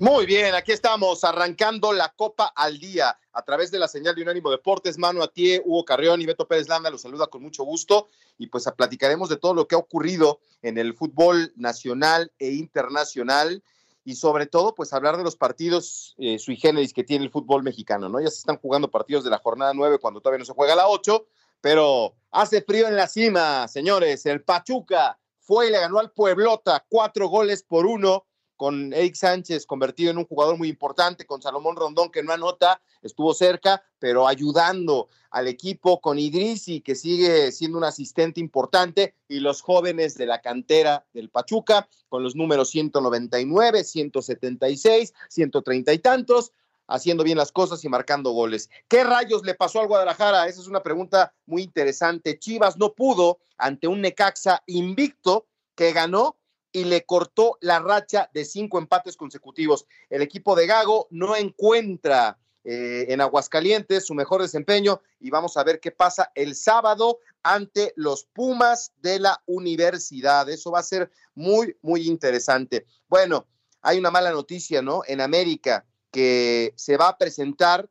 Muy 0.00 0.26
bien, 0.26 0.54
aquí 0.54 0.70
estamos 0.70 1.24
arrancando 1.24 1.92
la 1.92 2.12
Copa 2.14 2.52
al 2.54 2.78
Día 2.78 3.18
a 3.32 3.42
través 3.42 3.72
de 3.72 3.80
la 3.80 3.88
señal 3.88 4.14
de 4.14 4.22
Unánimo 4.22 4.48
Deportes. 4.48 4.96
Manu 4.96 5.24
Atié, 5.24 5.60
Hugo 5.64 5.84
Carrión 5.84 6.20
y 6.20 6.26
Beto 6.26 6.46
Pérez 6.46 6.68
Landa 6.68 6.88
los 6.88 7.02
saluda 7.02 7.26
con 7.26 7.42
mucho 7.42 7.64
gusto 7.64 8.06
y 8.38 8.46
pues 8.46 8.64
platicaremos 8.76 9.28
de 9.28 9.38
todo 9.38 9.54
lo 9.54 9.66
que 9.66 9.74
ha 9.74 9.78
ocurrido 9.78 10.38
en 10.62 10.78
el 10.78 10.94
fútbol 10.94 11.52
nacional 11.56 12.30
e 12.38 12.52
internacional 12.52 13.64
y 14.04 14.14
sobre 14.14 14.46
todo 14.46 14.72
pues 14.76 14.92
hablar 14.92 15.16
de 15.16 15.24
los 15.24 15.34
partidos 15.34 16.14
eh, 16.18 16.38
sui 16.38 16.56
generis 16.56 16.92
que 16.92 17.02
tiene 17.02 17.24
el 17.24 17.32
fútbol 17.32 17.64
mexicano, 17.64 18.08
¿no? 18.08 18.20
Ya 18.20 18.30
se 18.30 18.38
están 18.38 18.58
jugando 18.58 18.92
partidos 18.92 19.24
de 19.24 19.30
la 19.30 19.38
jornada 19.38 19.72
9 19.74 19.98
cuando 19.98 20.20
todavía 20.20 20.38
no 20.38 20.44
se 20.44 20.54
juega 20.54 20.76
la 20.76 20.86
8, 20.86 21.26
pero 21.60 22.14
hace 22.30 22.62
frío 22.62 22.86
en 22.86 22.94
la 22.94 23.08
cima, 23.08 23.66
señores. 23.66 24.24
El 24.26 24.44
Pachuca 24.44 25.18
fue 25.40 25.66
y 25.66 25.70
le 25.72 25.80
ganó 25.80 25.98
al 25.98 26.12
Pueblota 26.12 26.86
cuatro 26.88 27.26
goles 27.26 27.64
por 27.64 27.84
uno 27.84 28.27
con 28.58 28.92
Eric 28.92 29.14
Sánchez 29.14 29.64
convertido 29.64 30.10
en 30.10 30.18
un 30.18 30.26
jugador 30.26 30.58
muy 30.58 30.68
importante, 30.68 31.24
con 31.24 31.40
Salomón 31.40 31.76
Rondón 31.76 32.10
que 32.10 32.24
no 32.24 32.32
anota, 32.32 32.82
estuvo 33.00 33.32
cerca, 33.32 33.82
pero 34.00 34.26
ayudando 34.26 35.08
al 35.30 35.46
equipo 35.46 36.00
con 36.00 36.18
Idrisi, 36.18 36.80
que 36.80 36.96
sigue 36.96 37.52
siendo 37.52 37.78
un 37.78 37.84
asistente 37.84 38.40
importante, 38.40 39.14
y 39.28 39.38
los 39.38 39.62
jóvenes 39.62 40.16
de 40.16 40.26
la 40.26 40.40
cantera 40.40 41.06
del 41.14 41.30
Pachuca, 41.30 41.88
con 42.08 42.24
los 42.24 42.34
números 42.34 42.70
199, 42.70 43.84
176, 43.84 45.14
130 45.28 45.92
y 45.92 45.98
tantos, 46.00 46.52
haciendo 46.88 47.22
bien 47.22 47.38
las 47.38 47.52
cosas 47.52 47.84
y 47.84 47.88
marcando 47.88 48.32
goles. 48.32 48.70
¿Qué 48.88 49.04
rayos 49.04 49.44
le 49.44 49.54
pasó 49.54 49.80
al 49.80 49.86
Guadalajara? 49.86 50.48
Esa 50.48 50.60
es 50.60 50.66
una 50.66 50.82
pregunta 50.82 51.32
muy 51.46 51.62
interesante. 51.62 52.38
Chivas 52.40 52.76
no 52.76 52.94
pudo 52.94 53.38
ante 53.56 53.86
un 53.86 54.00
Necaxa 54.00 54.64
invicto 54.66 55.46
que 55.76 55.92
ganó 55.92 56.37
y 56.72 56.84
le 56.84 57.04
cortó 57.04 57.58
la 57.60 57.78
racha 57.78 58.30
de 58.32 58.44
cinco 58.44 58.78
empates 58.78 59.16
consecutivos. 59.16 59.86
El 60.10 60.22
equipo 60.22 60.54
de 60.54 60.66
Gago 60.66 61.08
no 61.10 61.36
encuentra 61.36 62.38
eh, 62.64 63.06
en 63.08 63.20
Aguascalientes 63.20 64.04
su 64.04 64.14
mejor 64.14 64.42
desempeño 64.42 65.00
y 65.20 65.30
vamos 65.30 65.56
a 65.56 65.64
ver 65.64 65.80
qué 65.80 65.90
pasa 65.90 66.30
el 66.34 66.54
sábado 66.54 67.20
ante 67.42 67.92
los 67.96 68.24
Pumas 68.24 68.92
de 68.96 69.20
la 69.20 69.42
universidad. 69.46 70.48
Eso 70.50 70.70
va 70.70 70.80
a 70.80 70.82
ser 70.82 71.10
muy, 71.34 71.76
muy 71.80 72.06
interesante. 72.06 72.84
Bueno, 73.08 73.46
hay 73.80 73.98
una 73.98 74.10
mala 74.10 74.32
noticia, 74.32 74.82
¿no? 74.82 75.02
En 75.06 75.20
América 75.20 75.86
que 76.10 76.72
se 76.76 76.96
va 76.96 77.08
a 77.08 77.18
presentar 77.18 77.88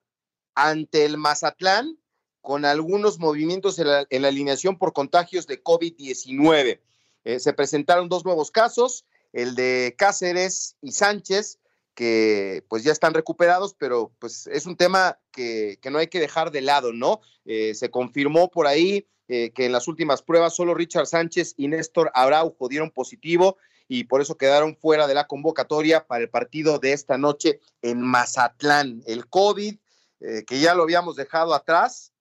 ante 0.54 1.06
el 1.06 1.18
Mazatlán 1.18 1.98
con 2.42 2.66
algunos 2.66 3.20
movimientos 3.20 3.80
en 3.80 3.88
la, 3.88 4.06
en 4.10 4.22
la 4.22 4.28
alineación 4.28 4.78
por 4.78 4.94
contagios 4.94 5.48
de 5.48 5.64
COVID-19. 5.64 6.82
Eh, 7.24 7.40
se 7.40 7.54
presentaron 7.54 8.10
dos 8.10 8.26
nuevos 8.26 8.52
casos, 8.52 9.06
el 9.34 9.56
de 9.56 9.96
Cáceres 9.98 10.76
y 10.82 10.92
Sánchez, 10.92 11.60
que 11.94 12.64
pues 12.70 12.84
ya 12.84 12.92
están 12.92 13.14
recuperados, 13.14 13.74
pero 13.74 14.12
pues 14.20 14.48
es 14.48 14.66
un 14.66 14.78
tema 14.78 15.20
que, 15.32 15.80
no 15.90 15.98
hay 15.98 16.08
que 16.08 16.20
dejar 16.20 16.52
de 16.52 16.62
lado, 16.62 16.94
¿no? 16.94 17.22
Eh, 17.46 17.74
se 17.76 17.90
confirmó 17.90 18.50
por 18.50 18.68
ahí 18.68 19.08
eh, 19.28 19.52
que 19.52 19.66
en 19.66 19.72
las 19.72 19.88
últimas 19.88 20.22
pruebas 20.22 20.56
solo 20.56 20.74
Richard 20.74 21.08
Sánchez 21.08 21.54
y 21.58 21.68
Néstor 21.68 22.12
Araujo 22.14 22.70
dieron 22.70 22.92
positivo 22.92 23.58
y 23.88 24.04
por 24.06 24.22
eso 24.22 24.38
quedaron 24.38 24.76
fuera 24.76 25.08
de 25.08 25.16
la 25.16 25.28
convocatoria 25.28 26.06
para 26.06 26.24
el 26.24 26.30
partido 26.30 26.80
de 26.80 26.94
esta 26.94 27.18
noche 27.18 27.60
en 27.82 28.02
Mazatlán. 28.02 29.02
El 29.06 29.28
COVID, 29.28 29.78
que 30.20 30.60
ya 30.60 30.76
lo 30.76 30.84
habíamos 30.84 31.16
dejado 31.16 31.54
atrás, 31.54 32.12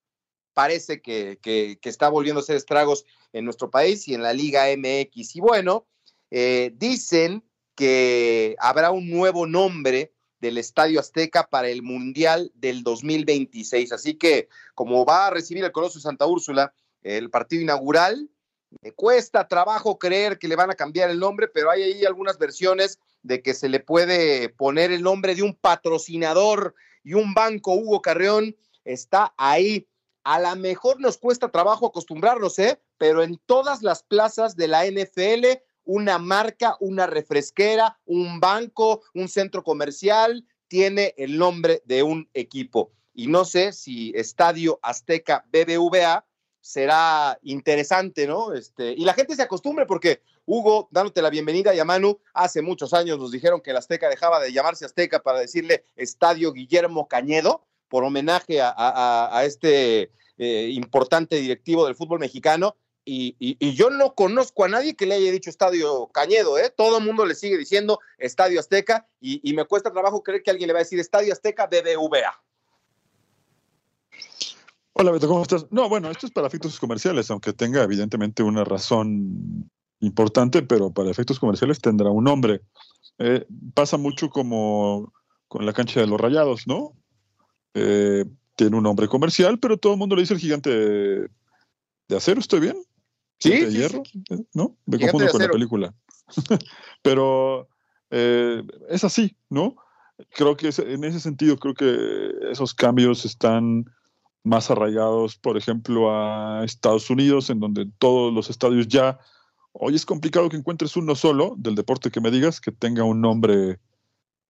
parece 0.57 1.03
que, 1.03 1.37
que, 1.39 1.77
está 1.83 2.09
volviendo 2.09 2.39
a 2.39 2.41
hacer 2.41 2.55
estragos 2.55 3.05
en 3.33 3.45
nuestro 3.45 3.69
país 3.69 4.07
y 4.07 4.13
en 4.13 4.23
la 4.23 4.33
Liga 4.33 4.65
MX. 4.75 5.35
Y 5.35 5.39
bueno, 5.39 5.87
eh, 6.31 6.71
dicen 6.75 7.43
que 7.75 8.55
habrá 8.59 8.91
un 8.91 9.09
nuevo 9.09 9.45
nombre 9.45 10.13
del 10.39 10.57
Estadio 10.57 10.99
Azteca 10.99 11.47
para 11.47 11.69
el 11.69 11.81
Mundial 11.81 12.51
del 12.55 12.83
2026. 12.83 13.91
Así 13.91 14.15
que 14.15 14.49
como 14.75 15.05
va 15.05 15.27
a 15.27 15.31
recibir 15.31 15.63
el 15.63 15.71
Coloso 15.71 15.99
de 15.99 16.03
Santa 16.03 16.25
Úrsula 16.25 16.73
el 17.03 17.29
partido 17.29 17.61
inaugural, 17.61 18.29
me 18.81 18.91
cuesta 18.91 19.47
trabajo 19.47 19.97
creer 19.97 20.39
que 20.39 20.47
le 20.47 20.55
van 20.55 20.69
a 20.69 20.75
cambiar 20.75 21.09
el 21.09 21.19
nombre, 21.19 21.47
pero 21.47 21.71
hay 21.71 21.83
ahí 21.83 22.05
algunas 22.05 22.37
versiones 22.37 22.99
de 23.23 23.41
que 23.41 23.53
se 23.53 23.69
le 23.69 23.79
puede 23.79 24.49
poner 24.49 24.91
el 24.91 25.03
nombre 25.03 25.35
de 25.35 25.43
un 25.43 25.55
patrocinador 25.55 26.75
y 27.03 27.13
un 27.13 27.33
banco, 27.33 27.73
Hugo 27.73 28.01
Carreón, 28.01 28.55
está 28.83 29.33
ahí 29.37 29.87
a 30.27 30.41
lo 30.41 30.53
mejor 30.57 30.99
nos 30.99 31.17
cuesta 31.17 31.47
trabajo 31.51 31.85
acostumbrarnos, 31.85 32.59
¿eh? 32.59 32.81
Pero 32.97 33.23
en 33.23 33.39
todas 33.45 33.81
las 33.81 34.03
plazas 34.03 34.57
de 34.57 34.67
la 34.67 34.85
NFL, 34.85 35.45
una 35.85 36.17
marca, 36.17 36.75
una 36.81 37.07
refresquera, 37.07 37.97
un 38.03 38.41
banco, 38.41 39.03
un 39.13 39.29
centro 39.29 39.63
comercial, 39.63 40.45
tiene 40.67 41.13
el 41.15 41.37
nombre 41.37 41.81
de 41.85 42.03
un 42.03 42.29
equipo. 42.33 42.91
Y 43.13 43.27
no 43.27 43.45
sé 43.45 43.71
si 43.71 44.11
Estadio 44.17 44.81
Azteca 44.83 45.45
BBVA 45.49 46.25
será 46.59 47.39
interesante, 47.41 48.27
¿no? 48.27 48.53
Este, 48.53 48.91
y 48.91 49.05
la 49.05 49.13
gente 49.13 49.33
se 49.33 49.43
acostumbre 49.43 49.85
porque 49.85 50.21
Hugo, 50.45 50.89
dándote 50.91 51.21
la 51.21 51.29
bienvenida 51.29 51.73
y 51.73 51.79
a 51.79 51.85
Manu, 51.85 52.19
hace 52.33 52.61
muchos 52.61 52.93
años 52.93 53.17
nos 53.17 53.31
dijeron 53.31 53.61
que 53.61 53.71
el 53.71 53.77
Azteca 53.77 54.09
dejaba 54.09 54.41
de 54.41 54.51
llamarse 54.51 54.83
Azteca 54.83 55.23
para 55.23 55.39
decirle 55.39 55.85
Estadio 55.95 56.51
Guillermo 56.51 57.07
Cañedo 57.07 57.66
por 57.89 58.03
homenaje 58.03 58.59
a, 58.61 59.41
este 59.45 60.11
eh, 60.37 60.69
importante 60.73 61.37
directivo 61.37 61.85
del 61.85 61.95
fútbol 61.95 62.19
mexicano. 62.19 62.75
Y, 63.09 63.55
yo 63.73 63.89
no 63.89 64.15
conozco 64.15 64.65
a 64.65 64.67
nadie 64.67 64.93
que 64.93 65.05
le 65.05 65.15
haya 65.15 65.31
dicho 65.31 65.49
Estadio 65.49 66.07
Cañedo, 66.07 66.57
¿eh? 66.57 66.73
Todo 66.75 66.97
el 66.97 67.05
mundo 67.05 67.25
le 67.25 67.35
sigue 67.35 67.57
diciendo 67.57 67.99
Estadio 68.17 68.59
Azteca 68.59 69.07
y, 69.21 69.53
me 69.53 69.63
cuesta 69.63 69.91
trabajo 69.91 70.23
creer 70.23 70.43
que 70.43 70.51
alguien 70.51 70.67
le 70.67 70.73
va 70.73 70.79
a 70.79 70.83
decir 70.83 70.99
Estadio 70.99 71.31
Azteca 71.31 71.67
BBVA. 71.67 72.43
Hola 74.91 75.11
Beto, 75.11 75.27
¿cómo 75.27 75.43
estás? 75.43 75.67
No, 75.69 75.87
bueno, 75.87 76.09
esto 76.09 76.25
es 76.25 76.33
para 76.33 76.47
efectos 76.47 76.79
comerciales, 76.79 77.31
aunque 77.31 77.53
tenga 77.53 77.83
evidentemente 77.83 78.43
una 78.43 78.63
razón 78.63 79.69
importante, 79.99 80.61
pero 80.63 80.91
para 80.91 81.11
efectos 81.11 81.39
comerciales 81.39 81.79
tendrá 81.79 82.09
un 82.09 82.23
nombre. 82.23 82.61
Eh, 83.19 83.45
pasa 83.73 83.97
mucho 83.97 84.29
como 84.29 85.13
con 85.47 85.65
la 85.65 85.73
cancha 85.73 86.01
de 86.01 86.07
los 86.07 86.19
rayados, 86.19 86.67
¿no? 86.67 86.93
Eh, 87.79 88.25
tiene 88.55 88.75
un 88.75 88.83
nombre 88.83 89.07
comercial, 89.07 89.59
pero 89.59 89.77
todo 89.77 89.93
el 89.93 89.99
mundo 89.99 90.15
le 90.15 90.23
dice 90.23 90.33
el 90.33 90.39
gigante 90.39 90.69
de, 90.71 92.15
acero, 92.15 92.39
¿estoy 92.39 92.59
bien? 92.59 92.77
Sí, 93.39 93.51
de 93.51 93.71
hierro, 93.71 94.01
¿no? 94.53 94.75
Me 94.87 94.99
confundo 94.99 95.31
con 95.31 95.41
la 95.41 95.49
película. 95.49 95.93
pero 97.03 97.69
eh, 98.09 98.63
es 98.89 99.03
así, 99.03 99.35
¿no? 99.49 99.75
Creo 100.31 100.57
que 100.57 100.69
en 100.75 101.03
ese 101.03 101.19
sentido, 101.19 101.57
creo 101.57 101.75
que 101.75 102.31
esos 102.51 102.73
cambios 102.73 103.25
están 103.25 103.85
más 104.43 104.71
arraigados, 104.71 105.37
por 105.37 105.55
ejemplo, 105.55 106.11
a 106.11 106.63
Estados 106.63 107.11
Unidos, 107.11 107.51
en 107.51 107.59
donde 107.59 107.87
todos 107.99 108.33
los 108.33 108.49
estadios 108.49 108.87
ya, 108.87 109.19
hoy 109.71 109.93
es 109.93 110.05
complicado 110.05 110.49
que 110.49 110.57
encuentres 110.57 110.97
uno 110.97 111.13
solo 111.13 111.53
del 111.57 111.75
deporte 111.75 112.09
que 112.09 112.21
me 112.21 112.31
digas 112.31 112.59
que 112.59 112.71
tenga 112.71 113.03
un 113.03 113.21
nombre 113.21 113.79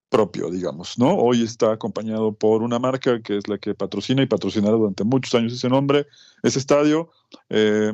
propio, 0.10 0.50
digamos, 0.50 0.98
¿no? 0.98 1.16
Hoy 1.16 1.44
está 1.44 1.74
acompañado 1.74 2.34
por 2.34 2.64
una 2.64 2.80
marca 2.80 3.22
que 3.22 3.38
es 3.38 3.48
la 3.48 3.58
que 3.58 3.76
patrocina 3.76 4.22
y 4.22 4.26
patrocinará 4.26 4.76
durante 4.76 5.04
muchos 5.04 5.36
años 5.36 5.54
ese 5.54 5.70
nombre, 5.70 6.08
ese 6.44 6.60
estadio. 6.60 7.10
Eh, 7.50 7.94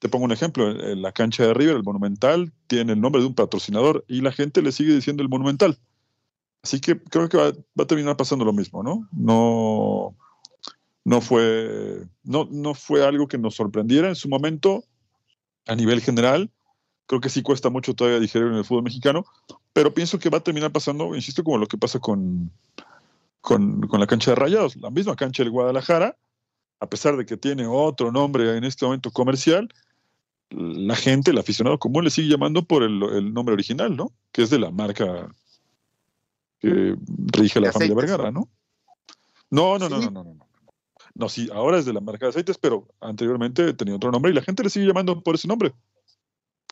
te 0.00 0.08
pongo 0.08 0.26
un 0.26 0.32
ejemplo, 0.32 0.70
la 0.72 1.12
cancha 1.12 1.46
de 1.46 1.54
River, 1.54 1.76
el 1.76 1.82
Monumental, 1.82 2.52
tiene 2.66 2.92
el 2.92 3.00
nombre 3.00 3.20
de 3.20 3.26
un 3.26 3.34
patrocinador 3.34 4.04
y 4.06 4.20
la 4.20 4.32
gente 4.32 4.62
le 4.62 4.72
sigue 4.72 4.94
diciendo 4.94 5.22
el 5.22 5.28
Monumental. 5.28 5.78
Así 6.62 6.80
que 6.80 7.00
creo 7.00 7.28
que 7.28 7.36
va, 7.36 7.48
a 7.48 7.86
terminar 7.86 8.16
pasando 8.16 8.44
lo 8.44 8.52
mismo, 8.52 8.82
¿no? 8.82 9.08
No, 9.12 10.16
no, 11.04 11.20
fue, 11.20 12.06
no, 12.22 12.48
no 12.50 12.74
fue 12.74 13.04
algo 13.06 13.26
que 13.28 13.38
nos 13.38 13.54
sorprendiera 13.54 14.08
en 14.08 14.16
su 14.16 14.28
momento 14.28 14.84
a 15.66 15.74
nivel 15.74 16.00
general 16.00 16.50
creo 17.08 17.20
que 17.20 17.30
sí 17.30 17.42
cuesta 17.42 17.70
mucho 17.70 17.94
todavía 17.94 18.20
digerir 18.20 18.48
en 18.48 18.54
el 18.54 18.64
fútbol 18.64 18.84
mexicano, 18.84 19.24
pero 19.72 19.92
pienso 19.92 20.18
que 20.18 20.28
va 20.28 20.38
a 20.38 20.42
terminar 20.42 20.70
pasando, 20.70 21.14
insisto, 21.14 21.42
como 21.42 21.58
lo 21.58 21.66
que 21.66 21.78
pasa 21.78 21.98
con, 21.98 22.52
con, 23.40 23.80
con 23.88 23.98
la 23.98 24.06
cancha 24.06 24.30
de 24.30 24.34
Rayados, 24.36 24.76
la 24.76 24.90
misma 24.90 25.16
cancha 25.16 25.42
del 25.42 25.50
Guadalajara, 25.50 26.16
a 26.80 26.86
pesar 26.86 27.16
de 27.16 27.24
que 27.24 27.38
tiene 27.38 27.66
otro 27.66 28.12
nombre 28.12 28.56
en 28.56 28.64
este 28.64 28.84
momento 28.84 29.10
comercial, 29.10 29.68
la 30.50 30.96
gente, 30.96 31.30
el 31.30 31.38
aficionado 31.38 31.78
común 31.78 32.04
le 32.04 32.10
sigue 32.10 32.28
llamando 32.28 32.62
por 32.64 32.82
el, 32.82 33.32
nombre 33.32 33.54
original, 33.54 33.96
¿no? 33.96 34.12
Que 34.30 34.42
es 34.42 34.50
de 34.50 34.58
la 34.58 34.70
marca 34.70 35.34
que 36.60 36.94
rige 37.32 37.60
la 37.60 37.72
familia 37.72 37.94
Vergara. 37.94 38.30
No, 38.30 38.48
no, 39.50 39.78
no, 39.78 39.88
no, 39.88 39.98
no, 39.98 40.10
no, 40.10 40.24
no. 40.24 40.48
No, 41.14 41.28
sí, 41.28 41.48
ahora 41.52 41.78
es 41.78 41.84
de 41.84 41.92
la 41.92 42.00
marca 42.00 42.26
de 42.26 42.30
aceites, 42.30 42.58
pero 42.58 42.86
anteriormente 43.00 43.72
tenía 43.72 43.96
otro 43.96 44.12
nombre 44.12 44.30
y 44.30 44.34
la 44.34 44.42
gente 44.42 44.62
le 44.62 44.70
sigue 44.70 44.86
llamando 44.86 45.20
por 45.20 45.34
ese 45.34 45.48
nombre. 45.48 45.72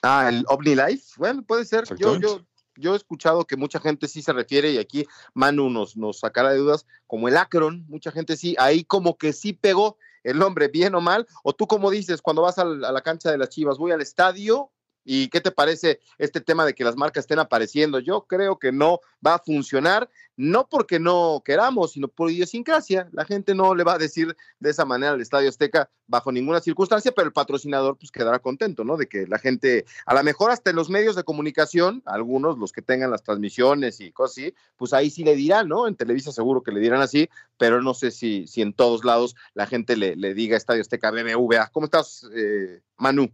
Ah, 0.03 0.29
el 0.29 0.45
OmniLife. 0.49 1.15
Bueno, 1.17 1.43
puede 1.43 1.65
ser. 1.65 1.85
Yo, 1.97 2.19
yo, 2.19 2.47
yo 2.77 2.95
he 2.95 2.97
escuchado 2.97 3.45
que 3.45 3.57
mucha 3.57 3.81
gente 3.81 4.09
sí 4.09 4.23
se 4.23 4.33
refiere, 4.33 4.71
y 4.73 4.79
aquí 4.79 5.07
Manu 5.35 5.71
nos, 5.71 5.97
nos 5.97 6.21
sacará 6.21 6.51
de 6.51 6.59
dudas, 6.59 6.87
como 7.07 7.29
el 7.29 7.37
Akron, 7.37 7.85
mucha 7.89 8.11
gente 8.11 8.37
sí, 8.37 8.55
ahí 8.59 8.85
como 8.85 9.17
que 9.17 9.33
sí 9.33 9.53
pegó 9.53 9.99
el 10.23 10.39
nombre, 10.39 10.69
bien 10.69 10.95
o 10.95 11.01
mal, 11.01 11.27
o 11.45 11.53
tú 11.53 11.67
como 11.67 11.91
dices, 11.91 12.21
cuando 12.21 12.43
vas 12.43 12.59
a 12.59 12.65
la 12.65 13.01
cancha 13.03 13.31
de 13.31 13.39
las 13.39 13.49
Chivas, 13.49 13.79
voy 13.79 13.93
al 13.93 14.03
estadio 14.03 14.73
¿Y 15.09 15.29
qué 15.29 15.41
te 15.41 15.53
parece 15.53 16.01
este 16.19 16.41
tema 16.41 16.67
de 16.67 16.75
que 16.75 16.83
las 16.83 16.97
marcas 16.97 17.23
estén 17.23 17.39
apareciendo? 17.39 18.01
Yo 18.01 18.27
creo 18.27 18.59
que 18.59 18.73
no 18.73 18.99
va 19.25 19.37
a 19.37 19.39
funcionar, 19.39 20.11
no 20.37 20.69
porque 20.69 20.99
no 20.99 21.43
queramos, 21.45 21.93
sino 21.93 22.09
por 22.09 22.29
idiosincrasia. 22.29 23.09
La 23.13 23.25
gente 23.25 23.55
no 23.55 23.77
le 23.77 23.85
va 23.85 23.95
a 23.95 23.99
decir 23.99 24.37
de 24.59 24.71
esa 24.71 24.85
manera 24.85 25.13
al 25.13 25.21
Estadio 25.21 25.49
Azteca 25.49 25.89
bajo 26.09 26.33
ninguna 26.33 26.61
circunstancia, 26.61 27.13
pero 27.13 27.29
el 27.29 27.33
patrocinador 27.33 27.97
pues 27.97 28.11
quedará 28.11 28.41
contento, 28.41 28.83
¿no? 28.83 28.97
De 28.97 29.07
que 29.07 29.29
la 29.29 29.39
gente, 29.39 29.85
a 30.07 30.15
lo 30.15 30.25
mejor 30.25 30.51
hasta 30.51 30.71
en 30.71 30.77
los 30.77 30.91
medios 30.91 31.15
de 31.15 31.23
comunicación, 31.23 32.03
algunos, 32.05 32.59
los 32.59 32.73
que 32.73 32.83
tengan 32.83 33.13
las 33.13 33.23
transmisiones 33.23 34.01
y 34.01 34.11
cosas 34.11 34.39
así, 34.39 34.55
pues 34.77 34.93
ahí 34.93 35.09
sí 35.09 35.23
le 35.23 35.37
dirán, 35.37 35.69
¿no? 35.69 35.87
En 35.87 35.95
Televisa 35.95 36.33
seguro 36.33 36.65
que 36.65 36.73
le 36.73 36.81
dirán 36.81 37.01
así, 37.01 37.31
pero 37.59 37.81
no 37.81 37.95
sé 37.95 38.11
si, 38.11 38.49
si 38.49 38.61
en 38.61 38.73
todos 38.73 39.05
lados 39.05 39.37
la 39.55 39.67
gente 39.67 39.97
le, 39.97 40.17
le 40.17 40.35
diga 40.35 40.57
Estadio 40.57 40.81
Azteca 40.81 41.13
BBVA. 41.13 41.69
¿Cómo 41.69 41.87
estás, 41.87 42.29
eh, 42.35 42.83
Manu? 42.97 43.31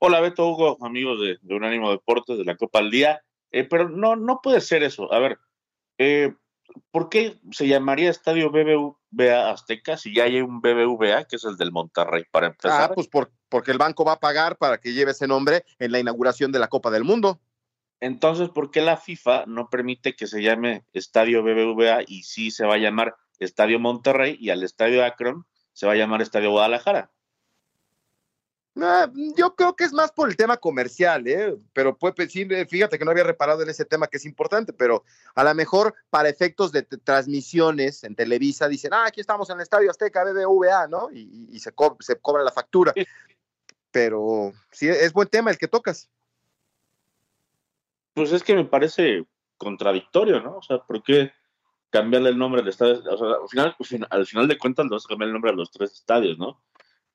Hola 0.00 0.20
Beto 0.20 0.46
Hugo, 0.48 0.78
amigos 0.80 1.20
de, 1.20 1.38
de 1.42 1.54
Unánimo 1.54 1.90
Deportes, 1.90 2.38
de 2.38 2.44
la 2.44 2.56
Copa 2.56 2.78
al 2.78 2.90
Día. 2.90 3.20
Eh, 3.50 3.64
pero 3.64 3.88
no, 3.88 4.14
no 4.14 4.40
puede 4.42 4.60
ser 4.60 4.82
eso. 4.82 5.12
A 5.12 5.18
ver, 5.18 5.38
eh, 5.98 6.34
¿por 6.90 7.08
qué 7.08 7.38
se 7.50 7.66
llamaría 7.66 8.10
Estadio 8.10 8.50
BBVA 8.50 9.50
Azteca 9.50 9.96
si 9.96 10.14
ya 10.14 10.24
hay 10.24 10.40
un 10.40 10.60
BBVA, 10.60 11.24
que 11.24 11.36
es 11.36 11.44
el 11.44 11.56
del 11.56 11.72
Monterrey, 11.72 12.24
para 12.30 12.48
empezar? 12.48 12.90
Ah, 12.90 12.94
pues 12.94 13.08
por, 13.08 13.32
porque 13.48 13.72
el 13.72 13.78
banco 13.78 14.04
va 14.04 14.12
a 14.12 14.20
pagar 14.20 14.56
para 14.56 14.78
que 14.78 14.92
lleve 14.92 15.10
ese 15.10 15.26
nombre 15.26 15.64
en 15.78 15.90
la 15.90 15.98
inauguración 15.98 16.52
de 16.52 16.60
la 16.60 16.68
Copa 16.68 16.90
del 16.90 17.04
Mundo. 17.04 17.40
Entonces, 18.00 18.50
¿por 18.50 18.70
qué 18.70 18.80
la 18.80 18.96
FIFA 18.96 19.46
no 19.46 19.68
permite 19.68 20.14
que 20.14 20.28
se 20.28 20.42
llame 20.42 20.84
Estadio 20.92 21.42
BBVA 21.42 22.02
y 22.06 22.22
sí 22.22 22.52
se 22.52 22.64
va 22.64 22.74
a 22.74 22.78
llamar 22.78 23.16
Estadio 23.40 23.80
Monterrey 23.80 24.36
y 24.38 24.50
al 24.50 24.62
Estadio 24.62 25.04
Akron 25.04 25.44
se 25.72 25.86
va 25.86 25.92
a 25.94 25.96
llamar 25.96 26.22
Estadio 26.22 26.52
Guadalajara? 26.52 27.10
Ah, 28.80 29.10
yo 29.36 29.54
creo 29.56 29.74
que 29.74 29.84
es 29.84 29.92
más 29.92 30.12
por 30.12 30.28
el 30.28 30.36
tema 30.36 30.56
comercial, 30.56 31.26
¿eh? 31.26 31.56
pero 31.72 31.96
pues, 31.96 32.14
sí, 32.30 32.46
fíjate 32.68 32.98
que 32.98 33.04
no 33.04 33.10
había 33.10 33.24
reparado 33.24 33.62
en 33.62 33.68
ese 33.68 33.84
tema 33.84 34.06
que 34.06 34.18
es 34.18 34.24
importante, 34.24 34.72
pero 34.72 35.04
a 35.34 35.42
lo 35.42 35.54
mejor 35.54 35.94
para 36.10 36.28
efectos 36.28 36.70
de 36.70 36.82
transmisiones 36.82 38.04
en 38.04 38.14
Televisa 38.14 38.68
dicen, 38.68 38.92
ah, 38.92 39.06
aquí 39.06 39.20
estamos 39.20 39.50
en 39.50 39.56
el 39.56 39.62
Estadio 39.62 39.90
Azteca 39.90 40.24
BBVA, 40.24 40.86
¿no? 40.86 41.10
Y, 41.10 41.58
se, 41.58 41.72
se 42.00 42.20
cobra 42.20 42.44
la 42.44 42.52
factura. 42.52 42.92
Pero 43.90 44.52
sí, 44.70 44.88
es 44.88 45.12
buen 45.12 45.28
tema 45.28 45.50
el 45.50 45.58
que 45.58 45.66
tocas. 45.66 46.08
Pues 48.14 48.32
es 48.32 48.42
que 48.42 48.54
me 48.54 48.64
parece 48.64 49.24
contradictorio, 49.56 50.40
¿no? 50.40 50.58
O 50.58 50.62
sea, 50.62 50.78
¿por 50.78 51.02
qué 51.02 51.32
cambiarle 51.90 52.30
el 52.30 52.38
nombre 52.38 52.60
al 52.60 52.68
estadio? 52.68 53.02
O 53.10 53.16
sea, 53.16 53.28
al 53.42 53.48
final, 53.48 53.74
pues, 53.76 53.90
al 54.08 54.26
final 54.26 54.46
de 54.46 54.58
cuentas, 54.58 54.86
a 54.86 55.08
cambiar 55.08 55.28
el 55.28 55.32
nombre 55.32 55.50
a 55.50 55.54
los 55.54 55.70
tres 55.70 55.92
estadios, 55.92 56.38
¿no? 56.38 56.60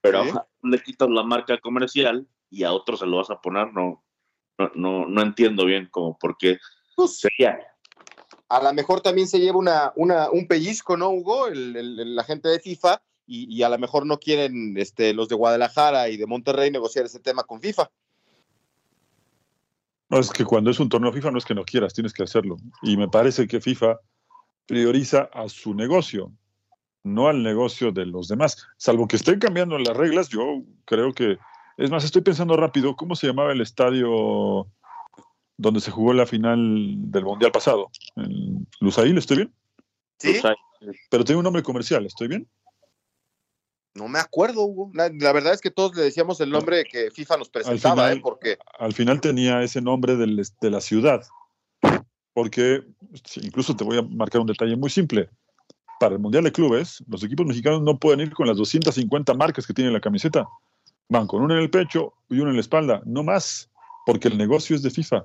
pero 0.03 0.45
le 0.63 0.81
quitas 0.81 1.09
la 1.09 1.23
marca 1.23 1.59
comercial 1.59 2.27
y 2.49 2.63
a 2.63 2.71
otros 2.71 2.99
se 2.99 3.05
lo 3.05 3.17
vas 3.17 3.29
a 3.29 3.41
poner, 3.41 3.73
no, 3.73 4.03
no, 4.75 5.07
no, 5.07 5.21
entiendo 5.21 5.65
bien 5.65 5.87
como 5.91 6.17
por 6.17 6.37
qué 6.37 6.57
pues, 6.95 7.19
sería. 7.19 7.59
A 8.49 8.61
lo 8.61 8.73
mejor 8.73 9.01
también 9.01 9.27
se 9.27 9.39
lleva 9.39 9.57
una, 9.57 9.93
una, 9.95 10.29
un 10.29 10.47
pellizco, 10.47 10.95
¿no, 10.95 11.09
Hugo? 11.09 11.47
El, 11.47 12.15
la 12.15 12.23
gente 12.23 12.49
de 12.49 12.59
FIFA, 12.59 13.01
y, 13.25 13.63
a 13.63 13.69
lo 13.69 13.79
mejor 13.79 14.05
no 14.05 14.19
quieren 14.19 14.77
este, 14.77 15.13
los 15.13 15.29
de 15.29 15.35
Guadalajara 15.35 16.09
y 16.09 16.17
de 16.17 16.27
Monterrey 16.27 16.69
negociar 16.69 17.05
ese 17.05 17.19
tema 17.19 17.43
con 17.43 17.61
FIFA. 17.61 17.89
No, 20.09 20.19
es 20.19 20.29
que 20.29 20.45
cuando 20.45 20.69
es 20.69 20.79
un 20.79 20.89
torneo 20.89 21.11
FIFA 21.11 21.31
no 21.31 21.37
es 21.37 21.45
que 21.45 21.55
no 21.55 21.63
quieras, 21.63 21.93
tienes 21.93 22.13
que 22.13 22.23
hacerlo. 22.23 22.57
Y 22.81 22.97
me 22.97 23.07
parece 23.07 23.47
que 23.47 23.61
FIFA 23.61 23.99
prioriza 24.67 25.29
a 25.33 25.49
su 25.49 25.73
negocio 25.73 26.31
no 27.03 27.27
al 27.27 27.43
negocio 27.43 27.91
de 27.91 28.05
los 28.05 28.27
demás. 28.27 28.65
Salvo 28.77 29.07
que 29.07 29.17
estén 29.17 29.39
cambiando 29.39 29.77
las 29.77 29.95
reglas, 29.95 30.29
yo 30.29 30.63
creo 30.85 31.13
que. 31.13 31.37
Es 31.77 31.89
más, 31.89 32.03
estoy 32.03 32.21
pensando 32.21 32.55
rápido, 32.55 32.95
¿cómo 32.95 33.15
se 33.15 33.27
llamaba 33.27 33.51
el 33.51 33.61
estadio 33.61 34.67
donde 35.57 35.81
se 35.81 35.91
jugó 35.91 36.13
la 36.13 36.25
final 36.25 36.95
del 36.97 37.23
Mundial 37.23 37.51
pasado? 37.51 37.89
¿Lusail, 38.79 39.17
estoy 39.17 39.37
bien? 39.37 39.53
Sí. 40.19 40.39
Pero 41.09 41.23
tiene 41.23 41.39
un 41.39 41.43
nombre 41.43 41.63
comercial, 41.63 42.05
¿estoy 42.05 42.27
bien? 42.27 42.47
No 43.95 44.07
me 44.07 44.19
acuerdo, 44.19 44.63
Hugo. 44.63 44.91
La, 44.93 45.09
verdad 45.33 45.53
es 45.53 45.61
que 45.61 45.71
todos 45.71 45.95
le 45.95 46.03
decíamos 46.03 46.39
el 46.41 46.49
nombre 46.49 46.83
que 46.83 47.11
FIFA 47.11 47.37
nos 47.37 47.49
presentaba, 47.49 48.07
al 48.07 48.17
¿eh? 48.17 48.21
porque... 48.21 48.57
Al 48.79 48.93
final 48.93 49.21
tenía 49.21 49.61
ese 49.63 49.81
nombre 49.81 50.15
de 50.15 50.69
la 50.69 50.81
ciudad. 50.81 51.25
Porque, 52.33 52.83
incluso 53.41 53.75
te 53.75 53.83
voy 53.83 53.97
a 53.97 54.01
marcar 54.01 54.41
un 54.41 54.47
detalle 54.47 54.75
muy 54.75 54.89
simple 54.89 55.29
para 56.03 56.15
el 56.15 56.19
Mundial 56.19 56.43
de 56.43 56.51
Clubes, 56.51 57.01
los 57.07 57.23
equipos 57.23 57.45
mexicanos 57.45 57.81
no 57.81 57.97
pueden 57.97 58.19
ir 58.19 58.33
con 58.33 58.45
las 58.45 58.57
250 58.57 59.33
marcas 59.35 59.65
que 59.65 59.73
tiene 59.73 59.89
la 59.89 60.01
camiseta. 60.01 60.45
Van 61.07 61.27
con 61.27 61.41
una 61.41 61.53
en 61.53 61.61
el 61.61 61.69
pecho 61.69 62.11
y 62.29 62.41
una 62.41 62.49
en 62.49 62.57
la 62.57 62.61
espalda, 62.61 63.01
no 63.05 63.23
más, 63.23 63.69
porque 64.05 64.27
el 64.27 64.37
negocio 64.37 64.75
es 64.75 64.83
de 64.83 64.89
FIFA. 64.89 65.23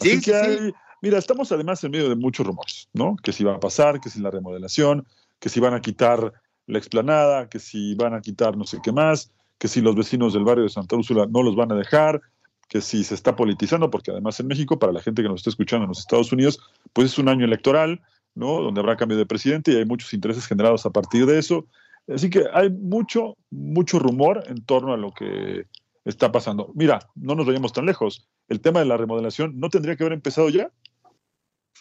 Así 0.00 0.20
que 0.20 0.34
hay, 0.34 0.72
mira, 1.02 1.18
estamos 1.18 1.52
además 1.52 1.84
en 1.84 1.92
medio 1.92 2.08
de 2.08 2.16
muchos 2.16 2.44
rumores, 2.44 2.88
¿no? 2.94 3.14
Que 3.22 3.32
si 3.32 3.44
va 3.44 3.54
a 3.54 3.60
pasar, 3.60 4.00
que 4.00 4.10
si 4.10 4.18
la 4.18 4.32
remodelación, 4.32 5.06
que 5.38 5.48
si 5.48 5.60
van 5.60 5.74
a 5.74 5.80
quitar 5.80 6.32
la 6.66 6.78
explanada, 6.78 7.48
que 7.48 7.60
si 7.60 7.94
van 7.94 8.14
a 8.14 8.22
quitar 8.22 8.56
no 8.56 8.64
sé 8.64 8.80
qué 8.82 8.90
más, 8.90 9.30
que 9.58 9.68
si 9.68 9.82
los 9.82 9.94
vecinos 9.94 10.32
del 10.32 10.42
barrio 10.42 10.64
de 10.64 10.70
Santa 10.70 10.96
Úrsula 10.96 11.28
no 11.30 11.44
los 11.44 11.54
van 11.54 11.70
a 11.70 11.76
dejar, 11.76 12.20
que 12.68 12.80
si 12.80 13.04
se 13.04 13.14
está 13.14 13.36
politizando, 13.36 13.88
porque 13.88 14.10
además 14.10 14.40
en 14.40 14.48
México, 14.48 14.80
para 14.80 14.92
la 14.92 15.00
gente 15.00 15.22
que 15.22 15.28
nos 15.28 15.42
está 15.42 15.50
escuchando 15.50 15.84
en 15.84 15.90
los 15.90 16.00
Estados 16.00 16.32
Unidos, 16.32 16.58
pues 16.92 17.12
es 17.12 17.18
un 17.18 17.28
año 17.28 17.44
electoral, 17.44 18.00
¿no? 18.34 18.62
donde 18.62 18.80
habrá 18.80 18.96
cambio 18.96 19.18
de 19.18 19.26
presidente 19.26 19.72
y 19.72 19.76
hay 19.76 19.84
muchos 19.84 20.12
intereses 20.14 20.46
generados 20.46 20.86
a 20.86 20.90
partir 20.90 21.26
de 21.26 21.38
eso. 21.38 21.66
Así 22.08 22.30
que 22.30 22.44
hay 22.52 22.70
mucho, 22.70 23.36
mucho 23.50 23.98
rumor 23.98 24.42
en 24.46 24.64
torno 24.64 24.92
a 24.92 24.96
lo 24.96 25.12
que 25.12 25.66
está 26.04 26.32
pasando. 26.32 26.72
Mira, 26.74 27.08
no 27.14 27.34
nos 27.34 27.46
vayamos 27.46 27.72
tan 27.72 27.86
lejos. 27.86 28.28
El 28.48 28.60
tema 28.60 28.80
de 28.80 28.86
la 28.86 28.96
remodelación 28.96 29.58
no 29.58 29.68
tendría 29.68 29.96
que 29.96 30.02
haber 30.02 30.14
empezado 30.14 30.48
ya. 30.48 30.70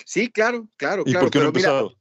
Sí, 0.05 0.31
claro, 0.31 0.67
claro, 0.77 1.03
¿Y 1.05 1.13
por 1.13 1.31
qué 1.31 1.39
no 1.39 1.45
ha 1.45 1.47
empezado? 1.47 1.95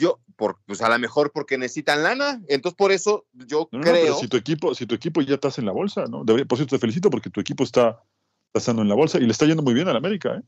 yo, 0.00 0.18
por, 0.34 0.58
pues 0.66 0.80
a 0.80 0.88
lo 0.88 0.98
mejor 0.98 1.30
porque 1.30 1.58
necesitan 1.58 2.02
lana, 2.02 2.40
entonces 2.48 2.76
por 2.76 2.90
eso 2.90 3.26
yo 3.32 3.68
creo. 3.68 4.16
si 4.16 4.28
tu 4.28 4.36
equipo, 4.36 4.74
si 4.74 4.86
tu 4.86 4.94
equipo 4.94 5.20
ya 5.20 5.34
estás 5.34 5.58
en 5.58 5.66
la 5.66 5.72
bolsa, 5.72 6.06
¿no? 6.06 6.24
por 6.24 6.56
cierto, 6.56 6.76
te 6.76 6.78
felicito 6.78 7.10
porque 7.10 7.30
tu 7.30 7.40
equipo 7.40 7.62
está 7.62 8.02
pasando 8.50 8.82
en 8.82 8.88
la 8.88 8.94
bolsa 8.94 9.18
y 9.18 9.22
le 9.22 9.32
está 9.32 9.44
yendo 9.44 9.62
muy 9.62 9.74
bien 9.74 9.88
a 9.88 9.92
la 9.92 9.98
América, 9.98 10.36
¿eh? 10.36 10.42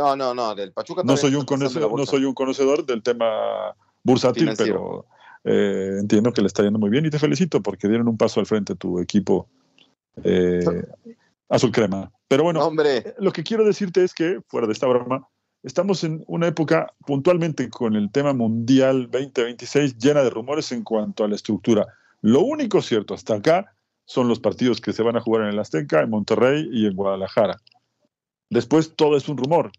No, 0.00 0.16
no, 0.16 0.34
no, 0.34 0.54
del 0.54 0.72
Pachuca. 0.72 1.02
No 1.04 1.14
soy, 1.14 1.34
un 1.34 1.44
conocedor, 1.44 1.94
no 1.94 2.06
soy 2.06 2.24
un 2.24 2.32
conocedor 2.32 2.86
del 2.86 3.02
tema 3.02 3.76
bursátil, 4.02 4.50
pero 4.56 5.04
eh, 5.44 5.96
entiendo 6.00 6.32
que 6.32 6.40
le 6.40 6.46
está 6.46 6.62
yendo 6.62 6.78
muy 6.78 6.88
bien 6.88 7.04
y 7.04 7.10
te 7.10 7.18
felicito 7.18 7.62
porque 7.62 7.86
dieron 7.86 8.08
un 8.08 8.16
paso 8.16 8.40
al 8.40 8.46
frente 8.46 8.74
tu 8.76 8.98
equipo 8.98 9.46
eh, 10.24 10.64
azul 11.50 11.70
crema. 11.70 12.10
Pero 12.28 12.44
bueno, 12.44 12.64
Hombre. 12.64 13.14
lo 13.18 13.30
que 13.30 13.42
quiero 13.42 13.62
decirte 13.62 14.02
es 14.02 14.14
que, 14.14 14.40
fuera 14.48 14.66
de 14.66 14.72
esta 14.72 14.86
broma, 14.86 15.28
estamos 15.62 16.02
en 16.02 16.24
una 16.26 16.46
época 16.46 16.94
puntualmente 17.04 17.68
con 17.68 17.94
el 17.94 18.10
tema 18.10 18.32
mundial 18.32 19.10
2026 19.10 19.98
llena 19.98 20.22
de 20.22 20.30
rumores 20.30 20.72
en 20.72 20.82
cuanto 20.82 21.24
a 21.24 21.28
la 21.28 21.34
estructura. 21.34 21.86
Lo 22.22 22.40
único 22.40 22.80
cierto 22.80 23.12
hasta 23.12 23.34
acá 23.34 23.74
son 24.06 24.28
los 24.28 24.40
partidos 24.40 24.80
que 24.80 24.94
se 24.94 25.02
van 25.02 25.18
a 25.18 25.20
jugar 25.20 25.42
en 25.42 25.48
el 25.48 25.58
Azteca, 25.58 26.00
en 26.00 26.08
Monterrey 26.08 26.70
y 26.72 26.86
en 26.86 26.96
Guadalajara. 26.96 27.60
Después 28.50 28.94
todo 28.96 29.16
es 29.16 29.28
un 29.28 29.36
rumor, 29.36 29.70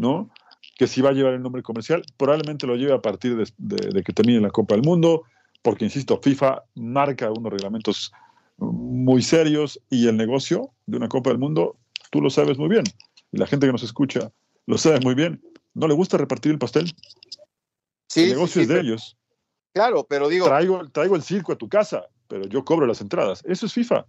¿no? 0.00 0.30
Que 0.76 0.86
si 0.86 1.00
va 1.00 1.10
a 1.10 1.12
llevar 1.12 1.34
el 1.34 1.42
nombre 1.42 1.62
comercial, 1.62 2.02
probablemente 2.16 2.66
lo 2.66 2.74
lleve 2.74 2.94
a 2.94 3.00
partir 3.00 3.36
de, 3.36 4.02
que 4.02 4.12
termine 4.12 4.40
la 4.40 4.50
Copa 4.50 4.74
del 4.74 4.82
Mundo, 4.82 5.22
porque, 5.62 5.84
insisto, 5.84 6.18
FIFA 6.22 6.64
marca 6.74 7.30
unos 7.30 7.52
reglamentos 7.52 8.12
muy 8.58 9.22
serios 9.22 9.80
y 9.90 10.08
el 10.08 10.16
negocio 10.16 10.70
de 10.86 10.96
una 10.96 11.08
Copa 11.08 11.30
del 11.30 11.38
Mundo, 11.38 11.76
tú 12.10 12.20
lo 12.20 12.30
sabes 12.30 12.58
muy 12.58 12.68
bien, 12.68 12.84
y 13.30 13.38
la 13.38 13.46
gente 13.46 13.66
que 13.66 13.72
nos 13.72 13.82
escucha 13.82 14.32
lo 14.66 14.78
sabe 14.78 15.00
muy 15.00 15.14
bien, 15.14 15.42
no 15.74 15.86
le 15.86 15.94
gusta 15.94 16.16
repartir 16.16 16.52
el 16.52 16.58
pastel. 16.58 16.92
Sí, 18.08 18.24
el 18.24 18.30
negocio 18.30 18.62
es 18.62 18.68
de 18.68 18.80
ellos. 18.80 19.16
Claro, 19.72 20.06
pero 20.08 20.28
digo... 20.28 20.46
Traigo, 20.46 20.88
traigo 20.90 21.14
el 21.14 21.22
circo 21.22 21.52
a 21.52 21.56
tu 21.56 21.68
casa, 21.68 22.06
pero 22.26 22.46
yo 22.46 22.64
cobro 22.64 22.86
las 22.86 23.00
entradas. 23.00 23.42
Eso 23.46 23.66
es 23.66 23.72
FIFA. 23.72 24.06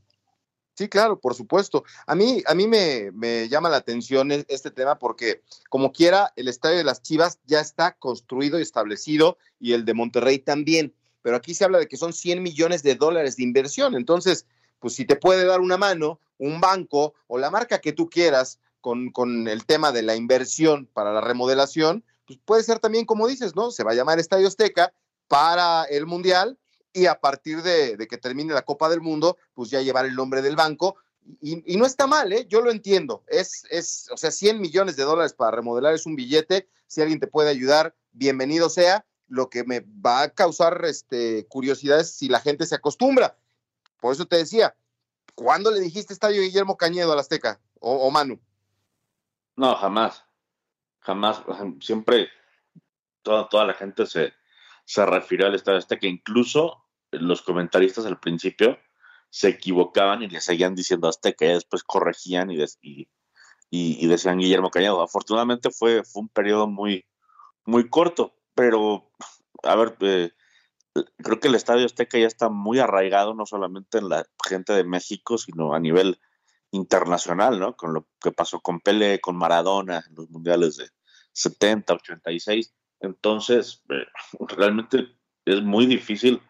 Sí, 0.81 0.89
claro, 0.89 1.19
por 1.19 1.35
supuesto. 1.35 1.83
A 2.07 2.15
mí, 2.15 2.41
a 2.47 2.55
mí 2.55 2.65
me, 2.65 3.47
llama 3.47 3.69
la 3.69 3.77
atención 3.77 4.31
e, 4.31 4.43
este 4.47 4.71
tema 4.71 4.97
porque, 4.97 5.43
como 5.69 5.91
quiera, 5.91 6.33
el 6.35 6.47
estadio 6.47 6.77
de 6.77 6.83
las 6.83 7.03
Chivas 7.03 7.39
ya 7.45 7.59
está 7.59 7.91
construido 7.91 8.57
y 8.57 8.63
establecido 8.63 9.38
y 9.59 9.73
el 9.73 9.85
de 9.85 9.93
Monterrey 9.93 10.39
también. 10.39 10.95
Pero 11.21 11.35
aquí 11.35 11.53
se 11.53 11.65
habla 11.65 11.77
de 11.77 11.88
que 11.88 11.97
son 11.97 12.13
100 12.13 12.41
millones 12.41 12.81
de 12.81 12.95
dólares 12.95 13.38
de 13.38 13.43
inversión. 13.43 13.93
Entonces, 13.93 14.47
pues 14.79 14.95
si 14.95 15.05
te 15.05 15.15
puede 15.15 15.45
dar 15.45 15.61
una 15.61 15.77
mano 15.77 16.19
un 16.39 16.59
banco 16.59 17.13
o 17.27 17.38
la 17.38 17.51
marca 17.51 17.79
que 17.79 17.93
tú 17.93 18.09
quieras 18.09 18.59
con, 18.79 19.11
con 19.11 19.47
el 19.47 19.67
tema 19.67 19.91
de 19.91 20.01
la 20.01 20.15
inversión 20.15 20.89
para 20.91 21.13
la 21.13 21.21
remodelación, 21.21 22.03
pues 22.25 22.39
puede 22.43 22.63
ser 22.63 22.79
también 22.79 23.05
como 23.05 23.27
dices, 23.27 23.55
¿no? 23.55 23.69
Se 23.69 23.83
va 23.83 23.91
a 23.91 23.93
llamar 23.93 24.17
Estadio 24.17 24.47
Azteca 24.47 24.91
para 25.27 25.83
el 25.83 26.07
Mundial 26.07 26.57
y 26.93 27.05
a 27.05 27.19
partir 27.19 27.62
de, 27.62 27.98
que 28.10 28.17
termine 28.17 28.53
la 28.53 28.63
Copa 28.63 28.89
del 28.89 29.01
Mundo, 29.01 29.38
pues 29.53 29.69
ya 29.69 29.81
llevar 29.81 30.05
el 30.05 30.15
nombre 30.15 30.41
del 30.41 30.55
banco. 30.55 30.98
Y, 31.41 31.77
no 31.77 31.86
está 31.86 32.07
mal, 32.07 32.33
¿eh? 32.33 32.45
yo 32.48 32.62
lo 32.62 32.71
entiendo. 32.71 33.24
Es, 33.27 33.63
es, 33.69 34.10
o 34.12 34.17
sea, 34.17 34.31
100 34.31 34.60
millones 34.60 34.95
de 34.95 35.03
dólares 35.03 35.33
para 35.33 35.51
remodelar 35.51 35.93
es 35.93 36.05
un 36.05 36.15
billete. 36.15 36.67
Si 36.88 37.01
alguien 37.01 37.19
te 37.19 37.27
puede 37.27 37.50
ayudar, 37.50 37.95
bienvenido 38.12 38.69
sea. 38.69 39.05
Lo 39.27 39.50
que 39.50 39.63
me 39.63 39.86
va 40.05 40.24
a 40.24 40.29
causar 40.29 40.83
este, 40.86 41.45
curiosidad 41.48 42.00
es 42.00 42.12
si 42.12 42.27
la 42.27 42.41
gente 42.41 42.65
se 42.65 42.75
acostumbra. 42.75 43.38
Por 44.01 44.13
eso 44.13 44.25
te 44.25 44.36
decía, 44.38 44.75
¿cuándo 45.36 45.71
le 45.71 45.79
dijiste 45.79 46.12
estadio 46.12 46.41
Guillermo 46.41 46.75
Cañedo 46.75 47.13
al 47.13 47.19
Azteca 47.19 47.62
o, 47.79 48.12
Manu? 48.12 48.39
No, 49.55 49.75
jamás. 49.75 50.25
Jamás. 51.00 51.41
Siempre 51.79 52.27
toda, 53.21 53.48
toda 53.48 53.65
la 53.65 53.74
gente 53.74 54.05
se, 54.05 54.33
se 54.91 55.05
refirió 55.05 55.48
al 55.48 55.55
estadio 55.55 55.77
Azteca. 55.77 56.05
Incluso 56.05 56.83
los 57.12 57.41
comentaristas 57.41 58.05
al 58.05 58.19
principio 58.19 58.77
se 59.29 59.48
equivocaban 59.48 60.21
y 60.21 60.27
le 60.27 60.41
seguían 60.41 60.75
diciendo 60.75 61.07
Azteca, 61.07 61.45
y 61.45 61.53
después 61.53 61.83
corregían 61.86 62.51
y, 62.51 62.57
y, 63.69 64.07
decían 64.07 64.39
Guillermo 64.39 64.69
Cañedo. 64.69 65.01
Afortunadamente 65.01 65.69
fue, 65.71 66.03
fue 66.03 66.24
un 66.24 66.27
periodo 66.27 66.67
muy, 66.67 67.05
muy 67.63 67.88
corto, 67.88 68.36
pero 68.53 69.10
a 69.63 69.75
ver, 69.77 69.95
eh, 70.01 70.31
creo 71.24 71.39
que 71.39 71.48
el 71.48 71.55
Estadio 71.55 71.86
Azteca 71.86 72.19
ya 72.19 72.27
está 72.27 72.50
muy 72.50 72.79
arraigado, 72.79 73.33
no 73.33 73.45
solamente 73.45 74.00
en 74.00 74.10
la 74.10 74.25
gente 74.45 74.74
de 74.74 74.83
México, 74.83 75.38
sino 75.38 75.74
a 75.74 75.79
nivel 75.79 76.19
internacional, 76.71 77.60
¿no? 77.60 77.77
Con 77.77 77.93
lo 77.93 78.10
que 78.19 78.33
pasó 78.33 78.60
con 78.60 78.81
Pele, 78.81 79.21
con 79.21 79.38
Maradona 79.38 80.03
en 80.05 80.15
los 80.15 80.29
mundiales 80.29 80.75
de 80.75 80.89
70, 81.31 81.93
86. 81.93 82.74
Entonces, 83.01 83.84
eh, 83.89 84.05
realmente 84.58 85.15
es 85.46 85.62
muy 85.62 85.86
difícil 85.86 86.41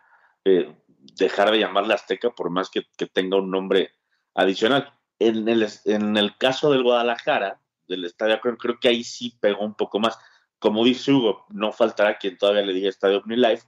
eh, 0.46 0.75
dejar 1.15 1.51
de 1.51 1.60
llamarle 1.60 1.93
Azteca 1.93 2.29
por 2.29 2.50
más 2.50 2.70
que, 2.70 2.84
tenga 3.08 3.38
un 3.38 3.50
nombre 3.50 3.93
adicional. 4.36 4.93
En 5.20 5.48
el, 5.48 5.67
en 5.86 6.17
el 6.17 6.38
caso 6.38 6.72
del 6.72 6.84
Guadalajara, 6.84 7.62
del 7.88 8.05
Estadio 8.05 8.39
creo 8.39 8.79
que 8.79 8.89
ahí 8.89 9.03
sí 9.03 9.38
pegó 9.39 9.63
un 9.63 9.75
poco 9.75 10.00
más. 10.00 10.17
Como 10.60 10.84
dice 10.86 11.12
Hugo, 11.12 11.46
no 11.50 11.72
faltará 11.72 12.17
quien 12.17 12.38
todavía 12.38 12.62
le 12.62 12.74
diga 12.74 12.89
Estadio 12.89 13.20
OmniLife, 13.20 13.67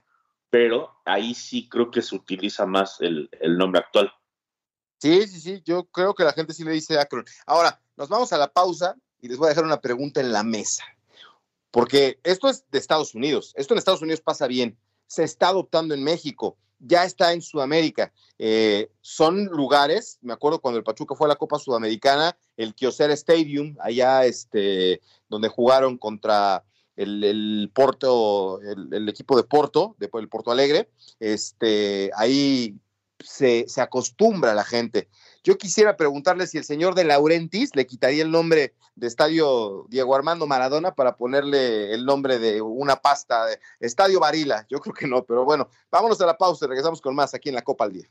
pero 0.50 1.00
ahí 1.04 1.34
sí 1.34 1.68
creo 1.68 1.90
que 1.90 2.02
se 2.02 2.14
utiliza 2.14 2.66
más 2.66 3.00
el, 3.00 3.28
nombre 3.58 3.80
actual. 3.80 4.12
Sí, 4.98 5.26
sí, 5.26 5.40
sí, 5.40 5.62
yo 5.64 5.84
creo 5.86 6.14
que 6.14 6.24
la 6.24 6.32
gente 6.32 6.54
sí 6.54 6.64
le 6.64 6.70
dice 6.70 6.98
Akron. 6.98 7.24
Ahora, 7.46 7.80
nos 7.96 8.08
vamos 8.08 8.32
a 8.32 8.38
la 8.38 8.48
pausa 8.48 8.94
y 9.20 9.28
les 9.28 9.36
voy 9.36 9.46
a 9.46 9.48
dejar 9.50 9.64
una 9.64 9.80
pregunta 9.80 10.20
en 10.20 10.32
la 10.32 10.42
mesa, 10.42 10.84
porque 11.74 12.20
esto 12.22 12.48
es 12.48 12.64
de 12.70 12.78
Estados 12.78 13.16
Unidos, 13.16 13.52
esto 13.56 13.74
en 13.74 13.78
Estados 13.78 14.00
Unidos 14.00 14.20
pasa 14.20 14.46
bien, 14.46 14.78
se 15.08 15.24
está 15.24 15.48
adoptando 15.48 15.92
en 15.92 16.04
México, 16.04 16.56
ya 16.78 17.02
está 17.02 17.32
en 17.32 17.42
Sudamérica. 17.42 18.12
Eh, 18.38 18.92
son 19.00 19.46
lugares, 19.46 20.20
me 20.22 20.32
acuerdo 20.32 20.60
cuando 20.60 20.78
el 20.78 20.84
Pachuca 20.84 21.16
fue 21.16 21.26
a 21.26 21.30
la 21.30 21.34
Copa 21.34 21.58
Sudamericana, 21.58 22.38
el 22.56 22.76
Kyocera 22.76 23.12
Stadium, 23.14 23.74
allá 23.80 24.24
este, 24.24 25.00
donde 25.28 25.48
jugaron 25.48 25.98
contra 25.98 26.62
el, 26.94 27.68
Porto, 27.74 28.60
el, 28.60 29.08
equipo 29.08 29.36
de 29.36 29.42
Porto, 29.42 29.96
después 29.98 30.22
el 30.22 30.28
Porto 30.28 30.52
Alegre, 30.52 30.92
este, 31.18 32.12
ahí 32.14 32.78
se, 33.18 33.64
se, 33.66 33.80
acostumbra 33.80 34.54
la 34.54 34.64
gente. 34.64 35.08
Yo 35.44 35.58
quisiera 35.58 35.94
preguntarle 35.94 36.46
si 36.46 36.56
el 36.56 36.64
señor 36.64 36.94
de 36.94 37.04
Laurentis 37.04 37.76
le 37.76 37.86
quitaría 37.86 38.22
el 38.22 38.30
nombre 38.30 38.74
de 38.94 39.06
Estadio 39.06 39.84
Diego 39.90 40.14
Armando 40.16 40.46
Maradona 40.46 40.94
para 40.94 41.16
ponerle 41.18 41.92
el 41.92 42.06
nombre 42.06 42.38
de 42.38 42.62
una 42.62 42.96
pasta 42.96 43.44
de 43.44 43.60
Estadio 43.78 44.20
Varila. 44.20 44.66
Yo 44.70 44.80
creo 44.80 44.94
que 44.94 45.06
no, 45.06 45.22
pero 45.22 45.44
bueno, 45.44 45.68
vámonos 45.90 46.18
a 46.22 46.26
la 46.26 46.38
pausa 46.38 46.64
y 46.64 46.68
regresamos 46.68 47.02
con 47.02 47.14
más 47.14 47.34
aquí 47.34 47.50
en 47.50 47.56
la 47.56 47.62
Copa 47.62 47.84
al 47.84 47.92
Día. 47.92 48.08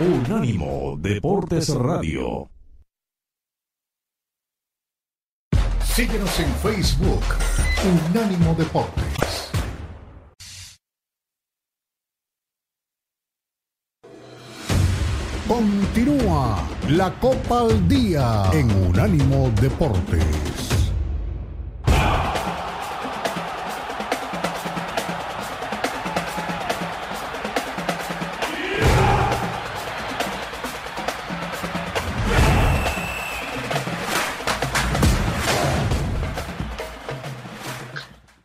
Unánimo 0.00 0.96
Deportes 0.98 1.72
Radio. 1.72 2.50
Síguenos 5.94 6.40
en 6.40 6.52
Facebook, 6.56 7.24
Unánimo 7.84 8.54
Deportes. 8.54 9.50
Continúa 15.46 16.66
la 16.88 17.12
Copa 17.20 17.60
al 17.60 17.86
Día 17.86 18.50
en 18.52 18.70
Unánimo 18.88 19.52
Deportes. 19.60 20.75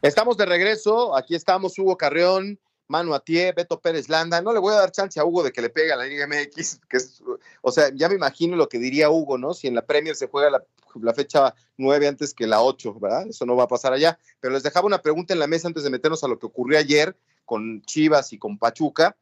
Estamos 0.01 0.36
de 0.36 0.48
regreso, 0.48 1.15
aquí 1.15 1.36
estamos 1.36 1.77
Hugo 1.77 1.96
Carreón, 1.96 2.60
Manu 2.88 3.13
Atié, 3.13 3.53
Beto 3.53 3.79
Pérez 3.79 4.10
Landa. 4.10 4.41
No 4.41 4.51
le 4.51 4.58
voy 4.58 4.74
a 4.74 4.77
dar 4.77 4.91
chance 4.91 5.20
a 5.20 5.25
Hugo 5.25 5.43
de 5.43 5.51
que 5.51 5.62
le 5.62 5.70
pegue 5.70 5.93
a 5.93 5.96
la 5.96 6.05
Liga 6.05 6.25
MX, 6.25 6.79
que 6.89 6.98
es, 6.98 7.22
o 7.62 7.72
sea, 7.72 7.91
ya 7.93 8.10
me 8.10 8.15
imagino 8.15 8.55
lo 8.55 8.67
que 8.67 8.79
diría 8.79 9.12
Hugo, 9.12 9.38
¿no? 9.38 9.53
Si 9.53 9.67
en 9.67 9.75
la 9.75 9.86
Premier 9.86 10.15
se 10.15 10.27
juega 10.27 10.50
la, 10.50 11.13
fecha 11.13 11.53
9 11.77 12.08
antes 12.08 12.34
que 12.34 12.48
la 12.48 12.63
8, 12.63 13.00
¿verdad? 13.00 13.27
Eso 13.27 13.46
no 13.46 13.55
va 13.55 13.65
a 13.65 13.67
pasar 13.67 13.93
allá. 13.93 14.17
Pero 14.39 14.55
les 14.55 14.63
dejaba 14.63 14.88
una 14.88 15.03
pregunta 15.03 15.34
en 15.34 15.39
la 15.39 15.46
mesa 15.46 15.67
antes 15.67 15.84
de 15.84 15.91
meternos 15.91 16.24
a 16.24 16.27
lo 16.27 16.39
que 16.39 16.48
ocurrió 16.48 16.79
ayer 16.79 17.15
con 17.46 17.84
Chivas 17.84 18.34
y 18.34 18.39
con 18.39 18.58
Pachuca. 18.58 19.15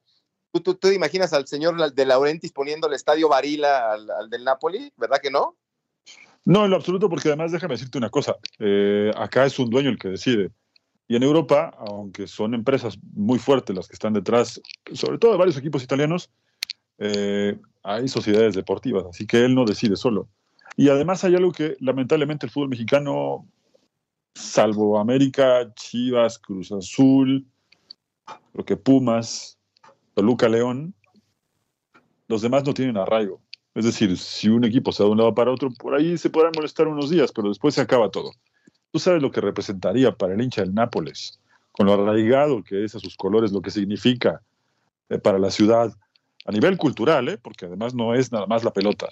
¿Tú, 0.53 0.61
tú, 0.61 0.75
te 0.75 0.93
imaginas 0.93 1.33
al 1.33 1.45
señor 1.45 1.93
de 1.93 2.05
Laurentis 2.05 2.53
poniendo 2.53 2.87
el 2.87 2.93
estadio 2.93 3.27
Varila 3.27 3.91
al, 3.91 4.29
del 4.29 4.45
Napoli? 4.45 4.93
¿Verdad 4.95 5.19
que 5.21 5.29
no? 5.29 5.57
No, 6.45 6.63
en 6.63 6.71
lo 6.71 6.77
absoluto, 6.77 7.09
porque 7.09 7.27
además 7.27 7.51
déjame 7.51 7.75
decirte 7.75 7.97
una 7.97 8.09
cosa. 8.09 8.37
Eh, 8.59 9.11
acá 9.15 9.45
es 9.45 9.59
un 9.59 9.69
dueño 9.69 9.89
el 9.89 9.99
que 9.99 10.07
decide. 10.07 10.51
Y 11.09 11.15
en 11.15 11.23
Europa, 11.23 11.73
aunque 11.79 12.27
son 12.27 12.53
empresas 12.53 12.99
muy 13.13 13.39
fuertes 13.39 13.75
las 13.75 13.87
que 13.87 13.95
están 13.95 14.13
detrás, 14.13 14.61
sobre 14.93 15.17
todo 15.17 15.31
de 15.31 15.39
varios 15.39 15.57
equipos 15.57 15.83
italianos, 15.83 16.29
eh, 16.99 17.59
hay 17.81 18.07
sociedades 18.07 18.53
deportivas, 18.53 19.05
así 19.09 19.25
que 19.25 19.43
él 19.43 19.55
no 19.55 19.65
decide 19.65 19.95
solo. 19.95 20.29
Y 20.77 20.89
además 20.89 21.23
hay 21.23 21.33
algo 21.33 21.51
que 21.51 21.75
lamentablemente 21.79 22.45
el 22.45 22.51
fútbol 22.51 22.69
mexicano, 22.69 23.47
salvo 24.35 24.99
América, 24.99 25.73
Chivas, 25.73 26.37
Cruz 26.37 26.71
Azul, 26.71 27.43
lo 28.53 28.63
que 28.63 28.77
Pumas, 28.77 29.57
Toluca, 30.13 30.47
León, 30.47 30.93
los 32.27 32.43
demás 32.43 32.63
no 32.65 32.75
tienen 32.75 32.97
arraigo. 32.97 33.41
Es 33.73 33.85
decir, 33.85 34.15
si 34.15 34.47
un 34.47 34.63
equipo 34.63 34.91
se 34.91 35.01
da 35.01 35.07
de 35.07 35.13
un 35.13 35.17
lado 35.17 35.33
para 35.33 35.51
otro, 35.51 35.71
por 35.71 35.95
ahí 35.95 36.19
se 36.19 36.29
podrán 36.29 36.51
molestar 36.55 36.87
unos 36.87 37.09
días, 37.09 37.31
pero 37.31 37.49
después 37.49 37.73
se 37.73 37.81
acaba 37.81 38.11
todo. 38.11 38.31
Tú 38.91 38.99
sabes 38.99 39.21
lo 39.21 39.31
que 39.31 39.41
representaría 39.41 40.11
para 40.11 40.33
el 40.33 40.41
hincha 40.41 40.61
del 40.61 40.73
Nápoles, 40.73 41.39
con 41.71 41.85
lo 41.85 41.93
arraigado 41.93 42.63
que 42.63 42.83
es 42.83 42.95
a 42.95 42.99
sus 42.99 43.15
colores, 43.15 43.51
lo 43.51 43.61
que 43.61 43.71
significa 43.71 44.41
eh, 45.09 45.19
para 45.19 45.39
la 45.39 45.51
ciudad 45.51 45.93
a 46.45 46.51
nivel 46.51 46.77
cultural, 46.77 47.29
¿eh? 47.29 47.37
porque 47.37 47.65
además 47.65 47.93
no 47.93 48.15
es 48.15 48.31
nada 48.31 48.47
más 48.47 48.63
la 48.63 48.73
pelota. 48.73 49.09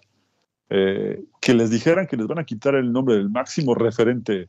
Eh, 0.69 1.23
que 1.39 1.53
les 1.53 1.69
dijeran 1.69 2.07
que 2.07 2.17
les 2.17 2.27
van 2.27 2.39
a 2.39 2.45
quitar 2.45 2.75
el 2.75 2.91
nombre 2.91 3.15
del 3.15 3.29
máximo 3.29 3.75
referente, 3.75 4.47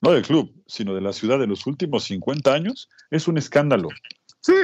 no 0.00 0.12
del 0.12 0.22
club, 0.22 0.52
sino 0.66 0.94
de 0.94 1.00
la 1.00 1.12
ciudad 1.12 1.38
de 1.38 1.46
los 1.46 1.66
últimos 1.66 2.04
50 2.04 2.52
años, 2.52 2.88
es 3.10 3.28
un 3.28 3.38
escándalo. 3.38 3.88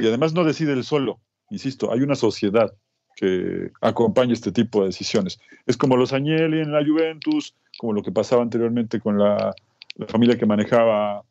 Y 0.01 0.07
además 0.07 0.33
no 0.33 0.45
decide 0.45 0.73
él 0.73 0.85
solo, 0.85 1.21
insisto, 1.51 1.93
hay 1.93 2.01
una 2.01 2.15
sociedad 2.15 2.73
que 3.17 3.71
acompaña 3.81 4.33
este 4.33 4.53
tipo 4.53 4.81
de 4.81 4.87
decisiones. 4.87 5.39
Es 5.67 5.77
como 5.77 5.97
los 5.97 6.13
Agnelli 6.13 6.61
en 6.61 6.73
la 6.73 6.85
Juventus, 6.85 7.55
como 7.79 7.93
lo 7.93 8.03
que 8.03 8.13
pasaba 8.13 8.43
anteriormente 8.43 9.01
con 9.01 9.19
la 9.19 9.55
la 9.97 10.07
familia 10.07 10.39
que 10.39 10.47
manejaba 10.47 11.25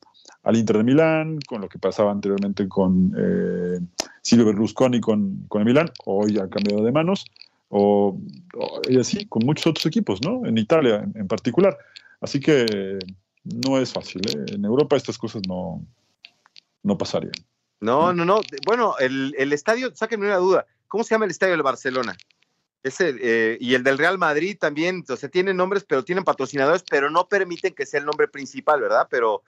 al 0.43 0.57
Inter 0.57 0.77
de 0.77 0.83
Milán, 0.83 1.39
con 1.47 1.61
lo 1.61 1.69
que 1.69 1.79
pasaba 1.79 2.11
anteriormente 2.11 2.67
con 2.67 3.13
eh, 3.17 3.79
Silvio 4.21 4.47
Berlusconi 4.47 4.99
con, 4.99 5.45
con 5.47 5.61
el 5.61 5.65
Milán, 5.65 5.89
hoy 6.05 6.37
ha 6.37 6.49
cambiado 6.49 6.83
de 6.83 6.91
manos, 6.91 7.25
o, 7.69 8.19
y 8.87 8.99
así 8.99 9.25
con 9.25 9.45
muchos 9.45 9.67
otros 9.67 9.85
equipos, 9.85 10.21
¿no? 10.21 10.45
En 10.45 10.57
Italia 10.57 11.07
en, 11.15 11.27
particular. 11.27 11.77
Así 12.21 12.39
que 12.39 12.99
no 13.43 13.79
es 13.79 13.91
fácil. 13.91 14.21
¿eh? 14.27 14.53
En 14.53 14.63
Europa 14.63 14.95
estas 14.95 15.17
cosas 15.17 15.41
no, 15.47 15.83
no 16.83 16.97
pasarían. 16.97 17.33
No, 17.79 18.13
no, 18.13 18.25
no. 18.25 18.41
Bueno, 18.65 18.95
el, 18.99 19.33
el 19.37 19.51
estadio, 19.53 19.93
sáquenme 19.95 20.27
una 20.27 20.37
duda. 20.37 20.65
¿Cómo 20.87 21.03
se 21.03 21.15
llama 21.15 21.25
el 21.25 21.31
estadio 21.31 21.53
del 21.53 21.63
Barcelona? 21.63 22.15
Ese, 22.83 23.15
eh, 23.21 23.57
y 23.61 23.75
el 23.75 23.83
del 23.83 23.97
Real 23.97 24.17
Madrid 24.17 24.57
también, 24.59 25.05
o 25.07 25.15
sea, 25.15 25.29
tienen 25.29 25.55
nombres, 25.55 25.85
pero 25.87 26.03
tienen 26.03 26.25
patrocinadores, 26.25 26.83
pero 26.89 27.09
no 27.09 27.29
permiten 27.29 27.73
que 27.73 27.85
sea 27.85 28.01
el 28.01 28.05
nombre 28.05 28.27
principal, 28.27 28.81
¿verdad? 28.81 29.07
Pero 29.09 29.41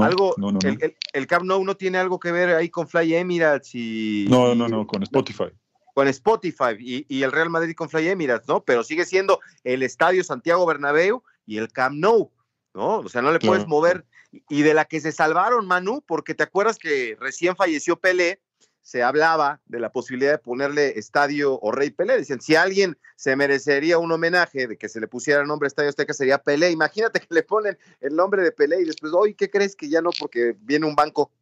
algo, 0.00 0.34
el, 0.64 0.96
el, 1.12 1.26
Camp 1.26 1.44
Nou 1.44 1.64
no 1.64 1.76
tiene 1.76 1.98
algo 1.98 2.18
que 2.18 2.32
ver 2.32 2.50
ahí 2.50 2.68
con 2.68 2.88
Fly 2.88 3.14
Emirates 3.14 3.74
y... 3.74 4.26
No, 4.28 4.54
no, 4.54 4.68
no, 4.68 4.86
con 4.86 5.02
Spotify. 5.02 5.46
Con 5.94 6.08
Spotify 6.08 6.76
y, 6.78 7.06
y, 7.08 7.22
el 7.22 7.32
Real 7.32 7.50
Madrid 7.50 7.74
con 7.74 7.88
Fly 7.88 8.08
Emirates, 8.08 8.48
¿no? 8.48 8.62
Pero 8.64 8.82
sigue 8.82 9.04
siendo 9.04 9.40
el 9.64 9.82
Estadio 9.82 10.24
Santiago 10.24 10.66
Bernabéu 10.66 11.22
y 11.46 11.58
el 11.58 11.68
Camp 11.72 11.96
Nou, 11.96 12.30
¿no? 12.74 12.98
O 12.98 13.08
sea, 13.08 13.22
no 13.22 13.32
le 13.32 13.38
puedes 13.38 13.66
mover. 13.66 14.04
Y 14.48 14.62
de 14.62 14.74
la 14.74 14.84
que 14.84 15.00
se 15.00 15.12
salvaron, 15.12 15.66
Manu, 15.66 16.02
porque 16.06 16.34
te 16.34 16.42
acuerdas 16.42 16.78
que 16.78 17.16
recién 17.20 17.56
falleció 17.56 17.96
Pelé, 17.96 18.40
se 18.86 19.02
hablaba 19.02 19.60
de 19.66 19.80
la 19.80 19.90
posibilidad 19.90 20.30
de 20.30 20.38
ponerle 20.38 20.96
Estadio 20.96 21.58
o 21.60 21.72
Rey 21.72 21.90
Pelé. 21.90 22.18
Dicen, 22.18 22.40
si 22.40 22.54
alguien 22.54 22.96
se 23.16 23.34
merecería 23.34 23.98
un 23.98 24.12
homenaje 24.12 24.68
de 24.68 24.78
que 24.78 24.88
se 24.88 25.00
le 25.00 25.08
pusiera 25.08 25.40
el 25.40 25.48
nombre 25.48 25.66
Estadio 25.66 25.88
Azteca 25.88 26.14
sería 26.14 26.38
Pelé. 26.38 26.70
Imagínate 26.70 27.18
que 27.18 27.34
le 27.34 27.42
ponen 27.42 27.76
el 28.00 28.14
nombre 28.14 28.44
de 28.44 28.52
Pelé 28.52 28.80
y 28.80 28.84
después, 28.84 29.12
oye, 29.12 29.34
¿qué 29.34 29.50
crees 29.50 29.74
que 29.74 29.88
ya 29.88 30.00
no? 30.02 30.10
Porque 30.16 30.54
viene 30.60 30.86
un 30.86 30.94
banco. 30.94 31.32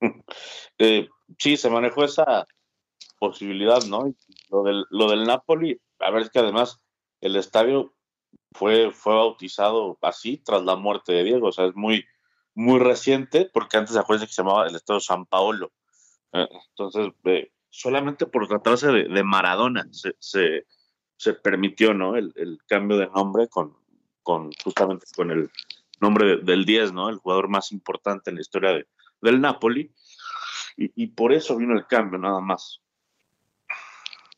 Eh, 0.78 1.08
sí, 1.38 1.56
se 1.56 1.70
manejó 1.70 2.04
esa 2.04 2.44
posibilidad, 3.20 3.82
¿no? 3.84 4.12
Lo 4.50 4.64
del, 4.64 4.84
lo 4.90 5.08
del 5.08 5.24
Napoli, 5.24 5.80
a 6.00 6.10
ver, 6.10 6.22
es 6.22 6.30
que 6.30 6.40
además 6.40 6.80
el 7.20 7.36
estadio 7.36 7.94
fue, 8.52 8.90
fue 8.90 9.14
bautizado 9.14 9.96
así 10.02 10.38
tras 10.38 10.64
la 10.64 10.74
muerte 10.74 11.12
de 11.12 11.22
Diego, 11.22 11.48
o 11.48 11.52
sea, 11.52 11.66
es 11.66 11.74
muy, 11.76 12.04
muy 12.52 12.78
reciente, 12.80 13.48
porque 13.50 13.78
antes 13.78 13.96
acuérdense 13.96 14.26
que 14.26 14.34
se 14.34 14.42
llamaba 14.42 14.66
el 14.66 14.74
Estadio 14.74 15.00
San 15.00 15.24
Paolo. 15.24 15.72
Eh, 16.32 16.48
entonces, 16.70 17.12
eh, 17.24 17.50
solamente 17.70 18.26
por 18.26 18.48
tratarse 18.48 18.88
de, 18.88 19.22
Maradona 19.22 19.88
se, 19.90 20.14
se, 21.16 21.32
permitió 21.34 21.94
¿no? 21.94 22.16
El, 22.16 22.32
el, 22.36 22.58
cambio 22.66 22.98
de 22.98 23.08
nombre 23.08 23.48
con, 23.48 23.76
con 24.22 24.50
justamente 24.64 25.06
con 25.14 25.30
el 25.30 25.50
nombre 26.00 26.38
del 26.38 26.64
10, 26.64 26.92
¿no? 26.92 27.08
El 27.08 27.16
jugador 27.16 27.48
más 27.48 27.72
importante 27.72 28.30
en 28.30 28.36
la 28.36 28.42
historia 28.42 28.70
de, 28.70 28.86
del 29.20 29.40
Napoli. 29.40 29.92
Y, 30.76 30.92
y, 31.02 31.06
por 31.08 31.32
eso 31.32 31.56
vino 31.56 31.74
el 31.74 31.86
cambio, 31.86 32.18
nada 32.18 32.40
más. 32.40 32.80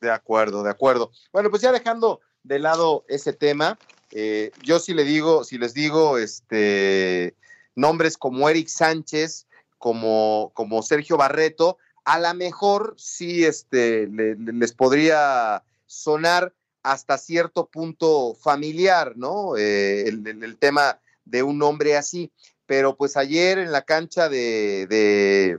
De 0.01 0.11
acuerdo, 0.11 0.63
de 0.63 0.71
acuerdo. 0.71 1.11
Bueno, 1.33 1.51
pues 1.51 1.63
ya 1.63 1.73
dejando 1.73 2.21
de 2.45 2.61
lado 2.61 3.05
ese 3.09 3.33
tema, 3.33 3.77
eh, 4.11 4.53
yo 4.63 4.79
sí 4.79 4.95
le 4.95 5.05
digo, 5.05 5.45
si 5.45 5.59
les 5.59 5.75
digo, 5.75 6.19
este 6.19 7.37
nombres 7.75 8.17
como 8.17 8.49
Eric 8.49 8.69
Sánchez, 8.69 9.47
como, 9.79 10.53
como 10.55 10.83
Sergio 10.83 11.17
Barreto, 11.17 11.79
a 12.05 12.19
lo 12.19 12.35
mejor 12.35 12.95
sí 12.97 13.45
este, 13.45 14.09
les 14.09 14.73
podría 14.73 15.63
sonar 15.87 16.55
hasta 16.83 17.19
cierto 17.19 17.67
punto 17.67 18.35
familiar, 18.35 19.15
¿no? 19.17 19.57
Eh, 19.57 20.09
el, 20.09 20.57
tema 20.59 21.01
de 21.25 21.43
un 21.43 21.63
hombre 21.63 21.97
así. 21.97 22.33
Pero 22.67 22.97
pues 22.97 23.17
ayer 23.17 23.59
en 23.59 23.73
la 23.73 23.83
cancha 23.83 24.29
de, 24.29 25.59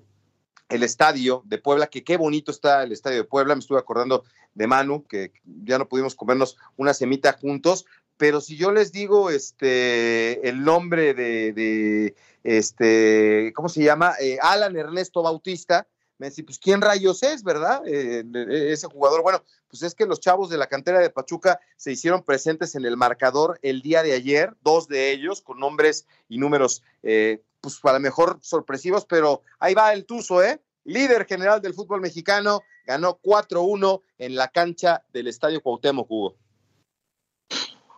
el 0.69 0.83
estadio 0.83 1.43
de 1.45 1.57
Puebla, 1.57 1.87
que 1.87 2.03
qué 2.03 2.17
bonito 2.17 2.51
está 2.51 2.83
el 2.83 2.91
estadio 2.91 3.17
de 3.17 3.23
Puebla, 3.25 3.55
me 3.55 3.59
estuve 3.59 3.79
acordando 3.79 4.23
de 4.53 4.67
Manu, 4.67 5.05
que 5.05 5.31
ya 5.43 5.77
no 5.77 5.87
pudimos 5.87 6.15
comernos 6.15 6.57
una 6.77 6.93
semita 6.93 7.33
juntos, 7.33 7.85
pero 8.19 8.41
si 8.41 8.57
yo 8.57 8.73
les 8.73 8.91
digo 8.91 9.29
este 9.29 10.49
el 10.49 10.65
nombre 10.65 11.13
de, 11.13 12.15
este, 12.43 13.53
¿cómo 13.55 13.69
se 13.69 13.81
llama? 13.81 14.13
Eh, 14.19 14.37
Alan 14.41 14.75
Ernesto 14.75 15.23
Bautista, 15.23 15.87
me 16.17 16.27
decía, 16.27 16.43
pues 16.45 16.59
¿quién 16.59 16.81
rayos 16.81 17.23
es, 17.23 17.43
verdad? 17.43 17.81
Eh, 17.87 18.25
ese 18.73 18.87
jugador, 18.87 19.21
bueno, 19.21 19.41
pues 19.69 19.83
es 19.83 19.95
que 19.95 20.05
los 20.05 20.19
chavos 20.19 20.49
de 20.49 20.57
la 20.57 20.67
cantera 20.67 20.99
de 20.99 21.09
Pachuca 21.09 21.61
se 21.77 21.93
hicieron 21.93 22.21
presentes 22.23 22.75
en 22.75 22.83
el 22.83 22.97
marcador 22.97 23.57
el 23.61 23.81
día 23.81 24.03
de 24.03 24.11
ayer, 24.11 24.53
dos 24.63 24.89
de 24.89 25.13
ellos 25.13 25.41
con 25.41 25.57
nombres 25.57 26.05
y 26.27 26.39
números, 26.39 26.83
eh, 27.03 27.41
pues 27.61 27.79
para 27.79 27.99
mejor 27.99 28.39
sorpresivos, 28.41 29.05
pero 29.05 29.43
ahí 29.59 29.73
va 29.73 29.93
el 29.93 30.05
Tuzo, 30.05 30.43
¿eh? 30.43 30.61
Líder 30.83 31.25
general 31.25 31.61
del 31.61 31.73
fútbol 31.73 32.01
mexicano, 32.01 32.63
ganó 32.85 33.17
4-1 33.23 34.01
en 34.17 34.35
la 34.35 34.49
cancha 34.49 35.05
del 35.13 35.29
Estadio 35.29 35.61
Cuauhtémoc, 35.61 36.11
Hugo. 36.11 36.35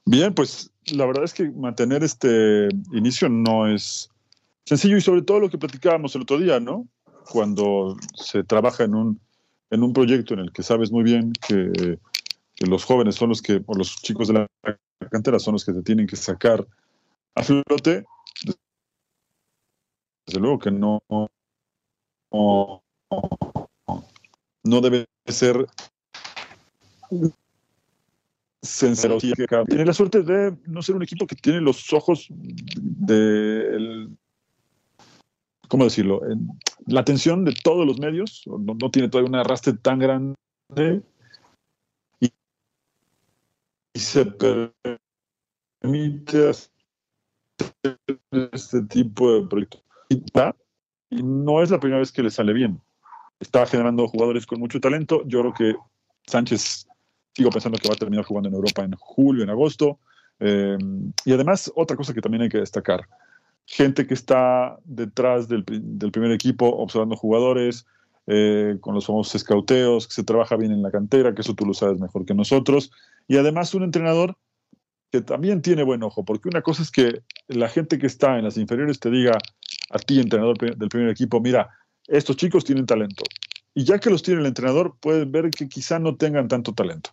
Bien, 0.05 0.33
pues 0.33 0.71
la 0.91 1.05
verdad 1.05 1.23
es 1.23 1.33
que 1.33 1.49
mantener 1.51 2.03
este 2.03 2.69
inicio 2.91 3.29
no 3.29 3.67
es 3.67 4.09
sencillo 4.65 4.97
y 4.97 5.01
sobre 5.01 5.21
todo 5.21 5.39
lo 5.39 5.49
que 5.49 5.57
platicábamos 5.57 6.15
el 6.15 6.23
otro 6.23 6.39
día, 6.39 6.59
¿no? 6.59 6.87
cuando 7.31 7.97
se 8.15 8.43
trabaja 8.43 8.83
en 8.83 8.95
un, 8.95 9.21
en 9.69 9.83
un 9.83 9.93
proyecto 9.93 10.33
en 10.33 10.41
el 10.41 10.51
que 10.51 10.63
sabes 10.63 10.91
muy 10.91 11.03
bien 11.03 11.33
que, 11.47 11.99
los 12.59 12.85
jóvenes 12.85 13.15
son 13.15 13.29
los 13.29 13.41
que, 13.41 13.63
o 13.65 13.73
los 13.73 13.95
chicos 13.95 14.27
de 14.27 14.35
la 14.35 14.47
cantera 15.09 15.39
son 15.39 15.53
los 15.53 15.65
que 15.65 15.73
te 15.73 15.81
tienen 15.81 16.05
que 16.05 16.15
sacar 16.15 16.67
a 17.33 17.41
flote, 17.41 18.05
desde 20.27 20.39
luego 20.39 20.59
que 20.59 20.69
no, 20.69 21.01
no, 21.09 22.83
no 24.63 24.81
debe 24.81 25.05
ser 25.25 25.65
sincero. 28.61 29.17
Tiene 29.17 29.85
la 29.85 29.93
suerte 29.93 30.23
de 30.23 30.57
no 30.67 30.81
ser 30.81 30.95
un 30.95 31.03
equipo 31.03 31.25
que 31.25 31.35
tiene 31.35 31.61
los 31.61 31.93
ojos 31.93 32.27
de, 32.29 34.09
¿cómo 35.67 35.85
decirlo? 35.85 36.21
La 36.85 36.99
atención 36.99 37.45
de 37.45 37.53
todos 37.53 37.87
los 37.87 37.99
medios, 37.99 38.43
no, 38.45 38.91
tiene 38.91 39.07
todavía 39.07 39.29
un 39.29 39.35
arrastre 39.35 39.73
tan 39.73 39.99
grande 39.99 40.35
y, 42.19 42.29
se 43.95 44.25
permite 44.25 44.99
hacer 46.49 46.69
este 48.51 48.81
tipo 48.83 49.33
de 49.33 49.47
proyectos. 49.47 49.81
Y, 50.09 50.21
no 51.23 51.61
es 51.61 51.71
la 51.71 51.79
primera 51.79 51.99
vez 51.99 52.11
que 52.11 52.23
le 52.23 52.29
sale 52.29 52.53
bien. 52.53 52.81
Está 53.39 53.65
generando 53.65 54.07
jugadores 54.07 54.45
con 54.45 54.59
mucho 54.59 54.79
talento. 54.79 55.23
Yo 55.25 55.41
creo 55.41 55.53
que 55.53 55.75
Sánchez, 56.27 56.87
sigo 57.33 57.49
pensando 57.49 57.77
que 57.77 57.87
va 57.87 57.93
a 57.93 57.97
terminar 57.97 58.25
jugando 58.25 58.49
en 58.49 58.55
Europa 58.55 58.83
en 58.83 58.93
julio, 58.93 59.43
en 59.43 59.49
agosto. 59.49 59.99
Eh, 60.39 60.77
y 61.25 61.33
además, 61.33 61.71
otra 61.75 61.95
cosa 61.95 62.13
que 62.13 62.21
también 62.21 62.43
hay 62.43 62.49
que 62.49 62.57
destacar 62.57 63.07
gente 63.71 64.05
que 64.05 64.13
está 64.13 64.77
detrás 64.83 65.47
del, 65.47 65.63
primer 65.63 66.31
equipo 66.31 66.67
observando 66.67 67.15
jugadores, 67.15 67.85
eh, 68.27 68.77
con 68.81 68.93
los 68.93 69.05
famosos 69.05 69.35
escauteos, 69.35 70.07
que 70.07 70.13
se 70.13 70.23
trabaja 70.23 70.57
bien 70.57 70.71
en 70.71 70.81
la 70.81 70.91
cantera, 70.91 71.33
que 71.33 71.41
eso 71.41 71.55
tú 71.55 71.65
lo 71.65 71.73
sabes 71.73 71.99
mejor 71.99 72.25
que 72.25 72.33
nosotros, 72.33 72.91
y 73.27 73.37
además 73.37 73.73
un 73.73 73.83
entrenador 73.83 74.37
que 75.11 75.21
también 75.21 75.61
tiene 75.61 75.83
buen 75.83 76.03
ojo, 76.03 76.23
porque 76.23 76.49
una 76.49 76.61
cosa 76.61 76.83
es 76.83 76.91
que 76.91 77.21
la 77.47 77.69
gente 77.69 77.97
que 77.97 78.07
está 78.07 78.37
en 78.37 78.43
las 78.43 78.57
inferiores 78.57 78.99
te 78.99 79.09
diga 79.09 79.37
a 79.89 79.99
ti, 79.99 80.19
entrenador 80.19 80.57
del 80.57 80.89
primer 80.89 81.09
equipo, 81.09 81.41
mira, 81.41 81.69
estos 82.07 82.37
chicos 82.37 82.63
tienen 82.63 82.85
talento. 82.85 83.23
Y 83.73 83.85
ya 83.85 83.99
que 83.99 84.09
los 84.09 84.21
tiene 84.21 84.41
el 84.41 84.47
entrenador, 84.47 84.95
pueden 84.99 85.31
ver 85.31 85.49
que 85.49 85.67
quizá 85.67 85.99
no 85.99 86.15
tengan 86.15 86.47
tanto 86.47 86.73
talento. 86.73 87.11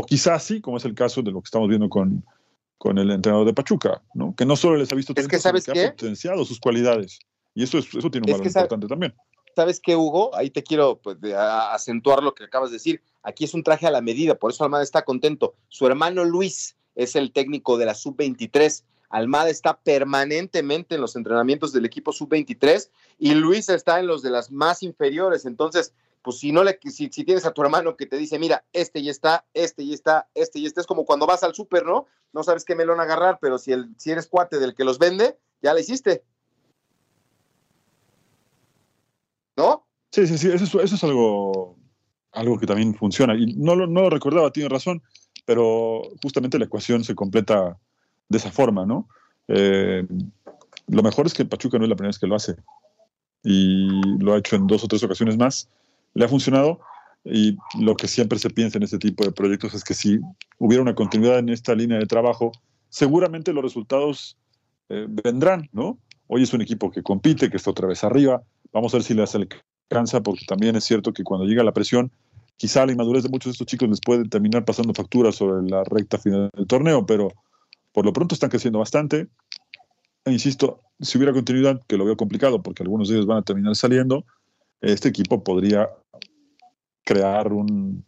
O 0.00 0.04
quizá 0.04 0.38
sí, 0.38 0.60
como 0.60 0.76
es 0.76 0.84
el 0.84 0.94
caso 0.94 1.22
de 1.22 1.32
lo 1.32 1.40
que 1.40 1.46
estamos 1.46 1.68
viendo 1.68 1.88
con, 1.88 2.24
con 2.78 2.98
el 2.98 3.10
entrenador 3.10 3.44
de 3.44 3.52
Pachuca, 3.52 4.00
¿no? 4.14 4.32
Que 4.36 4.46
no 4.46 4.54
solo 4.54 4.76
les 4.76 4.92
ha 4.92 4.94
visto 4.94 5.12
es 5.16 5.26
que, 5.26 5.40
¿sabes 5.40 5.64
que 5.64 5.86
ha 5.86 5.90
potenciado 5.90 6.44
sus 6.44 6.60
cualidades. 6.60 7.18
Y 7.52 7.64
eso, 7.64 7.78
es, 7.78 7.92
eso 7.92 8.08
tiene 8.08 8.26
un 8.26 8.38
valor 8.38 8.46
importante 8.46 8.86
también. 8.86 9.12
¿Sabes 9.56 9.80
qué, 9.80 9.96
Hugo? 9.96 10.30
Ahí 10.36 10.50
te 10.50 10.62
quiero 10.62 11.00
pues, 11.02 11.16
acentuar 11.34 12.22
lo 12.22 12.32
que 12.32 12.44
acabas 12.44 12.70
de 12.70 12.74
decir. 12.74 13.02
Aquí 13.24 13.42
es 13.42 13.54
un 13.54 13.64
traje 13.64 13.88
a 13.88 13.90
la 13.90 14.00
medida, 14.00 14.36
por 14.36 14.52
eso 14.52 14.62
Almada 14.62 14.84
está 14.84 15.02
contento. 15.02 15.56
Su 15.66 15.84
hermano 15.88 16.24
Luis 16.24 16.76
es 16.94 17.16
el 17.16 17.32
técnico 17.32 17.76
de 17.76 17.86
la 17.86 17.96
Sub-23. 17.96 18.84
Almada 19.10 19.50
está 19.50 19.78
permanentemente 19.78 20.94
en 20.94 21.00
los 21.00 21.16
entrenamientos 21.16 21.72
del 21.72 21.86
equipo 21.86 22.12
Sub-23 22.12 22.88
y 23.18 23.34
Luis 23.34 23.68
está 23.68 23.98
en 23.98 24.06
los 24.06 24.22
de 24.22 24.30
las 24.30 24.52
más 24.52 24.84
inferiores. 24.84 25.44
Entonces, 25.44 25.92
pues 26.28 26.40
si 26.40 26.52
no 26.52 26.62
le, 26.62 26.78
si, 26.84 27.08
tienes 27.08 27.46
a 27.46 27.52
tu 27.52 27.62
hermano 27.62 27.96
que 27.96 28.04
te 28.04 28.18
dice, 28.18 28.38
mira, 28.38 28.62
este 28.74 29.02
ya 29.02 29.10
está, 29.10 29.46
este 29.54 29.86
ya 29.86 29.94
está, 29.94 30.28
este 30.34 30.60
ya 30.60 30.66
está, 30.66 30.82
es 30.82 30.86
como 30.86 31.06
cuando 31.06 31.26
vas 31.26 31.42
al 31.42 31.54
súper, 31.54 31.86
¿no? 31.86 32.06
No 32.34 32.42
sabes 32.42 32.66
qué 32.66 32.74
melón 32.74 33.00
agarrar, 33.00 33.38
pero 33.40 33.56
si, 33.56 33.72
el, 33.72 33.94
si 33.96 34.10
eres 34.10 34.26
cuate 34.26 34.58
del 34.58 34.74
que 34.74 34.84
los 34.84 34.98
vende, 34.98 35.38
ya 35.62 35.72
le 35.72 35.80
hiciste. 35.80 36.22
¿No? 39.56 39.86
Sí, 40.12 40.26
sí, 40.26 40.36
sí, 40.36 40.50
eso, 40.50 40.82
es 40.82 41.02
algo, 41.02 41.78
algo 42.32 42.58
que 42.58 42.66
también 42.66 42.94
funciona. 42.94 43.34
Y 43.34 43.54
no 43.54 43.74
lo, 43.74 43.86
no 43.86 44.02
lo 44.02 44.10
recordaba, 44.10 44.52
tiene 44.52 44.68
razón, 44.68 45.02
pero 45.46 46.02
justamente 46.22 46.58
la 46.58 46.66
ecuación 46.66 47.04
se 47.04 47.14
completa 47.14 47.78
de 48.28 48.36
esa 48.36 48.50
forma, 48.50 48.84
¿no? 48.84 49.08
Eh, 49.48 50.06
lo 50.88 51.02
mejor 51.02 51.24
es 51.24 51.32
que 51.32 51.46
Pachuca 51.46 51.78
no 51.78 51.84
es 51.84 51.88
la 51.88 51.96
primera 51.96 52.10
vez 52.10 52.18
que 52.18 52.26
lo 52.26 52.36
hace. 52.36 52.56
Y 53.42 54.18
lo 54.18 54.34
ha 54.34 54.38
hecho 54.38 54.56
en 54.56 54.66
dos 54.66 54.84
o 54.84 54.88
tres 54.88 55.02
ocasiones 55.02 55.38
más 55.38 55.70
le 56.14 56.24
ha 56.24 56.28
funcionado 56.28 56.80
y 57.24 57.56
lo 57.78 57.94
que 57.96 58.08
siempre 58.08 58.38
se 58.38 58.50
piensa 58.50 58.78
en 58.78 58.84
este 58.84 58.98
tipo 58.98 59.24
de 59.24 59.32
proyectos 59.32 59.74
es 59.74 59.84
que 59.84 59.94
si 59.94 60.18
hubiera 60.58 60.82
una 60.82 60.94
continuidad 60.94 61.38
en 61.38 61.48
esta 61.50 61.74
línea 61.74 61.98
de 61.98 62.06
trabajo, 62.06 62.52
seguramente 62.88 63.52
los 63.52 63.62
resultados 63.62 64.38
eh, 64.88 65.06
vendrán, 65.08 65.68
¿no? 65.72 65.98
Hoy 66.26 66.42
es 66.42 66.52
un 66.52 66.62
equipo 66.62 66.90
que 66.90 67.02
compite, 67.02 67.50
que 67.50 67.56
está 67.56 67.70
otra 67.70 67.88
vez 67.88 68.04
arriba. 68.04 68.42
Vamos 68.72 68.92
a 68.92 68.98
ver 68.98 69.04
si 69.04 69.14
les 69.14 69.34
alcanza, 69.34 70.22
porque 70.22 70.44
también 70.46 70.76
es 70.76 70.84
cierto 70.84 71.12
que 71.12 71.24
cuando 71.24 71.46
llega 71.46 71.62
la 71.62 71.72
presión, 71.72 72.10
quizá 72.56 72.84
la 72.84 72.92
inmadurez 72.92 73.22
de 73.22 73.30
muchos 73.30 73.46
de 73.46 73.52
estos 73.52 73.66
chicos 73.66 73.88
les 73.88 74.00
puede 74.00 74.28
terminar 74.28 74.64
pasando 74.64 74.92
factura 74.94 75.32
sobre 75.32 75.68
la 75.68 75.84
recta 75.84 76.18
final 76.18 76.50
del 76.54 76.66
torneo, 76.66 77.06
pero 77.06 77.32
por 77.92 78.04
lo 78.04 78.12
pronto 78.12 78.34
están 78.34 78.50
creciendo 78.50 78.78
bastante. 78.78 79.28
E 80.24 80.32
insisto, 80.32 80.80
si 81.00 81.16
hubiera 81.16 81.32
continuidad, 81.32 81.80
que 81.86 81.96
lo 81.96 82.04
veo 82.04 82.16
complicado 82.16 82.62
porque 82.62 82.82
algunos 82.82 83.08
de 83.08 83.14
ellos 83.14 83.26
van 83.26 83.38
a 83.38 83.42
terminar 83.42 83.74
saliendo, 83.76 84.24
este 84.80 85.08
equipo 85.08 85.42
podría 85.42 85.90
crear 87.04 87.52
un, 87.52 88.04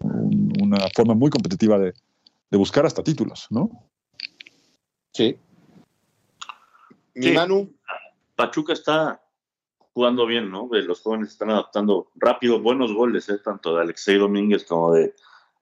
una 0.00 0.78
forma 0.94 1.14
muy 1.14 1.30
competitiva 1.30 1.78
de, 1.78 1.92
de, 2.50 2.58
buscar 2.58 2.86
hasta 2.86 3.02
títulos, 3.02 3.46
¿no? 3.50 3.70
Sí. 5.12 5.38
Mi 7.14 7.32
Manu. 7.32 7.74
Pachuca 8.36 8.72
está 8.72 9.22
jugando 9.92 10.26
bien, 10.26 10.50
¿no? 10.50 10.68
Los 10.70 11.00
jóvenes 11.02 11.30
están 11.30 11.50
adaptando 11.50 12.10
rápido, 12.14 12.60
buenos 12.60 12.92
goles, 12.92 13.28
¿eh? 13.28 13.38
tanto 13.38 13.74
de 13.74 13.82
Alexei 13.82 14.16
Domínguez 14.16 14.64
como 14.64 14.92
de 14.92 15.14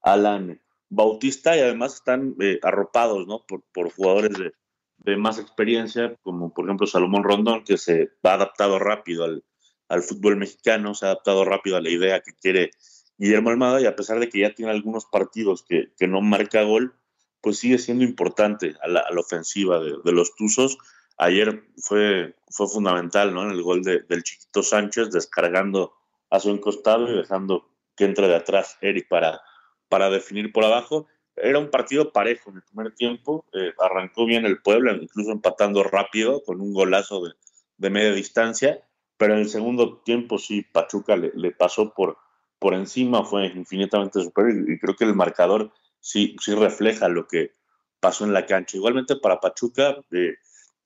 Alan 0.02 0.60
Bautista, 0.90 1.56
y 1.56 1.60
además 1.60 1.94
están 1.94 2.36
eh, 2.40 2.60
arropados, 2.62 3.26
¿no? 3.26 3.44
Por, 3.48 3.62
por 3.72 3.90
jugadores 3.90 4.38
de, 4.38 4.52
de, 4.98 5.16
más 5.16 5.38
experiencia, 5.38 6.14
como 6.22 6.52
por 6.52 6.66
ejemplo 6.66 6.86
Salomón 6.86 7.24
Rondón, 7.24 7.64
que 7.64 7.78
se 7.78 8.10
ha 8.22 8.34
adaptado 8.34 8.78
rápido 8.78 9.24
al, 9.24 9.42
al 9.88 10.02
fútbol 10.02 10.36
mexicano, 10.36 10.94
se 10.94 11.06
ha 11.06 11.10
adaptado 11.10 11.44
rápido 11.44 11.76
a 11.76 11.80
la 11.80 11.90
idea 11.90 12.20
que 12.20 12.34
quiere 12.34 12.70
Guillermo 13.16 13.50
Almada, 13.50 13.80
y 13.80 13.86
a 13.86 13.96
pesar 13.96 14.20
de 14.20 14.28
que 14.28 14.40
ya 14.40 14.54
tiene 14.54 14.70
algunos 14.70 15.06
partidos 15.06 15.64
que, 15.68 15.92
que 15.98 16.06
no 16.06 16.20
marca 16.20 16.62
gol, 16.62 16.94
pues 17.40 17.58
sigue 17.58 17.78
siendo 17.78 18.04
importante 18.04 18.76
a 18.82 18.88
la, 18.88 19.04
ofensiva 19.16 19.80
de, 19.80 19.94
de 20.04 20.12
los 20.12 20.34
Tuzos 20.34 20.78
ayer 21.18 21.64
fue, 21.76 22.34
fue 22.48 22.68
fundamental, 22.68 23.34
¿no? 23.34 23.42
En 23.42 23.50
el 23.50 23.62
gol 23.62 23.82
de, 23.82 24.00
del 24.08 24.22
chiquito 24.22 24.62
Sánchez, 24.62 25.10
descargando 25.10 25.92
a 26.30 26.40
su 26.40 26.50
encostado 26.50 27.10
y 27.12 27.16
dejando 27.16 27.68
que 27.96 28.04
entre 28.04 28.28
de 28.28 28.36
atrás 28.36 28.78
Eric 28.80 29.08
para, 29.08 29.40
para 29.88 30.08
definir 30.08 30.52
por 30.52 30.64
abajo. 30.64 31.06
Era 31.36 31.58
un 31.58 31.70
partido 31.70 32.12
parejo 32.12 32.50
en 32.50 32.56
el 32.56 32.62
primer 32.62 32.94
tiempo, 32.94 33.44
eh, 33.52 33.72
arrancó 33.78 34.26
bien 34.26 34.44
el 34.44 34.60
Puebla, 34.60 34.92
incluso 34.92 35.30
empatando 35.30 35.82
rápido 35.84 36.42
con 36.42 36.60
un 36.60 36.72
golazo 36.72 37.24
de, 37.24 37.32
de, 37.76 37.90
media 37.90 38.12
distancia, 38.12 38.82
pero 39.18 39.34
en 39.34 39.40
el 39.40 39.48
segundo 39.48 39.98
tiempo 39.98 40.38
sí, 40.38 40.62
Pachuca 40.62 41.16
le, 41.16 41.50
pasó 41.50 41.92
por, 41.92 42.16
por 42.58 42.72
encima, 42.72 43.24
fue 43.24 43.46
infinitamente 43.46 44.22
superior 44.22 44.70
y 44.70 44.78
creo 44.78 44.96
que 44.96 45.04
el 45.04 45.14
marcador 45.14 45.72
sí, 46.00 46.36
sí 46.40 46.54
refleja 46.54 47.08
lo 47.08 47.26
que 47.26 47.52
pasó 48.00 48.24
en 48.24 48.32
la 48.32 48.46
cancha. 48.46 48.76
Igualmente 48.76 49.16
para 49.16 49.40
Pachuca, 49.40 49.96
eh, 50.12 50.36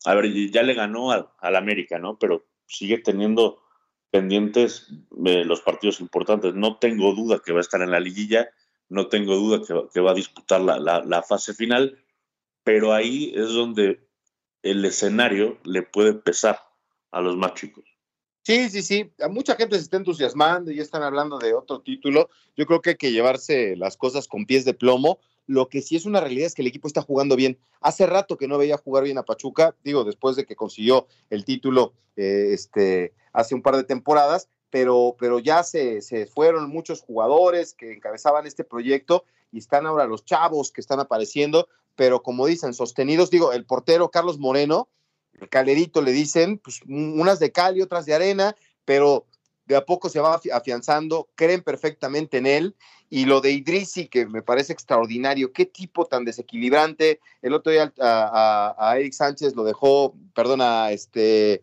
a 0.05 0.15
ver, 0.15 0.33
ya 0.51 0.63
le 0.63 0.75
ganó 0.75 1.13
al, 1.13 1.57
América, 1.57 1.99
¿no? 1.99 2.19
Pero 2.19 2.47
sigue 2.67 2.99
teniendo 2.99 3.63
pendientes 4.11 4.89
eh, 5.27 5.45
los 5.45 5.61
partidos 5.61 6.01
importantes. 6.01 6.55
No 6.55 6.79
tengo 6.79 7.15
duda 7.15 7.41
que 7.45 7.53
va 7.53 7.59
a 7.59 7.63
estar 7.63 7.83
en 7.83 7.91
la 7.91 8.01
liguilla, 8.01 8.49
no 8.89 9.09
tengo 9.09 9.37
duda 9.37 9.63
que, 9.93 10.01
va 10.01 10.11
a 10.11 10.15
disputar 10.15 10.61
la, 10.61 11.23
fase 11.23 11.55
final, 11.55 12.03
pero 12.65 12.93
ahí 12.93 13.33
es 13.35 13.53
donde 13.53 14.09
el 14.63 14.85
escenario 14.85 15.59
le 15.65 15.83
puede 15.83 16.15
pesar 16.15 16.59
a 17.11 17.21
los 17.21 17.37
más 17.37 17.55
chicos. 17.55 17.85
Sí, 18.45 18.71
sí, 18.71 18.83
sí. 18.83 19.13
Mucha 19.31 19.55
gente 19.55 19.77
se 19.77 19.83
está 19.83 19.97
entusiasmando 19.99 20.73
y 20.73 20.81
están 20.81 21.05
hablando 21.05 21.39
de 21.39 21.55
otro 21.55 21.81
título. 21.81 22.29
Yo 22.57 22.67
creo 22.67 22.81
que 22.81 22.91
hay 22.91 22.97
que 22.97 23.13
llevarse 23.13 23.77
las 23.77 23.97
cosas 23.97 24.27
con 24.27 24.47
pies 24.47 24.65
de 24.65 24.75
plomo. 24.75 25.21
Lo 25.47 25.69
que 25.69 25.81
sí 25.81 25.95
es 25.95 26.07
una 26.07 26.21
realidad 26.21 26.47
es 26.47 26.55
que 26.55 26.63
el 26.63 26.69
equipo 26.69 26.89
está 26.89 27.03
jugando 27.03 27.37
bien. 27.37 27.59
Hace 27.81 28.07
rato 28.07 28.37
que 28.37 28.49
no 28.49 28.59
veía 28.59 28.79
jugar 28.79 29.05
bien 29.05 29.19
a 29.19 29.25
Pachuca, 29.25 29.77
digo, 29.85 30.03
después 30.03 30.35
de 30.35 30.45
que 30.45 30.57
consiguió 30.57 31.07
el 31.31 31.45
título 31.45 31.95
eh, 32.17 32.51
este, 32.53 33.15
hace 33.33 33.55
un 33.55 33.63
par 33.63 33.77
de 33.77 33.85
temporadas, 33.85 34.49
pero, 34.71 35.17
pero 35.19 35.39
ya 35.39 35.63
se, 35.63 36.01
se, 36.01 36.27
fueron 36.27 36.69
muchos 36.69 37.01
jugadores 37.01 37.75
que 37.75 37.93
encabezaban 37.93 38.47
este 38.47 38.65
proyecto 38.65 39.25
y 39.53 39.59
están 39.59 39.87
ahora 39.87 40.07
los 40.07 40.25
chavos 40.25 40.73
que 40.73 40.81
están 40.81 40.99
apareciendo, 40.99 41.69
pero 41.95 42.23
como 42.23 42.47
dicen, 42.47 42.75
sostenidos, 42.75 43.31
digo, 43.31 43.53
el 43.53 43.67
portero 43.67 44.11
Carlos 44.11 44.39
Moreno, 44.39 44.89
calerito 45.49 46.03
le 46.03 46.13
dicen, 46.13 46.59
pues 46.59 46.81
unas 46.87 47.39
de 47.39 47.53
cal 47.53 47.77
y 47.77 47.83
otras 47.83 48.07
de 48.07 48.15
arena, 48.15 48.55
pero 48.85 49.27
de 49.67 49.77
a 49.77 49.85
poco 49.85 50.09
se 50.09 50.21
va 50.21 50.41
afianzando, 50.53 51.29
creen 51.35 51.63
perfectamente 51.63 52.39
en 52.39 52.47
él. 52.47 52.77
Y 53.11 53.27
lo 53.27 53.41
de 53.41 53.51
Idrisi, 53.51 54.09
que 54.09 54.27
me 54.27 54.43
parece 54.43 54.73
extraordinario, 54.73 55.53
qué 55.53 55.67
tipo 55.67 56.07
tan 56.07 56.25
desequilibrante. 56.25 57.21
El 57.43 57.53
otro 57.53 57.71
día 57.71 57.93
a, 58.01 58.75
a, 58.79 58.99
Eric 58.99 59.13
Sánchez 59.13 59.55
lo 59.55 59.65
dejó, 59.65 60.15
perdona, 60.35 60.91
este, 60.93 61.63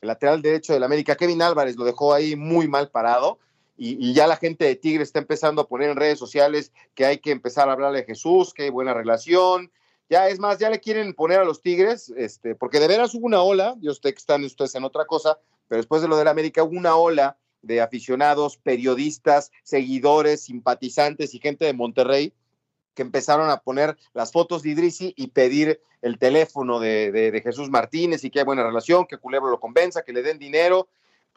el 0.00 0.08
lateral 0.08 0.40
derecho 0.40 0.72
del 0.72 0.82
América, 0.82 1.16
Kevin 1.16 1.42
Álvarez 1.42 1.76
lo 1.76 1.84
dejó 1.84 2.14
ahí 2.14 2.36
muy 2.36 2.68
mal 2.68 2.90
parado. 2.90 3.38
Y, 3.76 3.96
y, 4.04 4.14
ya 4.14 4.26
la 4.26 4.36
gente 4.36 4.64
de 4.64 4.74
Tigre 4.74 5.04
está 5.04 5.20
empezando 5.20 5.62
a 5.62 5.68
poner 5.68 5.90
en 5.90 5.96
redes 5.96 6.18
sociales 6.18 6.72
que 6.94 7.06
hay 7.06 7.18
que 7.18 7.30
empezar 7.30 7.68
a 7.68 7.72
hablarle 7.72 8.00
a 8.00 8.04
Jesús, 8.04 8.52
que 8.52 8.64
hay 8.64 8.70
buena 8.70 8.92
relación. 8.92 9.70
Ya 10.10 10.28
es 10.28 10.38
más, 10.38 10.58
ya 10.58 10.70
le 10.70 10.80
quieren 10.80 11.12
poner 11.14 11.40
a 11.40 11.44
los 11.44 11.60
Tigres, 11.60 12.12
este, 12.16 12.54
porque 12.54 12.80
de 12.80 12.88
veras 12.88 13.14
hubo 13.14 13.26
una 13.26 13.42
ola, 13.42 13.76
yo 13.80 13.92
sé 13.92 14.00
que 14.00 14.18
están 14.18 14.42
ustedes 14.42 14.74
en 14.74 14.84
otra 14.84 15.04
cosa, 15.04 15.38
pero 15.68 15.78
después 15.78 16.00
de 16.00 16.08
lo 16.08 16.16
del 16.16 16.28
América 16.28 16.62
hubo 16.62 16.78
una 16.78 16.96
ola 16.96 17.36
de 17.60 17.80
aficionados, 17.80 18.56
periodistas, 18.56 19.50
seguidores, 19.62 20.42
simpatizantes 20.42 21.34
y 21.34 21.40
gente 21.40 21.66
de 21.66 21.74
Monterrey 21.74 22.32
que 22.94 23.02
empezaron 23.02 23.50
a 23.50 23.60
poner 23.60 23.96
las 24.12 24.32
fotos 24.32 24.62
de 24.62 24.70
Idrisi 24.70 25.14
y 25.16 25.28
pedir 25.28 25.80
el 26.02 26.18
teléfono 26.18 26.80
de, 26.80 27.12
de, 27.12 27.30
de, 27.30 27.40
Jesús 27.42 27.70
Martínez 27.70 28.24
y 28.24 28.30
que 28.30 28.40
hay 28.40 28.44
buena 28.44 28.64
relación, 28.64 29.06
que 29.06 29.18
Culebro 29.18 29.50
lo 29.50 29.60
convenza, 29.60 30.02
que 30.02 30.12
le 30.12 30.22
den 30.22 30.38
dinero. 30.38 30.88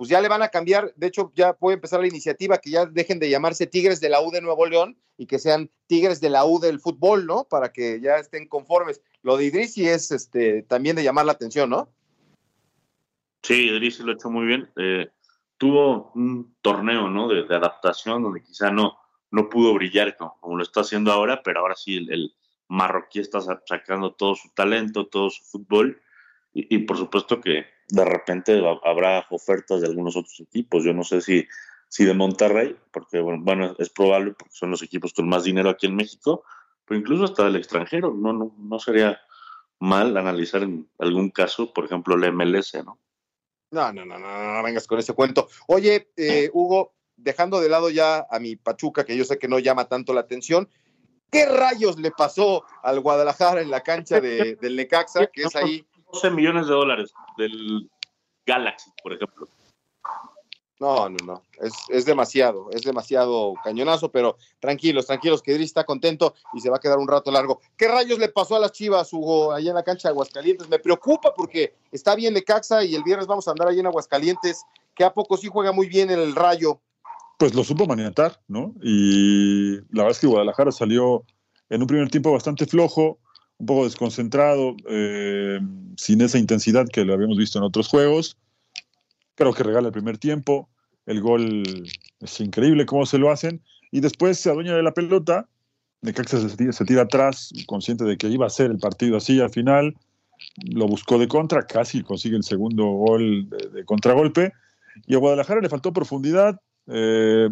Pues 0.01 0.09
ya 0.09 0.19
le 0.19 0.29
van 0.29 0.41
a 0.41 0.47
cambiar, 0.47 0.91
de 0.95 1.05
hecho 1.05 1.31
ya 1.35 1.53
puede 1.53 1.75
empezar 1.75 1.99
la 1.99 2.07
iniciativa 2.07 2.57
que 2.57 2.71
ya 2.71 2.87
dejen 2.87 3.19
de 3.19 3.29
llamarse 3.29 3.67
Tigres 3.67 4.01
de 4.01 4.09
la 4.09 4.19
U 4.19 4.31
de 4.31 4.41
Nuevo 4.41 4.65
León 4.65 4.97
y 5.15 5.27
que 5.27 5.37
sean 5.37 5.69
Tigres 5.85 6.19
de 6.19 6.31
la 6.31 6.43
U 6.43 6.59
del 6.59 6.79
fútbol, 6.79 7.27
¿no? 7.27 7.43
Para 7.43 7.71
que 7.71 8.01
ya 8.01 8.15
estén 8.15 8.47
conformes. 8.47 8.99
Lo 9.21 9.37
de 9.37 9.45
Idrisi 9.45 9.87
es 9.87 10.09
este, 10.09 10.63
también 10.63 10.95
de 10.95 11.03
llamar 11.03 11.27
la 11.27 11.33
atención, 11.33 11.69
¿no? 11.69 11.87
Sí, 13.43 13.69
Idrisi 13.69 14.01
lo 14.01 14.13
ha 14.13 14.15
hecho 14.15 14.31
muy 14.31 14.47
bien. 14.47 14.71
Eh, 14.75 15.07
tuvo 15.59 16.11
un 16.15 16.55
torneo 16.63 17.07
¿no? 17.07 17.27
de, 17.27 17.43
de, 17.43 17.55
adaptación 17.55 18.23
donde 18.23 18.41
quizá 18.41 18.71
no, 18.71 18.97
no 19.29 19.49
pudo 19.49 19.71
brillar 19.75 20.17
como 20.17 20.57
lo 20.57 20.63
está 20.63 20.81
haciendo 20.81 21.11
ahora, 21.11 21.43
pero 21.43 21.59
ahora 21.59 21.75
sí 21.75 21.97
el, 21.97 22.11
el, 22.11 22.33
marroquí 22.69 23.19
está 23.19 23.39
sacando 23.39 24.13
todo 24.13 24.33
su 24.33 24.49
talento, 24.55 25.05
todo 25.05 25.29
su 25.29 25.43
fútbol 25.43 26.01
y, 26.53 26.79
por 26.79 26.97
supuesto 26.97 27.39
que 27.39 27.65
de 27.91 28.05
repente 28.05 28.61
habrá 28.83 29.25
ofertas 29.29 29.81
de 29.81 29.87
algunos 29.87 30.15
otros 30.15 30.39
equipos. 30.39 30.83
Yo 30.83 30.93
no 30.93 31.03
sé 31.03 31.21
si, 31.21 31.47
si 31.89 32.05
de 32.05 32.13
Monterrey, 32.13 32.75
porque 32.91 33.19
bueno, 33.19 33.41
bueno, 33.43 33.75
es 33.79 33.89
probable 33.89 34.33
porque 34.37 34.55
son 34.55 34.71
los 34.71 34.81
equipos 34.81 35.13
con 35.13 35.27
más 35.27 35.43
dinero 35.43 35.69
aquí 35.69 35.87
en 35.87 35.95
México, 35.95 36.43
pero 36.85 36.99
incluso 36.99 37.25
hasta 37.25 37.43
del 37.43 37.57
extranjero. 37.57 38.13
No, 38.13 38.33
no, 38.33 38.55
no 38.57 38.79
sería 38.79 39.19
mal 39.79 40.15
analizar 40.15 40.63
en 40.63 40.89
algún 40.99 41.29
caso, 41.31 41.73
por 41.73 41.85
ejemplo, 41.85 42.15
el 42.15 42.31
MLS, 42.31 42.75
¿no? 42.85 42.97
No, 43.71 43.91
no, 43.91 44.05
no, 44.05 44.19
no, 44.19 44.53
no 44.53 44.63
vengas 44.63 44.87
con 44.87 44.99
ese 44.99 45.13
cuento. 45.13 45.47
Oye, 45.67 46.11
eh, 46.15 46.49
Hugo, 46.53 46.93
dejando 47.17 47.59
de 47.59 47.69
lado 47.69 47.89
ya 47.89 48.25
a 48.29 48.39
mi 48.39 48.55
Pachuca, 48.55 49.05
que 49.05 49.17
yo 49.17 49.25
sé 49.25 49.37
que 49.37 49.47
no 49.47 49.59
llama 49.59 49.85
tanto 49.85 50.13
la 50.13 50.21
atención, 50.21 50.69
¿qué 51.29 51.45
rayos 51.45 51.99
le 51.99 52.11
pasó 52.11 52.63
al 52.83 52.99
Guadalajara 53.01 53.61
en 53.61 53.71
la 53.71 53.81
cancha 53.81 54.21
de, 54.21 54.55
del 54.55 54.75
Necaxa, 54.75 55.27
que 55.27 55.43
es 55.43 55.55
ahí? 55.55 55.85
12 56.11 56.31
millones 56.31 56.67
de 56.67 56.73
dólares 56.73 57.13
del 57.37 57.89
Galaxy, 58.45 58.91
por 59.03 59.13
ejemplo. 59.13 59.47
No, 60.81 61.07
no, 61.09 61.17
no, 61.23 61.43
es, 61.59 61.73
es, 61.89 62.05
demasiado, 62.05 62.71
es 62.71 62.81
demasiado 62.81 63.53
cañonazo, 63.63 64.11
pero 64.11 64.37
tranquilos, 64.59 65.05
tranquilos, 65.05 65.43
que 65.43 65.51
Idris 65.51 65.67
está 65.67 65.83
contento 65.83 66.33
y 66.53 66.59
se 66.59 66.71
va 66.71 66.77
a 66.77 66.79
quedar 66.79 66.97
un 66.97 67.07
rato 67.07 67.29
largo. 67.29 67.61
¿Qué 67.77 67.87
rayos 67.87 68.17
le 68.17 68.29
pasó 68.29 68.55
a 68.55 68.59
las 68.59 68.71
Chivas, 68.71 69.13
Hugo, 69.13 69.51
allá 69.51 69.69
en 69.69 69.75
la 69.75 69.83
cancha 69.83 70.07
de 70.07 70.13
Aguascalientes? 70.13 70.67
Me 70.69 70.79
preocupa 70.79 71.35
porque 71.35 71.75
está 71.91 72.15
bien 72.15 72.33
de 72.33 72.43
Caxa 72.43 72.83
y 72.83 72.95
el 72.95 73.03
viernes 73.03 73.27
vamos 73.27 73.47
a 73.47 73.51
andar 73.51 73.67
allí 73.67 73.79
en 73.79 73.85
Aguascalientes, 73.85 74.65
que 74.95 75.03
a 75.03 75.13
poco 75.13 75.37
sí 75.37 75.49
juega 75.53 75.71
muy 75.71 75.87
bien 75.87 76.09
en 76.09 76.17
el 76.17 76.33
Rayo. 76.33 76.81
Pues 77.37 77.53
lo 77.53 77.63
supo 77.63 77.85
maniatar, 77.85 78.41
¿no? 78.47 78.73
Y 78.81 79.75
la 79.91 80.03
verdad 80.03 80.11
es 80.11 80.19
que 80.19 80.27
Guadalajara 80.27 80.71
salió 80.71 81.25
en 81.69 81.81
un 81.81 81.87
primer 81.87 82.09
tiempo 82.09 82.31
bastante 82.31 82.65
flojo, 82.65 83.19
un 83.61 83.67
poco 83.67 83.83
desconcentrado, 83.83 84.75
eh, 84.89 85.59
sin 85.95 86.21
esa 86.21 86.39
intensidad 86.39 86.87
que 86.87 87.05
lo 87.05 87.13
habíamos 87.13 87.37
visto 87.37 87.59
en 87.59 87.63
otros 87.63 87.87
juegos. 87.87 88.35
Creo 89.35 89.53
que 89.53 89.61
regala 89.61 89.87
el 89.87 89.93
primer 89.93 90.17
tiempo, 90.17 90.67
el 91.05 91.21
gol 91.21 91.63
es 92.19 92.39
increíble 92.39 92.87
cómo 92.87 93.05
se 93.05 93.19
lo 93.19 93.29
hacen, 93.29 93.61
y 93.91 93.99
después 93.99 94.39
se 94.39 94.49
adueña 94.49 94.75
de 94.75 94.81
la 94.81 94.93
pelota, 94.93 95.47
Necaxa 96.01 96.49
se 96.49 96.57
tira, 96.57 96.73
se 96.73 96.85
tira 96.85 97.03
atrás, 97.03 97.53
consciente 97.67 98.03
de 98.03 98.17
que 98.17 98.29
iba 98.29 98.47
a 98.47 98.49
ser 98.49 98.71
el 98.71 98.79
partido 98.79 99.15
así 99.15 99.39
al 99.39 99.51
final, 99.51 99.95
lo 100.65 100.87
buscó 100.87 101.19
de 101.19 101.27
contra, 101.27 101.67
casi 101.67 102.01
consigue 102.01 102.37
el 102.37 102.43
segundo 102.43 102.85
gol 102.85 103.47
de, 103.47 103.85
contragolpe, 103.85 104.53
y 105.05 105.13
a 105.13 105.19
Guadalajara 105.19 105.61
le 105.61 105.69
faltó 105.69 105.93
profundidad, 105.93 106.59
eh, 106.87 107.47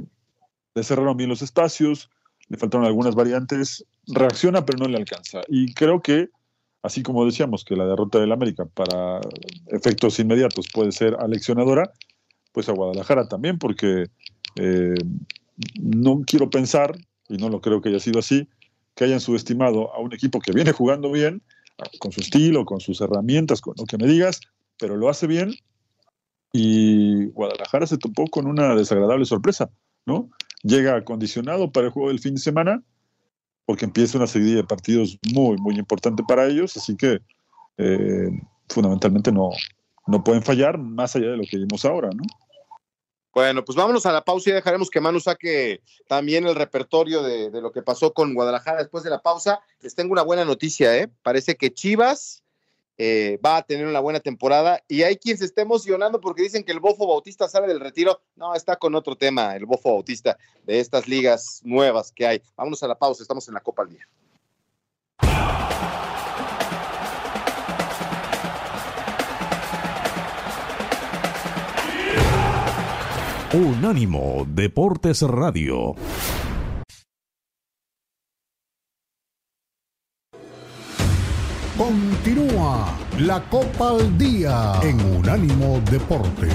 le 0.73 0.83
cerraron 0.83 1.17
bien 1.17 1.29
los 1.29 1.43
espacios, 1.43 2.09
le 2.47 2.57
faltaron 2.57 2.87
algunas 2.87 3.13
variantes, 3.13 3.85
reacciona 4.13 4.65
pero 4.65 4.79
no 4.79 4.87
le 4.87 4.97
alcanza, 4.97 5.41
y 5.47 5.73
creo 5.73 6.01
que 6.01 6.29
así 6.81 7.03
como 7.03 7.25
decíamos 7.25 7.65
que 7.65 7.75
la 7.75 7.85
derrota 7.85 8.19
del 8.19 8.31
América 8.31 8.65
para 8.65 9.19
efectos 9.67 10.19
inmediatos 10.19 10.67
puede 10.73 10.91
ser 10.91 11.15
aleccionadora, 11.19 11.91
pues 12.51 12.69
a 12.69 12.73
Guadalajara 12.73 13.27
también, 13.27 13.59
porque 13.59 14.07
eh, 14.55 14.95
no 15.79 16.21
quiero 16.25 16.49
pensar, 16.49 16.97
y 17.27 17.37
no 17.37 17.49
lo 17.49 17.61
creo 17.61 17.81
que 17.81 17.89
haya 17.89 17.99
sido 17.99 18.19
así, 18.19 18.47
que 18.95 19.03
hayan 19.03 19.19
subestimado 19.19 19.93
a 19.93 19.99
un 19.99 20.13
equipo 20.13 20.39
que 20.39 20.51
viene 20.51 20.71
jugando 20.71 21.11
bien, 21.11 21.41
con 21.99 22.11
su 22.11 22.21
estilo, 22.21 22.65
con 22.65 22.79
sus 22.79 22.99
herramientas, 23.01 23.61
con 23.61 23.73
lo 23.77 23.85
que 23.85 23.97
me 23.97 24.07
digas, 24.07 24.41
pero 24.77 24.97
lo 24.97 25.09
hace 25.09 25.27
bien 25.27 25.53
y 26.51 27.27
Guadalajara 27.27 27.87
se 27.87 27.97
topó 27.97 28.27
con 28.27 28.47
una 28.47 28.75
desagradable 28.75 29.25
sorpresa, 29.25 29.69
¿no? 30.05 30.29
Llega 30.63 30.95
acondicionado 30.95 31.71
para 31.71 31.87
el 31.87 31.93
juego 31.93 32.09
del 32.09 32.19
fin 32.19 32.35
de 32.35 32.41
semana 32.41 32.83
porque 33.69 33.85
empieza 33.85 34.17
una 34.17 34.25
serie 34.25 34.55
de 34.55 34.63
partidos 34.63 35.19
muy, 35.31 35.55
muy 35.57 35.75
importante 35.77 36.23
para 36.27 36.47
ellos, 36.47 36.75
así 36.75 36.97
que 36.97 37.19
eh, 37.77 38.31
fundamentalmente 38.67 39.31
no, 39.31 39.51
no 40.07 40.23
pueden 40.23 40.41
fallar 40.41 40.79
más 40.79 41.15
allá 41.15 41.27
de 41.27 41.37
lo 41.37 41.43
que 41.43 41.57
vimos 41.57 41.85
ahora, 41.85 42.09
¿no? 42.09 42.23
Bueno, 43.31 43.63
pues 43.63 43.75
vámonos 43.75 44.07
a 44.07 44.11
la 44.11 44.25
pausa 44.25 44.49
y 44.49 44.53
dejaremos 44.53 44.89
que 44.89 44.99
Manu 44.99 45.19
saque 45.19 45.83
también 46.07 46.47
el 46.47 46.55
repertorio 46.55 47.21
de, 47.21 47.51
de, 47.51 47.61
lo 47.61 47.71
que 47.71 47.83
pasó 47.83 48.11
con 48.11 48.33
Guadalajara 48.33 48.79
después 48.79 49.03
de 49.03 49.11
la 49.11 49.21
pausa. 49.21 49.59
Les 49.81 49.93
tengo 49.93 50.13
una 50.13 50.23
buena 50.23 50.45
noticia, 50.45 50.97
¿eh? 50.97 51.07
Parece 51.21 51.55
que 51.55 51.71
Chivas 51.71 52.43
eh, 53.01 53.39
va 53.43 53.55
a 53.55 53.61
tener 53.61 53.87
una 53.87 54.01
buena 54.01 54.19
temporada 54.19 54.83
y 54.85 55.03
hay 55.03 55.15
quien 55.15 55.37
se 55.37 55.45
está 55.45 55.61
emocionando 55.61 56.19
porque 56.19 56.43
dicen 56.43 56.65
que 56.65 56.73
el 56.73 56.81
Bofo 56.81 57.07
Bautista 57.07 57.47
sale 57.47 57.65
del 57.67 57.79
retiro. 57.79 58.19
No, 58.35 58.53
está 58.53 58.75
con 58.75 58.93
otro 58.93 59.15
tema, 59.15 59.55
el 59.55 59.65
Bofo 59.65 59.93
Bautista 59.93 60.37
de 60.65 60.81
estas 60.81 61.07
ligas 61.07 61.61
nuevas 61.63 62.11
que 62.11 62.27
hay. 62.27 62.41
Vámonos 62.57 62.83
a 62.83 62.89
la 62.89 62.99
pausa, 62.99 63.23
estamos 63.23 63.47
en 63.47 63.53
la 63.53 63.61
Copa 63.61 63.83
al 63.83 63.89
Día. 63.89 64.05
Unánimo 73.53 74.45
Deportes 74.45 75.21
Radio. 75.21 75.95
Continúa 81.79 82.93
la 83.19 83.41
Copa 83.49 83.91
al 83.91 84.17
Día 84.17 84.81
en 84.83 84.99
Unánimo 85.15 85.79
Deportes. 85.89 86.53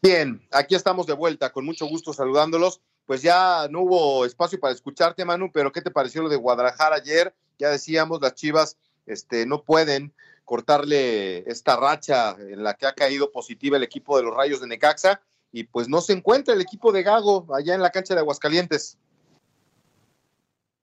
Bien, 0.00 0.40
aquí 0.50 0.74
estamos 0.74 1.06
de 1.06 1.12
vuelta, 1.12 1.52
con 1.52 1.66
mucho 1.66 1.84
gusto 1.84 2.14
saludándolos. 2.14 2.80
Pues 3.04 3.20
ya 3.20 3.68
no 3.70 3.82
hubo 3.82 4.24
espacio 4.24 4.58
para 4.58 4.72
escucharte, 4.72 5.26
Manu, 5.26 5.50
pero 5.52 5.70
¿qué 5.70 5.82
te 5.82 5.90
pareció 5.90 6.22
lo 6.22 6.30
de 6.30 6.36
Guadalajara 6.36 6.96
ayer? 6.96 7.34
Ya 7.58 7.68
decíamos, 7.68 8.22
las 8.22 8.34
Chivas 8.34 8.78
este, 9.04 9.44
no 9.44 9.64
pueden 9.64 10.14
cortarle 10.46 11.38
esta 11.50 11.76
racha 11.76 12.36
en 12.38 12.62
la 12.62 12.74
que 12.74 12.86
ha 12.86 12.94
caído 12.94 13.30
positiva 13.30 13.76
el 13.76 13.82
equipo 13.82 14.16
de 14.16 14.22
los 14.22 14.34
Rayos 14.34 14.60
de 14.60 14.68
Necaxa 14.68 15.20
y 15.52 15.64
pues 15.64 15.88
no 15.88 16.00
se 16.00 16.14
encuentra 16.14 16.54
el 16.54 16.60
equipo 16.60 16.92
de 16.92 17.02
Gago 17.02 17.46
allá 17.54 17.74
en 17.74 17.82
la 17.82 17.90
cancha 17.90 18.14
de 18.14 18.20
Aguascalientes. 18.20 18.96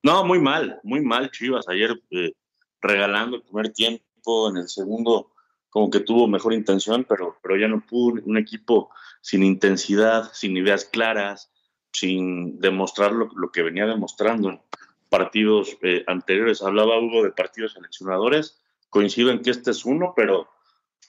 No, 0.04 0.26
muy 0.26 0.40
mal, 0.40 0.80
muy 0.84 1.00
mal 1.02 1.32
Chivas. 1.32 1.68
Ayer 1.70 1.98
eh, 2.12 2.34
regalando 2.82 3.38
el 3.38 3.44
primer 3.44 3.72
tiempo, 3.72 4.50
en 4.50 4.58
el 4.58 4.68
segundo 4.68 5.32
como 5.70 5.90
que 5.90 6.02
tuvo 6.02 6.28
mejor 6.28 6.54
intención, 6.54 7.06
pero, 7.08 7.38
pero 7.42 7.58
ya 7.58 7.68
no 7.68 7.82
pudo 7.82 8.22
un 8.26 8.38
equipo 8.38 8.90
sin 9.22 9.44
intensidad, 9.44 10.30
sin 10.34 10.58
ideas 10.58 10.86
claras, 10.86 11.50
sin 11.94 12.60
demostrar 12.60 13.14
lo, 13.14 13.52
que 13.52 13.64
venía 13.64 13.86
demostrando 13.86 14.50
en 14.50 14.62
partidos 15.08 15.78
eh, 15.82 16.04
anteriores. 16.08 16.62
Hablaba 16.62 17.00
Hugo 17.00 17.24
de 17.24 17.32
partidos 17.32 17.74
seleccionadores 17.74 18.63
coincido 18.94 19.32
en 19.32 19.42
que 19.42 19.50
este 19.50 19.72
es 19.72 19.86
uno, 19.86 20.14
pero, 20.16 20.48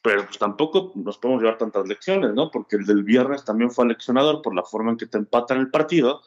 pero 0.03 0.25
pues 0.25 0.39
tampoco 0.39 0.93
nos 0.95 1.19
podemos 1.19 1.43
llevar 1.43 1.59
tantas 1.59 1.87
lecciones, 1.87 2.33
¿no? 2.33 2.51
Porque 2.51 2.77
el 2.77 2.87
del 2.87 3.05
viernes 3.05 3.45
también 3.45 3.71
fue 3.71 3.87
leccionador 3.87 4.41
por 4.41 4.55
la 4.55 4.63
forma 4.63 4.93
en 4.93 4.97
que 4.97 5.07
te 5.07 5.19
empatan 5.19 5.59
el 5.59 5.71
partido 5.71 6.23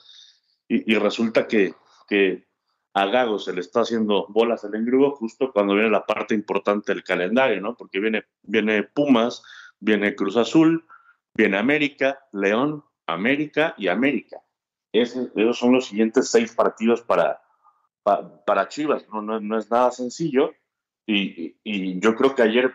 y, 0.70 0.94
resulta 0.96 1.48
que, 1.48 1.74
que 2.08 2.46
a 2.94 3.06
Gago 3.08 3.40
se 3.40 3.54
le 3.54 3.62
está 3.62 3.82
haciendo 3.82 4.28
bolas 4.28 4.66
el 4.66 4.76
engrudo 4.76 5.12
justo 5.12 5.52
cuando 5.52 5.74
viene 5.74 5.90
la 5.90 6.06
parte 6.06 6.36
importante 6.36 6.94
del 6.94 7.04
calendario, 7.04 7.60
¿no? 7.60 7.76
Porque 7.76 8.00
viene, 8.00 8.26
viene 8.44 8.84
Pumas, 8.84 9.42
viene 9.80 10.14
Cruz 10.14 10.38
Azul, 10.38 10.86
viene 11.34 11.58
América, 11.58 12.20
León, 12.34 12.84
América 13.08 13.74
y 13.80 13.88
América. 13.88 14.44
esos 14.92 15.58
son 15.58 15.72
los 15.72 15.88
siguientes 15.88 16.30
seis 16.30 16.54
partidos 16.54 17.02
para, 17.02 17.42
para, 18.04 18.68
Chivas, 18.68 19.08
¿no? 19.10 19.24
No, 19.24 19.40
no 19.40 19.58
es 19.58 19.72
nada 19.72 19.90
sencillo 19.90 20.54
y, 21.08 22.00
yo 22.00 22.16
creo 22.16 22.36
que 22.36 22.44
ayer 22.44 22.74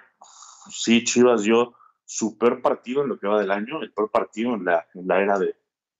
sí 0.70 1.04
Chivas 1.04 1.42
dio 1.42 1.74
su 2.04 2.38
peor 2.38 2.62
partido 2.62 3.02
en 3.02 3.08
lo 3.08 3.18
que 3.18 3.28
va 3.28 3.38
del 3.38 3.50
año, 3.50 3.82
el 3.82 3.92
peor 3.92 4.10
partido 4.10 4.54
en 4.54 4.64
la, 4.64 4.86
en 4.94 5.06
la 5.06 5.20
era 5.20 5.38
de, 5.38 5.54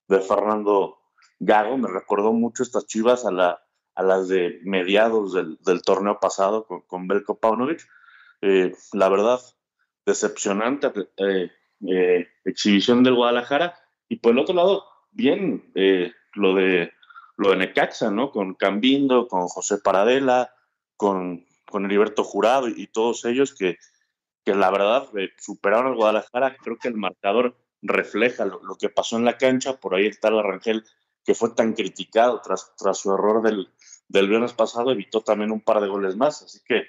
de, 0.09 0.21
Fernando 0.21 0.99
Gago. 1.39 1.77
Me 1.77 1.89
recordó 1.89 2.33
mucho 2.33 2.63
estas 2.63 2.87
Chivas 2.87 3.27
a, 3.27 3.31
la, 3.31 3.63
a 3.95 4.03
las 4.03 4.29
de 4.29 4.61
mediados 4.65 5.35
del, 5.35 5.83
torneo 5.83 6.19
pasado 6.21 6.67
con, 6.67 6.81
con 6.83 7.07
Belko 7.07 7.39
Paunovic. 7.39 7.87
Eh, 8.41 8.75
la 8.93 9.09
verdad, 9.09 9.41
decepcionante 10.05 10.91
eh, 11.19 11.51
eh, 11.87 12.29
exhibición 12.45 13.05
del 13.05 13.15
Guadalajara. 13.15 13.79
Y 14.09 14.17
por 14.17 14.33
el 14.33 14.39
otro 14.39 14.55
lado, 14.55 14.85
bien 15.13 15.73
lo 16.35 16.55
de 16.55 16.93
lo 17.37 17.51
de 17.51 17.57
Necaxa, 17.57 18.11
¿no? 18.11 18.31
Con 18.31 18.55
Cambindo, 18.55 19.27
con 19.29 19.49
José 19.49 19.79
Paradela, 19.79 20.55
con 20.97 21.47
con 21.73 21.87
Heriberto 21.87 22.23
Jurado 22.23 22.69
y, 22.69 22.87
todos 22.87 23.25
ellos 23.25 23.55
que, 23.55 23.79
que 24.45 24.55
la 24.55 24.71
verdad 24.71 25.09
eh, 25.19 25.31
superaron 25.39 25.89
al 25.89 25.97
Guadalajara. 25.97 26.57
Creo 26.63 26.77
que 26.77 26.89
el 26.89 26.97
marcador 26.97 27.57
refleja 27.81 28.45
lo, 28.45 28.77
que 28.79 28.91
pasó 28.91 29.17
en 29.17 29.25
la 29.25 29.39
cancha. 29.39 29.81
Por 29.81 29.95
ahí 29.95 30.07
está 30.07 30.29
el 30.29 30.39
Arrangel 30.39 30.85
que 31.25 31.35
fue 31.35 31.51
tan 31.51 31.73
criticado 31.73 32.41
tras, 32.41 32.75
tras 32.77 32.99
su 32.99 33.13
error 33.13 33.43
del, 33.43 33.69
del 34.09 34.29
viernes 34.29 34.53
pasado, 34.53 34.93
evitó 34.93 35.23
también 35.23 35.51
un 35.51 35.61
par 35.61 35.81
de 35.81 35.89
goles 35.89 36.15
más. 36.17 36.43
Así 36.43 36.61
que 36.65 36.85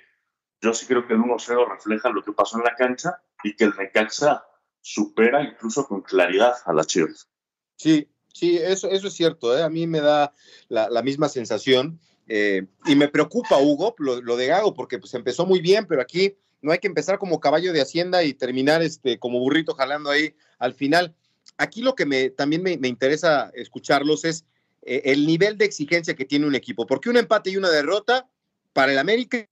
yo 0.62 0.74
sí 0.74 0.86
creo 0.86 1.08
que 1.08 1.14
el 1.14 1.20
1-0 1.20 1.68
refleja 1.70 2.10
lo 2.10 2.24
que 2.24 2.34
pasó 2.34 2.58
en 2.58 2.64
la 2.64 2.76
cancha 2.76 3.22
y 3.44 3.56
que 3.56 3.64
el 3.64 3.74
Necaxa 3.78 4.46
supera 4.82 5.42
incluso 5.42 5.88
con 5.88 6.02
claridad 6.02 6.56
a 6.66 6.74
las 6.74 6.88
Chivas. 6.88 7.30
Sí, 7.78 8.10
sí, 8.34 8.58
eso, 8.58 8.90
eso 8.90 9.08
es 9.08 9.14
cierto. 9.14 9.58
¿eh? 9.58 9.64
A 9.64 9.70
mí 9.70 9.88
me 9.88 10.02
da 10.02 10.34
la, 10.68 10.90
la 10.90 11.02
misma 11.02 11.30
sensación. 11.30 12.00
Eh, 12.28 12.66
y 12.86 12.96
me 12.96 13.08
preocupa, 13.08 13.58
Hugo, 13.58 13.96
lo, 13.98 14.38
de 14.38 14.48
Gago, 14.48 14.74
porque 14.74 15.00
pues 15.00 15.14
empezó 15.14 15.46
muy 15.46 15.60
bien, 15.60 15.86
pero 15.88 16.02
aquí 16.02 16.36
no 16.62 16.72
hay 16.72 16.80
que 16.80 16.88
empezar 16.88 17.20
como 17.20 17.40
caballo 17.40 17.74
de 17.74 17.82
Hacienda 17.82 18.24
y 18.24 18.34
terminar 18.34 18.82
este, 18.82 19.20
como 19.20 19.40
burrito 19.40 19.74
jalando 19.74 20.10
ahí 20.10 20.34
al 20.60 20.74
final. 20.74 21.14
Aquí 21.58 21.82
lo 21.82 21.96
que 21.96 22.06
me, 22.06 22.30
también 22.30 22.64
me, 22.64 22.88
interesa 22.88 23.52
escucharlos 23.54 24.24
es 24.26 24.46
eh, 24.84 25.02
el 25.06 25.28
nivel 25.28 25.58
de 25.58 25.66
exigencia 25.66 26.16
que 26.16 26.26
tiene 26.26 26.48
un 26.48 26.56
equipo, 26.56 26.88
porque 26.88 27.10
un 27.10 27.18
empate 27.18 27.52
y 27.52 27.58
una 27.58 27.70
derrota 27.70 28.28
para 28.72 28.92
el 28.92 29.00
América 29.00 29.46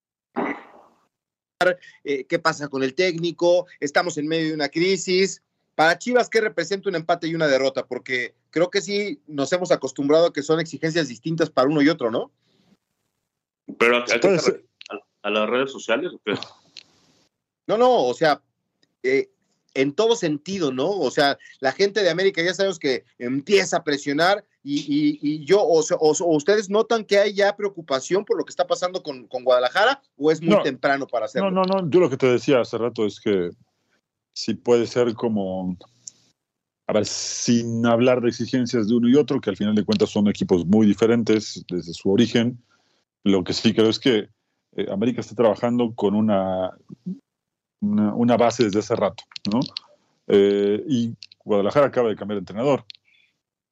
eh, 2.04 2.26
qué 2.26 2.40
pasa 2.40 2.68
con 2.70 2.84
el 2.84 2.96
técnico, 2.96 3.68
estamos 3.80 4.18
en 4.18 4.28
medio 4.28 4.48
de 4.48 4.54
una 4.56 4.70
crisis. 4.70 5.44
Para 5.76 5.98
Chivas, 5.98 6.30
¿qué 6.30 6.42
representa 6.42 6.90
un 6.90 6.96
empate 6.96 7.28
y 7.28 7.36
una 7.36 7.48
derrota? 7.48 7.86
Porque 7.86 8.36
creo 8.50 8.70
que 8.70 8.82
sí 8.82 9.22
nos 9.28 9.52
hemos 9.54 9.72
acostumbrado 9.72 10.28
a 10.28 10.34
que 10.34 10.44
son 10.44 10.60
exigencias 10.60 11.08
distintas 11.08 11.50
para 11.50 11.70
uno 11.70 11.82
y 11.82 11.90
otro, 11.90 12.12
¿no? 12.12 12.32
¿Pero 13.78 13.98
a, 13.98 14.06
a, 15.24 15.30
las 15.30 15.50
redes 15.50 15.72
sociales 15.72 16.12
o 16.14 16.22
qué? 16.26 16.34
No, 17.68 17.78
no, 17.78 18.06
o 18.06 18.14
sea, 18.14 18.42
eh, 19.04 19.30
en 19.74 19.94
todo 19.94 20.16
sentido, 20.16 20.72
¿no? 20.72 20.90
O 20.90 21.12
sea, 21.12 21.38
la 21.60 21.72
gente 21.72 22.04
de 22.04 22.10
América 22.10 22.44
ya 22.44 22.54
sabemos 22.54 22.80
que 22.80 23.06
empieza 23.18 23.78
a 23.78 23.84
presionar 23.84 24.46
y, 24.64 25.44
yo, 25.46 25.62
o, 25.62 26.36
ustedes 26.36 26.70
notan 26.70 27.04
que 27.04 27.18
hay 27.18 27.34
ya 27.34 27.56
preocupación 27.56 28.26
por 28.26 28.38
lo 28.38 28.46
que 28.46 28.52
está 28.52 28.68
pasando 28.68 29.02
con, 29.02 29.28
Guadalajara 29.28 30.02
o 30.18 30.32
es 30.32 30.42
muy 30.42 30.62
temprano 30.62 31.08
para 31.08 31.26
hacerlo? 31.26 31.50
No, 31.50 31.64
no, 31.64 31.82
no, 31.82 31.90
yo 31.90 32.00
lo 32.00 32.10
que 32.10 32.18
te 32.18 32.28
decía 32.28 32.62
hace 32.62 32.78
rato 32.78 33.06
es 33.06 33.20
que 33.20 33.50
sí 34.34 34.54
puede 34.54 34.86
ser 34.86 35.14
como, 35.16 35.76
a 36.88 36.94
ver, 36.94 37.06
sin 37.06 37.86
hablar 37.86 38.22
de 38.22 38.30
exigencias 38.30 38.88
de 38.88 38.96
uno 38.96 39.10
y 39.10 39.16
otro, 39.16 39.42
que 39.42 39.50
al 39.50 39.58
final 39.58 39.74
de 39.74 39.86
cuentas 39.86 40.10
son 40.10 40.28
equipos 40.28 40.66
muy 40.66 40.86
diferentes 40.86 41.64
desde 41.68 41.94
su 41.94 42.12
origen, 42.12 42.62
lo 43.24 43.44
que 43.44 43.54
sí 43.54 43.74
creo 43.74 43.90
es 43.90 44.00
que 44.00 44.30
eh, 44.76 44.88
América 44.92 45.22
está 45.22 45.36
trabajando 45.36 45.94
con 45.94 46.16
una, 46.16 46.72
una, 47.82 48.38
base 48.38 48.64
desde 48.66 48.80
hace 48.80 48.96
rato, 48.96 49.24
¿no? 49.52 49.60
Eh, 50.28 50.84
y 50.88 51.14
Guadalajara 51.44 51.88
acaba 51.88 52.10
de 52.10 52.16
cambiar 52.16 52.38
de 52.38 52.42
entrenador. 52.42 52.86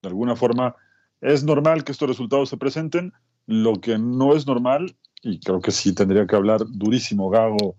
De 0.02 0.10
alguna 0.10 0.36
forma, 0.36 0.76
es 1.22 1.44
normal 1.44 1.84
que 1.84 1.92
estos 1.92 2.10
resultados 2.10 2.50
se 2.50 2.58
presenten. 2.58 3.14
Lo 3.46 3.76
que 3.76 3.98
no 3.98 4.36
es 4.36 4.46
normal, 4.46 4.96
y 5.24 5.40
creo 5.40 5.62
que 5.62 5.72
sí 5.72 5.94
tendría 5.94 6.28
que 6.28 6.36
hablar 6.36 6.62
durísimo 6.68 7.30
Gago 7.30 7.78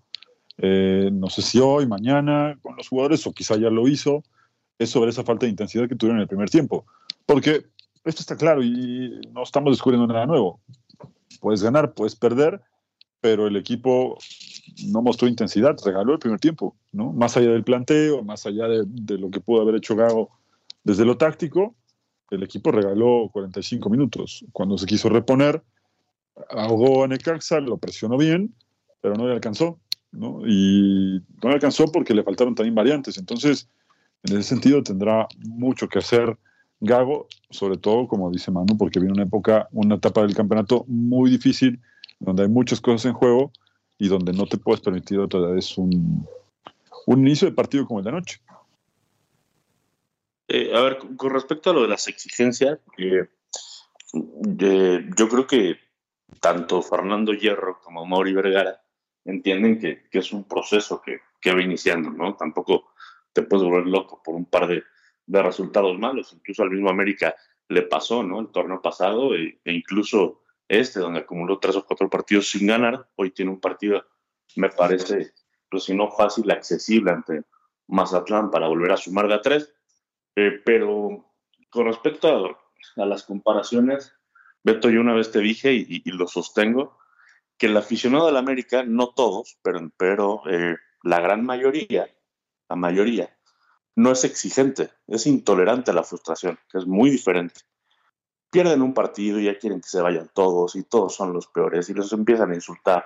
eh, 0.63 1.09
no 1.11 1.29
sé 1.29 1.41
si 1.41 1.59
hoy, 1.59 1.87
mañana, 1.87 2.57
con 2.61 2.75
los 2.75 2.87
jugadores, 2.87 3.25
o 3.25 3.33
quizá 3.33 3.55
ya 3.57 3.69
lo 3.69 3.87
hizo, 3.87 4.23
es 4.77 4.91
sobre 4.91 5.09
esa 5.09 5.23
falta 5.23 5.45
de 5.45 5.49
intensidad 5.49 5.87
que 5.87 5.95
tuvieron 5.95 6.17
en 6.17 6.23
el 6.23 6.27
primer 6.27 6.49
tiempo. 6.49 6.85
Porque 7.25 7.65
esto 8.03 8.21
está 8.21 8.37
claro 8.37 8.63
y 8.63 9.19
no 9.31 9.43
estamos 9.43 9.73
descubriendo 9.73 10.05
nada 10.07 10.25
nuevo. 10.27 10.59
Puedes 11.41 11.61
ganar, 11.61 11.93
puedes 11.93 12.15
perder, 12.15 12.61
pero 13.19 13.47
el 13.47 13.57
equipo 13.57 14.17
no 14.87 15.01
mostró 15.01 15.27
intensidad, 15.27 15.75
regaló 15.83 16.13
el 16.13 16.19
primer 16.19 16.39
tiempo, 16.39 16.77
¿no? 16.93 17.11
Más 17.11 17.35
allá 17.35 17.51
del 17.51 17.65
planteo, 17.65 18.23
más 18.23 18.45
allá 18.45 18.67
de, 18.69 19.17
lo 19.17 19.29
que 19.29 19.41
pudo 19.41 19.61
haber 19.61 19.75
hecho 19.75 19.97
Gago 19.97 20.29
desde 20.83 21.03
lo 21.03 21.17
táctico, 21.17 21.75
el 22.29 22.43
equipo 22.43 22.71
regaló 22.71 23.29
45 23.33 23.89
minutos. 23.89 24.45
Cuando 24.53 24.77
se 24.77 24.85
quiso 24.85 25.09
reponer, 25.09 25.61
ahogó 26.51 27.03
a 27.03 27.07
Necaxa, 27.07 27.59
lo 27.59 27.77
presionó 27.77 28.17
bien, 28.17 28.55
pero 29.01 29.15
no 29.15 29.27
le 29.27 29.33
alcanzó. 29.33 29.79
¿no? 30.11 30.41
Y 30.45 31.21
no 31.41 31.49
le 31.49 31.55
alcanzó 31.55 31.91
porque 31.91 32.13
le 32.13 32.23
faltaron 32.23 32.55
también 32.55 32.75
variantes. 32.75 33.17
Entonces, 33.17 33.67
en 34.23 34.37
ese 34.37 34.49
sentido, 34.49 34.83
tendrá 34.83 35.27
mucho 35.39 35.89
que 35.89 35.99
hacer 35.99 36.37
Gago, 36.81 37.27
sobre 37.51 37.77
todo, 37.77 38.07
como 38.07 38.31
dice 38.31 38.51
Manu, 38.51 38.75
porque 38.77 38.99
viene 38.99 39.13
una 39.13 39.23
época, 39.23 39.69
una 39.71 39.95
etapa 39.95 40.21
del 40.21 40.35
campeonato 40.35 40.83
muy 40.87 41.29
difícil, 41.29 41.79
donde 42.19 42.43
hay 42.43 42.49
muchas 42.49 42.81
cosas 42.81 43.05
en 43.05 43.13
juego 43.13 43.51
y 43.99 44.07
donde 44.07 44.33
no 44.33 44.47
te 44.47 44.57
puedes 44.57 44.81
permitir 44.81 45.19
otra 45.19 45.39
vez 45.41 45.77
un, 45.77 46.27
un 47.05 47.19
inicio 47.19 47.47
de 47.47 47.53
partido 47.53 47.85
como 47.85 47.99
el 47.99 48.03
de 48.03 48.09
anoche. 48.09 48.41
Eh, 50.47 50.75
a 50.75 50.81
ver, 50.81 50.97
con 51.15 51.29
respecto 51.31 51.69
a 51.69 51.73
lo 51.73 51.83
de 51.83 51.87
las 51.87 52.07
exigencias, 52.07 52.79
eh, 52.97 53.29
yo 54.13 55.29
creo 55.29 55.45
que 55.47 55.77
tanto 56.39 56.81
Fernando 56.81 57.31
Hierro 57.31 57.79
como 57.79 58.05
Mauri 58.05 58.33
Vergara 58.33 58.81
entienden 59.23 59.79
que, 59.79 60.09
que 60.09 60.19
es 60.19 60.33
un 60.33 60.45
proceso 60.45 60.99
que, 60.99 61.19
que, 61.39 61.53
va 61.53 61.61
iniciando, 61.61 62.09
¿no? 62.09 62.35
Tampoco 62.35 62.91
te 63.33 63.43
puedes 63.43 63.65
volver 63.65 63.85
loco 63.85 64.21
por 64.23 64.33
un 64.33 64.45
par 64.45 64.67
de, 64.67 64.83
de, 65.31 65.43
resultados 65.43 65.97
malos. 65.97 66.33
Incluso 66.33 66.63
al 66.63 66.71
mismo 66.71 66.89
América 66.89 67.35
le 67.67 67.83
pasó, 67.83 68.23
¿no? 68.23 68.39
El 68.39 68.47
torneo 68.49 68.81
pasado 68.81 69.33
e, 69.35 69.59
e, 69.63 69.73
incluso 69.73 70.43
este, 70.67 70.99
donde 70.99 71.19
acumuló 71.19 71.59
tres 71.59 71.75
o 71.75 71.85
cuatro 71.85 72.09
partidos 72.09 72.49
sin 72.49 72.67
ganar, 72.67 73.07
hoy 73.15 73.31
tiene 73.31 73.51
un 73.51 73.59
partido, 73.59 74.05
me 74.55 74.69
parece, 74.69 75.33
pues 75.69 75.83
si 75.83 75.95
no 75.95 76.09
fácil, 76.11 76.49
accesible 76.51 77.11
ante 77.11 77.43
Mazatlán 77.87 78.51
para 78.51 78.67
volver 78.67 78.91
a 78.91 78.97
sumar 78.97 79.27
de 79.27 79.33
a 79.35 79.41
tres. 79.41 79.73
Eh, 80.35 80.61
pero 80.63 81.33
con 81.69 81.85
respecto 81.85 82.27
a, 82.27 83.01
a, 83.01 83.05
las 83.05 83.23
comparaciones, 83.23 84.13
Beto, 84.63 84.89
yo 84.89 85.01
una 85.01 85.13
vez 85.13 85.31
te 85.31 85.39
dije 85.39 85.73
y, 85.73 86.01
y 86.05 86.11
lo 86.11 86.27
sostengo, 86.27 86.97
que 87.57 87.67
el 87.67 87.77
aficionado 87.77 88.25
del 88.25 88.37
América, 88.37 88.83
no 88.83 89.09
todos, 89.09 89.59
pero, 89.61 89.91
pero 89.95 90.41
eh, 90.49 90.77
la 91.03 91.19
gran 91.19 91.45
mayoría, 91.45 92.09
la 92.67 92.75
mayoría, 92.75 93.37
no 93.95 94.11
es 94.11 94.23
exigente, 94.23 94.91
es 95.07 95.27
intolerante 95.27 95.91
a 95.91 95.93
la 95.93 96.03
frustración, 96.03 96.59
que 96.69 96.77
es 96.77 96.85
muy 96.85 97.09
diferente. 97.09 97.61
Pierden 98.49 98.81
un 98.81 98.93
partido 98.93 99.39
y 99.39 99.45
ya 99.45 99.57
quieren 99.57 99.81
que 99.81 99.87
se 99.87 100.01
vayan 100.01 100.29
todos 100.33 100.75
y 100.75 100.83
todos 100.83 101.15
son 101.15 101.33
los 101.33 101.47
peores 101.47 101.89
y 101.89 101.93
los 101.93 102.11
empiezan 102.13 102.51
a 102.51 102.55
insultar. 102.55 103.05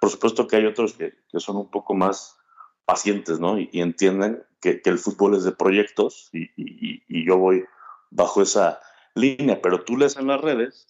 Por 0.00 0.10
supuesto 0.10 0.46
que 0.46 0.56
hay 0.56 0.66
otros 0.66 0.94
que, 0.94 1.14
que 1.30 1.40
son 1.40 1.56
un 1.56 1.70
poco 1.70 1.94
más 1.94 2.36
pacientes, 2.84 3.40
¿no? 3.40 3.58
Y, 3.58 3.68
entienden 3.72 4.44
que, 4.60 4.82
que, 4.82 4.90
el 4.90 4.98
fútbol 4.98 5.36
es 5.36 5.44
de 5.44 5.52
proyectos 5.52 6.28
y, 6.32 6.44
y, 6.56 7.02
y, 7.08 7.26
yo 7.26 7.38
voy 7.38 7.64
bajo 8.10 8.42
esa 8.42 8.80
línea, 9.14 9.60
pero 9.62 9.84
tú 9.84 9.96
lees 9.96 10.16
en 10.16 10.26
las 10.26 10.40
redes 10.40 10.86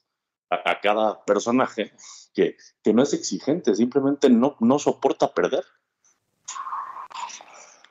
a, 0.51 0.71
a 0.71 0.81
cada 0.81 1.25
personaje 1.25 1.93
que, 2.35 2.57
que 2.83 2.93
no 2.93 3.03
es 3.03 3.13
exigente, 3.13 3.75
simplemente 3.75 4.29
no, 4.29 4.57
no 4.61 4.79
soporta 4.79 5.33
perder. 5.33 5.65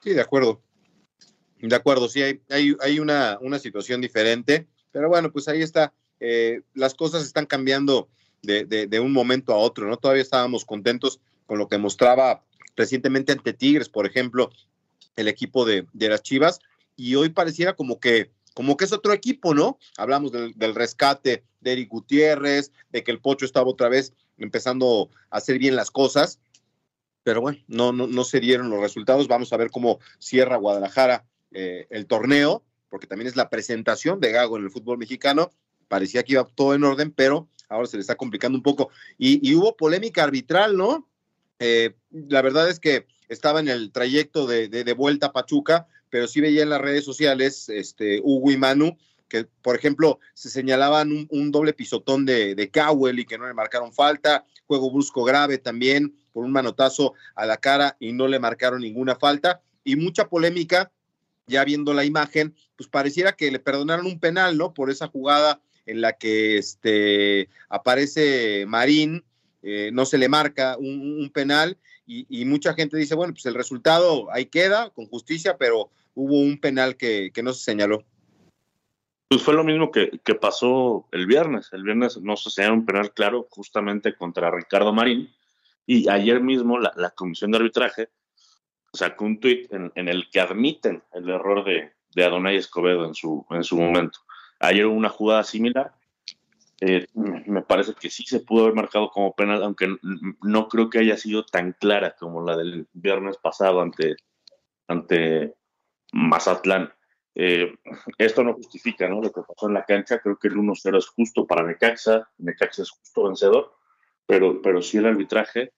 Sí, 0.01 0.11
de 0.13 0.21
acuerdo. 0.21 0.61
De 1.69 1.75
acuerdo, 1.77 2.09
sí, 2.09 2.21
hay, 2.21 2.41
hay, 2.49 2.75
hay 2.81 2.99
una, 2.99 3.37
una, 3.39 3.57
situación 3.57 4.01
diferente, 4.01 4.67
pero 4.91 5.07
bueno, 5.07 5.31
pues 5.31 5.47
ahí 5.47 5.61
está. 5.61 5.93
Eh, 6.19 6.61
las 6.73 6.93
cosas 6.93 7.23
están 7.23 7.45
cambiando 7.45 8.09
de, 8.41 8.65
de, 8.65 8.99
un 8.99 9.13
momento 9.13 9.53
a 9.53 9.57
otro, 9.57 9.87
¿no? 9.87 9.95
Todavía 9.95 10.21
estábamos 10.21 10.65
contentos 10.65 11.21
con 11.45 11.57
lo 11.57 11.69
que 11.69 11.77
mostraba 11.77 12.43
recientemente 12.75 13.31
ante 13.31 13.53
Tigres, 13.53 13.87
por 13.87 14.05
ejemplo, 14.05 14.49
el 15.15 15.29
equipo 15.29 15.63
de, 15.63 15.87
de 15.93 16.09
las 16.09 16.21
Chivas, 16.21 16.59
y 16.97 17.15
hoy 17.15 17.29
pareciera 17.29 17.77
como 17.77 17.97
que 17.99 18.31
como 18.53 18.75
que 18.77 18.85
es 18.85 18.91
otro 18.91 19.13
equipo, 19.13 19.55
¿no? 19.55 19.79
Hablamos 19.97 20.31
del, 20.33 20.53
del, 20.55 20.75
rescate 20.75 21.43
de 21.61 21.71
Eric 21.71 21.89
Gutiérrez, 21.89 22.71
de 22.91 23.03
que 23.03 23.11
el 23.11 23.19
Pocho 23.19 23.45
estaba 23.45 23.69
otra 23.69 23.87
vez 23.87 24.13
empezando 24.37 25.09
a 25.31 25.37
hacer 25.37 25.57
bien 25.57 25.75
las 25.75 25.89
cosas, 25.89 26.39
pero 27.23 27.39
bueno, 27.41 27.57
no, 27.67 27.93
no, 27.93 28.05
no 28.05 28.23
se 28.25 28.41
dieron 28.41 28.69
los 28.69 28.81
resultados. 28.81 29.27
Vamos 29.27 29.53
a 29.53 29.57
ver 29.57 29.71
cómo 29.71 29.99
cierra 30.19 30.57
Guadalajara 30.57 31.25
eh, 31.53 31.87
el 31.89 32.05
torneo, 32.07 32.63
porque 32.89 33.07
también 33.07 33.27
es 33.27 33.35
la 33.35 33.49
presentación 33.49 34.19
de 34.19 34.31
Gago 34.31 34.57
en 34.57 34.63
el 34.63 34.71
fútbol 34.71 34.97
mexicano. 34.97 35.51
Parecía 35.87 36.23
que 36.23 36.33
iba 36.33 36.45
todo 36.45 36.73
en 36.73 36.83
orden, 36.83 37.11
pero 37.11 37.47
ahora 37.69 37.87
se 37.87 37.97
le 37.97 38.01
está 38.01 38.15
complicando 38.15 38.57
un 38.57 38.63
poco. 38.63 38.89
Y, 39.17 39.53
hubo 39.55 39.75
polémica 39.75 40.23
arbitral, 40.23 40.77
¿no? 40.77 41.09
Eh, 41.59 41.95
la 42.11 42.41
verdad 42.41 42.69
es 42.69 42.79
que 42.79 43.07
estaba 43.29 43.59
en 43.59 43.67
el 43.67 43.91
trayecto 43.91 44.45
de, 44.47 44.95
vuelta 44.97 45.27
a 45.27 45.33
Pachuca, 45.33 45.87
pero 46.09 46.27
sí 46.27 46.41
veía 46.41 46.63
en 46.63 46.69
las 46.69 46.81
redes 46.81 47.03
sociales, 47.03 47.69
este, 47.69 48.21
Hugo 48.23 48.51
y 48.51 48.57
Manu, 48.57 48.97
que 49.27 49.45
por 49.63 49.75
ejemplo 49.75 50.19
se 50.35 50.49
señalaban 50.49 51.11
un, 51.11 51.27
un 51.31 51.51
doble 51.51 51.73
pisotón 51.73 52.25
de, 52.25 52.53
de 52.53 52.69
Cowell 52.69 53.17
y 53.17 53.25
que 53.25 53.37
no 53.37 53.47
le 53.47 53.53
marcaron 53.55 53.91
falta, 53.91 54.45
juego 54.67 54.91
brusco 54.91 55.23
grave 55.23 55.57
también 55.57 56.15
por 56.31 56.43
un 56.43 56.51
manotazo 56.51 57.13
a 57.35 57.45
la 57.45 57.57
cara 57.57 57.95
y 57.99 58.11
no 58.11 58.27
le 58.27 58.39
marcaron 58.39 58.81
ninguna 58.81 59.15
falta, 59.15 59.61
y 59.83 59.95
mucha 59.95 60.27
polémica, 60.29 60.91
ya 61.53 61.63
viendo 61.63 61.93
la 61.93 62.03
imagen, 62.03 62.53
pues 62.75 62.89
pareciera 62.89 63.31
que 63.33 63.51
le 63.51 63.59
perdonaron 63.59 64.05
un 64.05 64.19
penal, 64.19 64.57
¿no? 64.57 64.73
Por 64.73 64.89
esa 64.89 65.07
jugada 65.07 65.61
en 65.85 66.01
la 66.01 66.13
que 66.13 66.57
este, 66.57 67.47
aparece 67.69 68.65
Marín, 68.67 69.23
eh, 69.61 69.91
no 69.93 70.05
se 70.05 70.17
le 70.17 70.27
marca 70.27 70.75
un, 70.77 71.29
penal 71.33 71.77
y, 72.05 72.25
y, 72.29 72.43
mucha 72.43 72.73
gente 72.73 72.97
dice, 72.97 73.15
bueno, 73.15 73.33
pues 73.33 73.45
el 73.45 73.53
resultado 73.53 74.29
ahí 74.33 74.47
queda, 74.47 74.89
con 74.89 75.05
justicia, 75.05 75.57
pero 75.57 75.89
hubo 76.15 76.39
un 76.39 76.59
penal 76.59 76.97
que, 76.97 77.31
que 77.33 77.43
no 77.43 77.53
se 77.53 77.63
señaló. 77.63 78.03
Pues 79.29 79.41
fue 79.41 79.53
lo 79.53 79.63
mismo 79.63 79.89
que, 79.91 80.19
que, 80.23 80.35
pasó 80.35 81.07
el 81.11 81.25
viernes. 81.25 81.69
El 81.71 81.83
viernes 81.83 82.17
no 82.17 82.35
se 82.35 82.49
señaló 82.49 82.75
un 82.75 82.85
penal 82.85 83.13
claro 83.13 83.47
justamente 83.49 84.15
contra 84.15 84.51
Ricardo 84.51 84.93
Marín 84.93 85.29
y 85.85 86.09
ayer 86.09 86.41
mismo 86.41 86.77
la, 86.77 86.93
la 86.95 87.11
comisión 87.11 87.51
de 87.51 87.57
arbitraje 87.57 88.09
sacó 88.93 89.25
un 89.25 89.39
tuit 89.39 89.71
en, 89.73 89.91
el 89.95 90.29
que 90.29 90.39
admiten 90.39 91.03
el 91.13 91.29
error 91.29 91.65
de, 91.65 91.91
de 92.15 92.23
Adonai 92.23 92.55
Escobedo 92.55 93.05
en 93.05 93.15
su, 93.15 93.45
en 93.49 93.63
su 93.63 93.77
momento. 93.77 94.19
Ayer 94.59 94.85
hubo 94.85 94.95
una 94.95 95.09
jugada 95.09 95.43
similar 95.43 95.93
eh, 96.85 97.07
me 97.13 97.61
parece 97.61 97.93
que 97.93 98.09
sí 98.09 98.25
se 98.25 98.41
pudo 98.41 98.63
haber 98.63 98.75
marcado 98.75 99.09
como 99.09 99.33
penal, 99.33 99.63
aunque 99.63 99.87
no 100.41 100.67
creo 100.67 100.89
que 100.89 100.99
haya 100.99 101.15
sido 101.15 101.45
tan 101.45 101.71
clara 101.71 102.13
como 102.19 102.45
la 102.45 102.57
del 102.57 102.87
viernes 102.91 103.37
pasado 103.37 103.79
ante, 103.79 104.17
ante 104.89 105.55
Mazatlán. 106.11 106.91
Eh, 107.35 107.73
esto 108.17 108.43
no 108.43 108.53
justifica 108.53 109.07
¿no? 109.07 109.21
lo 109.21 109.31
que 109.31 109.41
pasó 109.47 109.67
en 109.67 109.75
la 109.75 109.85
cancha, 109.85 110.19
creo 110.19 110.37
que 110.37 110.49
el 110.49 110.55
1-0 110.55 110.97
es 110.97 111.07
justo 111.07 111.47
para 111.47 111.63
Necaxa, 111.63 112.29
Necaxa 112.37 112.81
es 112.81 112.89
justo 112.89 113.23
vencedor, 113.23 113.73
pero, 114.25 114.61
pero 114.61 114.81
sí 114.81 114.97
el 114.97 115.05
arbitraje 115.05 115.71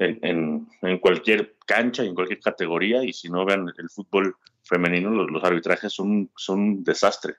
en, 0.00 0.18
en, 0.22 0.68
en 0.82 0.98
cualquier 0.98 1.56
cancha, 1.66 2.02
en 2.02 2.14
cualquier 2.14 2.40
categoría, 2.40 3.04
y 3.04 3.12
si 3.12 3.28
no 3.28 3.44
vean 3.44 3.66
el 3.76 3.90
fútbol 3.90 4.34
femenino, 4.62 5.10
los, 5.10 5.30
los 5.30 5.44
arbitrajes 5.44 5.92
son, 5.92 6.30
son 6.36 6.60
un 6.60 6.84
desastre. 6.84 7.34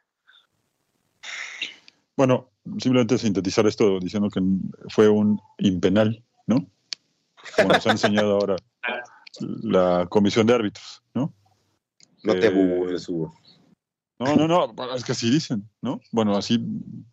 Bueno, 2.16 2.52
simplemente 2.78 3.18
sintetizar 3.18 3.66
esto 3.66 4.00
diciendo 4.00 4.30
que 4.30 4.42
fue 4.90 5.10
un 5.10 5.42
impenal, 5.58 6.24
¿no? 6.46 6.68
Como 7.56 7.70
nos 7.70 7.88
ha 7.88 7.92
enseñado 7.92 8.34
ahora 8.34 8.56
la 9.40 10.06
comisión 10.08 10.46
de 10.46 10.54
árbitros, 10.54 11.02
¿no? 11.16 11.34
No 12.24 12.36
te 12.36 12.50
burles, 12.50 13.10
eh, 13.10 13.12
Hugo. 13.12 13.34
No, 14.20 14.36
no, 14.36 14.48
no, 14.48 14.96
es 14.96 15.04
que 15.04 15.14
así 15.14 15.32
dicen, 15.32 15.68
¿no? 15.82 16.00
Bueno, 16.12 16.38
así 16.38 16.64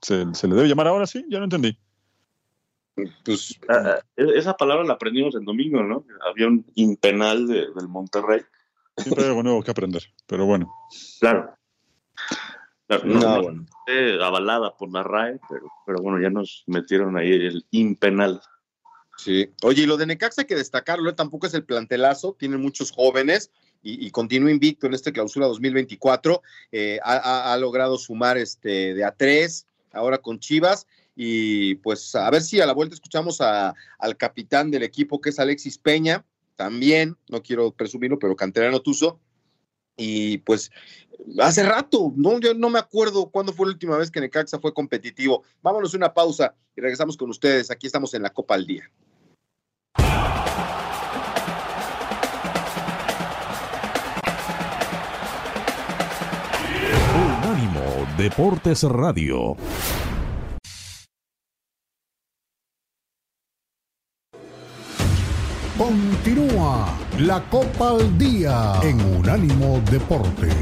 se, 0.03 0.27
se 0.35 0.47
le 0.47 0.57
debe 0.57 0.69
llamar 0.69 0.89
ahora, 0.89 1.07
sí, 1.07 1.25
ya 1.31 1.39
no 1.39 1.45
entendí. 1.45 1.79
Pues, 3.25 3.59
uh, 3.69 4.01
esa 4.17 4.57
palabra 4.57 4.85
la 4.85 4.95
aprendimos 4.95 5.35
el 5.35 5.45
domingo, 5.45 5.83
¿no? 5.83 6.05
Había 6.29 6.49
un 6.49 6.65
impenal 6.75 7.47
de, 7.47 7.67
del 7.75 7.89
Monterrey. 7.89 8.43
Siempre 8.97 9.25
hay 9.25 9.31
algo 9.31 9.43
nuevo 9.43 9.63
que 9.63 9.71
aprender, 9.71 10.03
pero 10.27 10.47
bueno. 10.47 10.73
Claro. 11.21 11.55
No, 12.89 12.99
no, 13.05 13.43
bueno. 13.43 13.67
eh, 13.87 14.19
avalada 14.23 14.75
por 14.77 14.91
la 14.91 15.03
RAE, 15.03 15.39
pero, 15.49 15.71
pero 15.85 15.99
bueno, 16.01 16.21
ya 16.21 16.31
nos 16.31 16.65
metieron 16.67 17.17
ahí 17.17 17.31
el 17.31 17.67
impenal. 17.71 18.41
Sí. 19.19 19.53
Oye, 19.63 19.83
y 19.83 19.87
lo 19.87 19.97
de 19.97 20.07
Necaxa 20.07 20.43
hay 20.43 20.47
que 20.47 20.55
destacarlo, 20.55 21.11
¿eh? 21.11 21.13
tampoco 21.13 21.47
es 21.47 21.55
el 21.55 21.65
plantelazo, 21.65 22.37
tienen 22.39 22.63
muchos 22.63 22.91
jóvenes 22.93 23.51
y, 23.83 24.07
y 24.07 24.11
continúa 24.11 24.51
invicto 24.51 24.87
en 24.87 24.95
esta 24.95 25.13
clausura 25.13 25.47
2024. 25.49 26.41
Eh, 26.73 26.99
ha, 27.03 27.53
ha, 27.53 27.57
logrado 27.59 27.99
sumar 27.99 28.39
este 28.39 28.95
de 28.95 29.05
a 29.05 29.13
tres, 29.13 29.67
ahora 29.93 30.19
con 30.19 30.39
Chivas. 30.39 30.87
Y 31.21 31.75
pues 31.77 32.15
a 32.15 32.31
ver 32.31 32.43
si 32.43 32.61
a 32.61 32.67
la 32.67 32.73
vuelta 32.73 32.95
escuchamos 32.95 33.41
al 33.41 34.17
capitán 34.17 34.71
del 34.71 34.85
equipo, 34.85 35.21
que 35.21 35.31
es 35.31 35.41
Alexis 35.41 35.77
Peña, 35.77 36.25
también, 36.55 37.17
no 37.29 37.43
quiero 37.43 37.73
presumirlo, 37.73 38.21
pero 38.21 38.37
canterano 38.37 38.79
Tuzo. 38.79 39.19
Y 39.97 40.39
pues 40.39 40.71
hace 41.41 41.65
rato, 41.65 42.13
no, 42.15 42.39
yo 42.39 42.55
no 42.55 42.71
me 42.71 42.79
acuerdo 42.79 43.31
cuándo 43.31 43.53
fue 43.53 43.67
la 43.67 43.73
última 43.73 43.97
vez 43.97 44.13
que 44.13 44.21
Necaxa 44.21 44.61
fue 44.61 44.73
competitivo. 44.73 45.43
Vámonos 45.61 45.93
una 45.95 46.15
pausa 46.15 46.55
y 46.77 46.81
regresamos 46.81 47.17
con 47.17 47.31
ustedes. 47.31 47.73
Aquí 47.73 47.89
estamos 47.89 48.15
en 48.15 48.23
la 48.23 48.31
Copa 48.31 48.55
al 48.55 48.65
Día. 48.65 48.89
Unánimo 57.43 58.07
Deportes 58.17 58.85
Radio. 58.85 59.57
Continúa 65.79 66.93
la 67.21 67.41
Copa 67.51 67.91
al 67.91 68.19
Día 68.19 68.81
en 68.83 69.01
Unánimo 69.01 69.81
Deportes. 69.89 70.53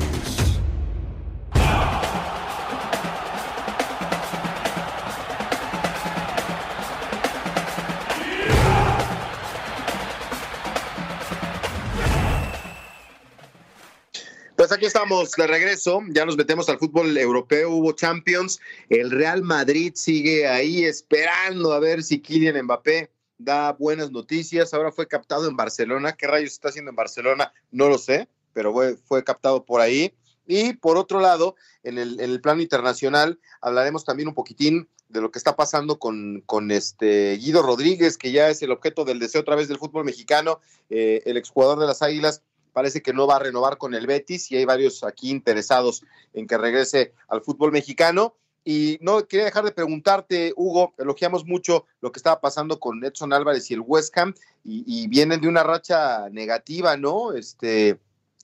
Pues 14.55 14.71
aquí 14.71 14.85
estamos 14.85 15.33
de 15.33 15.47
regreso, 15.47 16.03
ya 16.11 16.27
nos 16.27 16.37
metemos 16.37 16.69
al 16.69 16.79
fútbol 16.79 17.17
europeo, 17.17 17.71
hubo 17.71 17.93
Champions, 17.93 18.61
el 18.91 19.11
Real 19.11 19.43
Madrid 19.43 19.93
sigue 19.95 20.47
ahí 20.47 20.85
esperando 20.85 21.73
a 21.73 21.79
ver 21.79 22.03
si 22.03 22.21
Kylian 22.21 22.64
Mbappé 22.64 23.16
da 23.39 23.72
buenas 23.72 24.11
noticias. 24.11 24.72
Ahora 24.74 24.93
fue 24.93 25.07
captado 25.07 25.49
en 25.49 25.57
Barcelona. 25.57 26.12
¿Qué 26.12 26.26
rayos 26.26 26.53
está 26.53 26.68
haciendo 26.68 26.91
en 26.91 26.97
Barcelona? 26.97 27.53
No 27.70 27.89
lo 27.89 27.99
sé, 27.99 28.28
pero 28.53 28.74
fue, 29.05 29.24
captado 29.24 29.64
por 29.64 29.80
ahí. 29.80 30.14
Y 30.47 30.74
por 30.74 30.97
otro 30.97 31.20
lado, 31.20 31.57
en 31.82 31.99
el, 31.99 32.41
plano 32.41 32.62
internacional, 32.62 33.41
hablaremos 33.61 34.05
también 34.05 34.28
un 34.28 34.34
poquitín 34.34 34.89
de 35.09 35.20
lo 35.20 35.30
que 35.30 35.39
está 35.39 35.57
pasando 35.57 35.99
con, 35.99 36.43
con, 36.47 36.70
este 36.70 37.37
Guido 37.37 37.62
Rodríguez, 37.62 38.16
que 38.16 38.32
ya 38.32 38.49
es 38.49 38.62
el 38.62 38.72
objeto 38.72 39.05
del 39.05 39.18
deseo 39.18 39.41
otra 39.41 39.57
vez 39.57 39.68
del 39.68 39.78
fútbol 39.78 40.05
mexicano. 40.05 40.61
Eh, 40.91 41.22
el 41.26 41.37
exjugador 41.37 41.78
de 41.78 41.87
las 41.87 42.03
Águilas 42.03 42.43
parece 42.72 43.03
que 43.03 43.12
no 43.12 43.26
va 43.26 43.37
a 43.37 43.41
renovar 43.41 43.78
con 43.78 43.95
el 43.95 44.07
Betis 44.07 44.53
y 44.53 44.57
hay 44.57 44.64
varios 44.64 45.03
aquí 45.03 45.30
interesados 45.30 46.05
en 46.34 46.47
que 46.47 46.59
regrese 46.59 47.14
al 47.28 47.41
fútbol 47.41 47.72
mexicano. 47.72 48.37
Y 48.69 48.99
no 49.01 49.29
quería 49.29 49.45
dejar 49.45 49.64
de 49.64 49.71
preguntarte, 49.71 50.53
Hugo, 50.57 50.93
elogiamos 50.99 51.47
mucho 51.47 51.87
lo 52.01 52.11
que 52.11 52.19
estaba 52.19 52.41
pasando 52.41 52.81
con 52.81 53.03
Edson 53.05 53.33
Álvarez 53.33 53.71
y 53.71 53.75
el 53.75 53.81
West 53.81 54.19
Ham, 54.19 54.35
y, 54.64 55.07
vienen 55.07 55.41
de 55.41 55.47
una 55.47 55.62
racha 55.62 56.29
negativa, 56.31 56.97
¿no? 56.97 57.33
Este, 57.33 58.01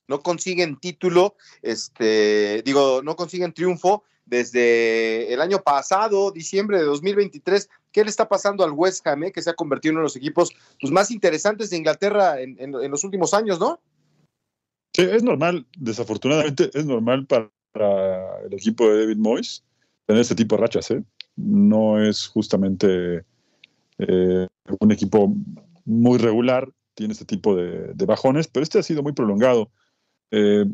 no 0.07 0.23
consiguen 0.23 0.79
título, 0.79 1.35
este, 1.61 2.62
digo, 2.64 3.03
no 3.03 3.16
consiguen 3.16 3.53
triunfo 3.53 4.05
desde 4.25 5.35
el 5.35 5.41
año 5.41 5.61
pasado, 5.61 6.31
diciembre 6.31 6.79
de 6.79 6.85
2023. 6.85 7.68
¿Qué 7.91 8.05
le 8.05 8.11
está 8.11 8.29
pasando 8.29 8.62
al 8.62 8.70
West 8.70 9.05
Ham, 9.09 9.25
eh, 9.25 9.33
que 9.33 9.43
se 9.43 9.51
ha 9.51 9.55
convertido 9.55 9.91
en 9.91 9.97
uno 9.97 10.03
de 10.03 10.07
los 10.07 10.16
equipos 10.16 10.55
pues, 10.81 10.93
más 10.93 11.11
interesantes 11.11 11.68
de 11.70 11.79
Inglaterra 11.79 12.41
en, 12.41 12.57
en 12.61 12.91
los 12.93 13.03
últimos 13.03 13.35
años, 13.35 13.59
¿no? 13.59 13.81
Sí, 14.95 15.03
es 15.03 15.25
normal, 15.25 15.66
desafortunadamente 15.77 16.70
es 16.75 16.87
normal 16.87 17.27
para 17.27 17.51
el 18.47 18.55
equipo 18.55 18.89
de 18.89 19.01
David 19.01 19.16
Moyes 19.16 19.64
tener 20.07 20.23
este 20.23 20.35
tipo 20.35 20.57
de 20.57 20.63
rachas. 20.63 20.91
¿eh? 20.91 21.03
No 21.37 22.03
es 22.03 22.27
justamente 22.29 23.25
eh, 23.99 24.47
un 24.81 24.93
equipo 24.93 25.35
muy 25.85 26.19
regular, 26.19 26.69
tiene 26.95 27.13
este 27.13 27.25
tipo 27.25 27.57
de, 27.57 27.93
bajones, 28.07 28.49
pero 28.49 28.63
este 28.63 28.79
ha 28.79 28.83
sido 28.83 29.03
muy 29.03 29.13
prolongado. 29.13 29.71
Eh, 30.31 30.65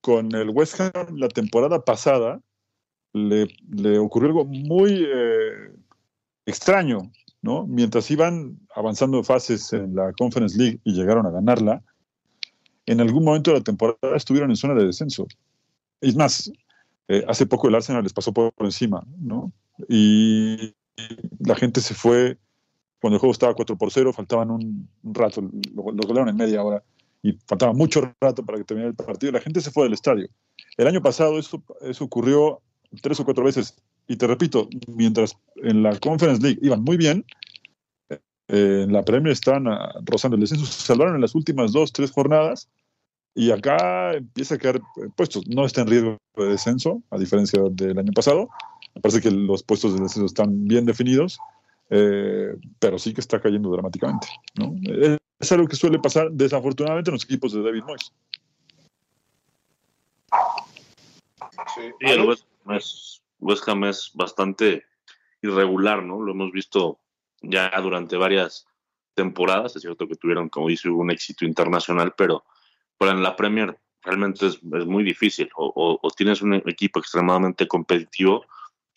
con 0.00 0.34
el 0.34 0.50
West 0.50 0.80
Ham 0.80 1.16
la 1.16 1.28
temporada 1.28 1.84
pasada 1.84 2.40
le, 3.12 3.48
ocurrió 3.98 4.28
algo 4.28 4.44
muy 4.44 5.06
extraño, 6.44 7.10
¿no? 7.40 7.66
Mientras 7.66 8.10
iban 8.10 8.58
avanzando 8.74 9.22
fases 9.22 9.72
en 9.72 9.94
la 9.94 10.12
Conference 10.12 10.58
League 10.58 10.80
y 10.84 10.92
llegaron 10.92 11.26
a 11.26 11.30
ganarla, 11.30 11.82
en 12.86 13.00
algún 13.00 13.24
momento 13.24 13.50
de 13.50 13.58
la 13.58 13.64
temporada 13.64 14.16
estuvieron 14.16 14.50
en 14.50 14.56
zona 14.56 14.74
de 14.74 14.86
descenso. 14.86 15.26
Es 16.00 16.16
más, 16.16 16.52
eh, 17.08 17.24
hace 17.28 17.46
poco 17.46 17.68
el 17.68 17.74
Arsenal 17.74 18.02
les 18.02 18.12
pasó 18.12 18.32
por, 18.32 18.52
encima, 18.60 19.04
¿no? 19.18 19.52
Y 19.88 20.74
la 21.40 21.54
gente 21.54 21.80
se 21.80 21.94
fue 21.94 22.38
cuando 23.00 23.16
el 23.16 23.20
juego 23.20 23.32
estaba 23.32 23.54
4 23.54 23.76
por 23.76 23.90
0, 23.90 24.12
faltaban 24.12 24.50
un, 24.50 24.88
rato, 25.02 25.42
lo, 25.42 25.92
lo 25.92 26.02
golaron 26.06 26.28
en 26.30 26.36
media 26.36 26.62
hora 26.62 26.82
y 27.24 27.32
faltaba 27.46 27.72
mucho 27.72 28.14
rato 28.20 28.44
para 28.44 28.58
que 28.58 28.64
terminara 28.64 28.90
el 28.90 28.96
partido. 28.96 29.32
La 29.32 29.40
gente 29.40 29.60
se 29.60 29.70
fue 29.70 29.84
del 29.84 29.94
estadio. 29.94 30.28
El 30.76 30.86
año 30.86 31.02
pasado 31.02 31.38
eso, 31.38 31.62
eso 31.80 32.04
ocurrió 32.04 32.60
tres 33.00 33.18
o 33.18 33.24
cuatro 33.24 33.44
veces. 33.44 33.74
Y 34.06 34.16
te 34.16 34.26
repito, 34.26 34.68
mientras 34.86 35.36
en 35.56 35.82
la 35.82 35.98
Conference 35.98 36.42
League 36.42 36.58
iban 36.60 36.82
muy 36.82 36.98
bien, 36.98 37.24
eh, 38.10 38.82
en 38.84 38.92
la 38.92 39.02
Premier 39.02 39.32
están 39.32 39.66
ah, 39.68 39.94
rozando 40.04 40.34
el 40.36 40.42
descenso. 40.42 40.66
Se 40.66 40.82
salvaron 40.82 41.14
en 41.14 41.22
las 41.22 41.34
últimas 41.34 41.72
dos, 41.72 41.92
tres 41.92 42.10
jornadas 42.10 42.68
y 43.34 43.50
acá 43.50 44.14
empieza 44.14 44.54
a 44.54 44.58
quedar 44.58 44.80
puestos. 45.16 45.46
No 45.48 45.64
está 45.64 45.82
en 45.82 45.88
riesgo 45.88 46.18
de 46.36 46.46
descenso, 46.46 47.02
a 47.10 47.18
diferencia 47.18 47.60
del 47.70 47.98
año 47.98 48.12
pasado. 48.12 48.48
Me 48.94 49.00
parece 49.00 49.20
que 49.20 49.30
los 49.30 49.62
puestos 49.62 49.94
de 49.94 50.02
descenso 50.02 50.26
están 50.26 50.66
bien 50.66 50.86
definidos, 50.86 51.38
eh, 51.90 52.56
pero 52.78 52.98
sí 52.98 53.12
que 53.12 53.20
está 53.20 53.40
cayendo 53.40 53.70
dramáticamente. 53.70 54.28
¿no? 54.54 54.74
Es 55.38 55.50
algo 55.52 55.66
que 55.66 55.76
suele 55.76 55.98
pasar 55.98 56.30
desafortunadamente 56.30 57.10
en 57.10 57.14
los 57.14 57.24
equipos 57.24 57.52
de 57.52 57.62
David 57.62 57.82
Moyes. 57.82 58.12
Sí, 61.74 61.90
el 62.00 62.36
West 63.40 63.68
Ham 63.68 63.84
es 63.84 64.12
bastante 64.14 64.84
irregular, 65.42 66.02
¿no? 66.02 66.20
Lo 66.20 66.32
hemos 66.32 66.52
visto 66.52 67.00
ya 67.42 67.70
durante 67.80 68.16
varias 68.16 68.66
temporadas. 69.14 69.74
Es 69.74 69.82
cierto 69.82 70.06
que 70.06 70.14
tuvieron, 70.14 70.48
como 70.48 70.68
dice, 70.68 70.88
un 70.88 71.10
éxito 71.10 71.44
internacional, 71.44 72.14
pero 72.16 72.44
pero 72.98 73.12
en 73.12 73.22
la 73.22 73.36
Premier 73.36 73.76
realmente 74.02 74.46
es, 74.46 74.62
muy 74.62 75.02
difícil. 75.02 75.48
O, 75.56 75.98
tienes 76.16 76.42
un 76.42 76.54
equipo 76.54 77.00
extremadamente 77.00 77.66
competitivo 77.66 78.44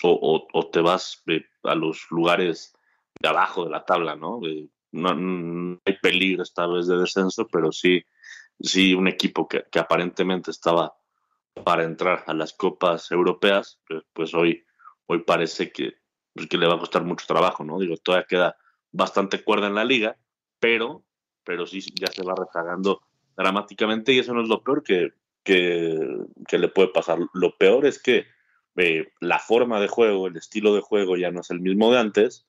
o, 0.03 0.69
te 0.71 0.81
vas 0.81 1.23
a 1.63 1.75
los 1.75 2.05
lugares 2.11 2.73
de 3.19 3.29
abajo 3.29 3.65
de 3.65 3.71
la 3.71 3.85
tabla, 3.85 4.15
¿no? 4.15 4.39
no, 4.91 5.79
hay 5.85 5.97
peligro 6.01 6.43
esta 6.43 6.67
vez 6.67 6.87
de 6.87 6.97
descenso, 6.97 7.47
pero 7.47 7.71
sí, 7.71 8.03
sí 8.59 8.93
un 8.93 9.07
equipo 9.07 9.47
que, 9.47 9.65
aparentemente 9.79 10.51
estaba 10.51 10.95
para 11.63 11.83
entrar 11.83 12.23
a 12.27 12.33
las 12.33 12.53
copas 12.53 13.11
europeas, 13.11 13.79
pues, 13.87 14.03
pues 14.13 14.33
hoy, 14.35 14.63
hoy 15.07 15.23
parece 15.23 15.71
que, 15.71 15.95
pues 16.33 16.47
que 16.47 16.57
le 16.57 16.67
va 16.67 16.75
a 16.75 16.79
costar 16.79 17.03
mucho 17.03 17.25
trabajo, 17.25 17.63
¿no? 17.63 17.79
Digo, 17.79 17.97
todavía 17.97 18.27
queda 18.29 18.57
bastante 18.91 19.43
cuerda 19.43 19.67
en 19.67 19.75
la 19.75 19.83
liga, 19.83 20.17
pero, 20.59 21.03
pero 21.43 21.65
sí 21.65 21.81
ya 21.99 22.07
se 22.07 22.23
va 22.23 22.35
rezagando 22.35 23.01
dramáticamente 23.37 24.11
y 24.11 24.19
eso 24.19 24.33
no 24.33 24.41
es 24.41 24.49
lo 24.49 24.63
peor 24.63 24.83
que, 24.83 25.13
que, 25.43 26.57
le 26.57 26.67
puede 26.67 26.89
pasar. 26.89 27.19
Lo 27.33 27.55
peor 27.57 27.85
es 27.85 28.01
que 28.01 28.25
eh, 28.75 29.07
la 29.21 29.39
forma 29.39 29.79
de 29.79 29.87
juego, 29.87 30.27
el 30.27 30.35
estilo 30.35 30.75
de 30.75 30.81
juego 30.81 31.15
ya 31.15 31.31
no 31.31 31.41
es 31.41 31.51
el 31.51 31.61
mismo 31.61 31.91
de 31.91 31.99
antes, 31.99 32.45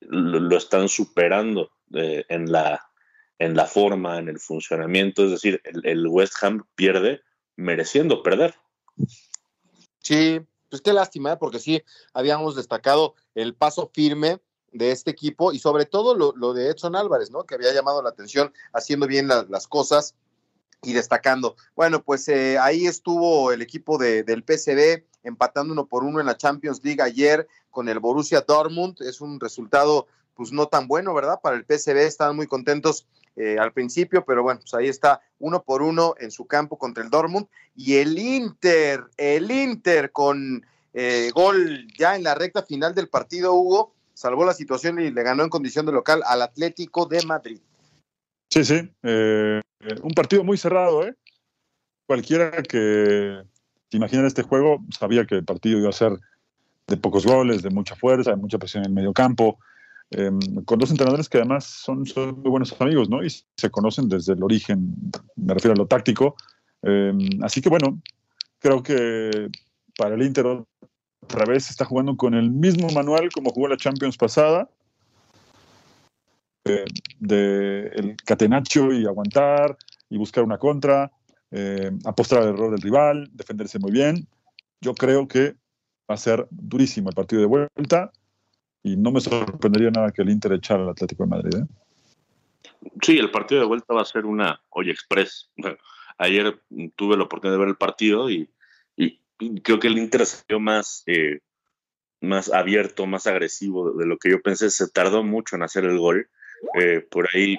lo, 0.00 0.56
están 0.56 0.88
superando 0.88 1.70
eh, 1.94 2.24
en, 2.28 2.52
la, 2.52 2.84
en 3.38 3.56
la 3.56 3.66
forma, 3.66 4.18
en 4.18 4.28
el 4.28 4.38
funcionamiento, 4.38 5.24
es 5.24 5.30
decir, 5.30 5.62
el, 5.64 6.06
West 6.06 6.34
Ham 6.42 6.66
pierde 6.74 7.22
mereciendo 7.56 8.22
perder. 8.22 8.54
Sí, 10.00 10.40
pues 10.68 10.82
qué 10.82 10.92
lástima, 10.92 11.32
¿eh? 11.32 11.36
porque 11.38 11.60
sí 11.60 11.82
habíamos 12.12 12.56
destacado 12.56 13.14
el 13.34 13.54
paso 13.54 13.90
firme 13.94 14.40
de 14.72 14.90
este 14.90 15.12
equipo 15.12 15.52
y 15.52 15.60
sobre 15.60 15.86
todo 15.86 16.14
lo, 16.14 16.52
de 16.52 16.68
Edson 16.68 16.96
Álvarez, 16.96 17.30
¿no? 17.30 17.44
Que 17.44 17.54
había 17.54 17.72
llamado 17.72 18.02
la 18.02 18.10
atención 18.10 18.52
haciendo 18.72 19.06
bien 19.06 19.28
las 19.28 19.68
cosas 19.68 20.16
y 20.84 20.92
destacando. 20.92 21.56
Bueno, 21.74 22.02
pues 22.02 22.28
eh, 22.28 22.58
ahí 22.58 22.86
estuvo 22.86 23.52
el 23.52 23.62
equipo 23.62 23.98
de, 23.98 24.22
del 24.22 24.42
PCB 24.44 25.04
empatando 25.22 25.72
uno 25.72 25.86
por 25.86 26.04
uno 26.04 26.20
en 26.20 26.26
la 26.26 26.36
Champions 26.36 26.80
League 26.84 27.02
ayer 27.02 27.48
con 27.70 27.88
el 27.88 27.98
Borussia 27.98 28.42
Dortmund. 28.42 29.00
Es 29.02 29.20
un 29.20 29.40
resultado 29.40 30.06
pues 30.34 30.52
no 30.52 30.66
tan 30.66 30.88
bueno, 30.88 31.14
¿verdad? 31.14 31.40
Para 31.42 31.56
el 31.56 31.64
PCB 31.64 31.98
estaban 31.98 32.36
muy 32.36 32.46
contentos 32.46 33.06
eh, 33.36 33.56
al 33.58 33.72
principio, 33.72 34.24
pero 34.24 34.42
bueno, 34.42 34.60
pues 34.60 34.74
ahí 34.74 34.88
está 34.88 35.20
uno 35.38 35.62
por 35.62 35.82
uno 35.82 36.14
en 36.18 36.30
su 36.30 36.46
campo 36.46 36.78
contra 36.78 37.02
el 37.02 37.10
Dortmund. 37.10 37.46
Y 37.74 37.96
el 37.96 38.18
Inter, 38.18 39.04
el 39.16 39.50
Inter 39.50 40.12
con 40.12 40.64
eh, 40.92 41.30
gol 41.34 41.88
ya 41.98 42.14
en 42.14 42.22
la 42.22 42.34
recta 42.34 42.62
final 42.62 42.94
del 42.94 43.08
partido, 43.08 43.54
Hugo, 43.54 43.92
salvó 44.14 44.44
la 44.44 44.54
situación 44.54 45.00
y 45.00 45.10
le 45.10 45.22
ganó 45.22 45.42
en 45.42 45.50
condición 45.50 45.86
de 45.86 45.92
local 45.92 46.22
al 46.26 46.42
Atlético 46.42 47.06
de 47.06 47.26
Madrid. 47.26 47.60
Sí, 48.50 48.64
sí. 48.64 48.88
Eh, 49.02 49.60
un 50.02 50.12
partido 50.12 50.44
muy 50.44 50.56
cerrado, 50.56 51.06
¿eh? 51.06 51.14
Cualquiera 52.06 52.62
que 52.62 53.42
se 53.90 53.96
imaginara 53.96 54.28
este 54.28 54.42
juego 54.42 54.84
sabía 54.98 55.24
que 55.26 55.36
el 55.36 55.44
partido 55.44 55.78
iba 55.78 55.88
a 55.88 55.92
ser 55.92 56.12
de 56.86 56.96
pocos 56.96 57.24
goles, 57.24 57.62
de 57.62 57.70
mucha 57.70 57.96
fuerza, 57.96 58.30
de 58.30 58.36
mucha 58.36 58.58
presión 58.58 58.84
en 58.84 58.90
el 58.90 58.94
medio 58.94 59.12
campo. 59.12 59.58
em, 60.10 60.38
con 60.66 60.78
dos 60.78 60.90
entrenadores 60.90 61.28
que 61.28 61.38
además 61.38 61.64
son, 61.64 62.06
son, 62.06 62.40
muy 62.40 62.50
buenos 62.50 62.78
amigos, 62.80 63.08
¿no? 63.08 63.24
Y 63.24 63.30
se 63.30 63.70
conocen 63.70 64.08
desde 64.08 64.34
el 64.34 64.42
origen, 64.42 64.94
me 65.34 65.54
refiero 65.54 65.72
a 65.72 65.76
lo 65.76 65.86
táctico. 65.86 66.36
Em, 66.82 67.42
así 67.42 67.62
que 67.62 67.70
bueno, 67.70 68.00
creo 68.58 68.82
que 68.82 69.48
para 69.96 70.14
el 70.14 70.22
Inter 70.22 70.46
otra 70.46 71.44
vez 71.46 71.70
está 71.70 71.84
jugando 71.84 72.16
con 72.16 72.34
el 72.34 72.50
mismo 72.50 72.88
manual 72.90 73.30
como 73.32 73.50
jugó 73.50 73.68
la 73.68 73.76
Champions 73.76 74.16
pasada, 74.16 74.68
de 76.64 77.88
el 77.94 78.16
catenaccio 78.24 78.92
y 78.92 79.06
aguantar 79.06 79.76
y 80.08 80.16
buscar 80.16 80.44
una 80.44 80.58
contra, 80.58 81.12
eh, 81.50 81.90
apostar 82.04 82.42
al 82.42 82.48
error 82.48 82.70
del 82.70 82.80
rival, 82.80 83.30
defenderse 83.32 83.78
muy 83.78 83.92
bien. 83.92 84.26
Yo 84.80 84.94
creo 84.94 85.28
que 85.28 85.54
va 86.10 86.14
a 86.14 86.16
ser 86.16 86.46
durísimo 86.50 87.10
el 87.10 87.14
partido 87.14 87.40
de 87.40 87.46
vuelta 87.46 88.12
y 88.82 88.96
no 88.96 89.10
me 89.12 89.20
sorprendería 89.20 89.90
nada 89.90 90.10
que 90.10 90.22
el 90.22 90.30
Inter 90.30 90.52
echara 90.52 90.82
al 90.82 90.90
Atlético 90.90 91.24
de 91.24 91.30
Madrid. 91.30 91.54
¿eh? 91.56 91.66
Sí, 93.02 93.18
el 93.18 93.30
partido 93.30 93.60
de 93.60 93.66
vuelta 93.66 93.94
va 93.94 94.02
a 94.02 94.06
ser 94.06 94.26
una 94.26 94.60
olla 94.70 94.92
express. 94.92 95.50
Ayer 96.18 96.60
tuve 96.96 97.16
la 97.16 97.24
oportunidad 97.24 97.56
de 97.56 97.60
ver 97.60 97.68
el 97.68 97.76
partido 97.76 98.30
y, 98.30 98.48
creo 99.64 99.80
que 99.80 99.88
el 99.88 99.98
Inter 99.98 100.24
salió 100.24 100.60
más, 100.60 101.02
eh, 101.06 101.40
más 102.20 102.52
abierto, 102.52 103.06
más 103.06 103.26
agresivo 103.26 103.92
de 103.92 104.06
lo 104.06 104.16
que 104.16 104.30
yo 104.30 104.40
pensé. 104.40 104.70
Se 104.70 104.88
tardó 104.88 105.24
mucho 105.24 105.56
en 105.56 105.62
hacer 105.62 105.84
el 105.84 105.98
gol. 105.98 106.28
Eh, 106.80 107.00
por 107.10 107.28
ahí, 107.32 107.58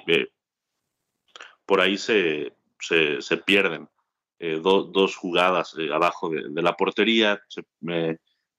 por 1.64 1.80
ahí 1.80 1.98
se, 1.98 2.52
se, 2.78 3.36
pierden 3.38 3.88
dos 4.62 5.16
jugadas 5.16 5.74
abajo 5.92 6.30
de, 6.30 6.62
la 6.62 6.76
portería. 6.76 7.40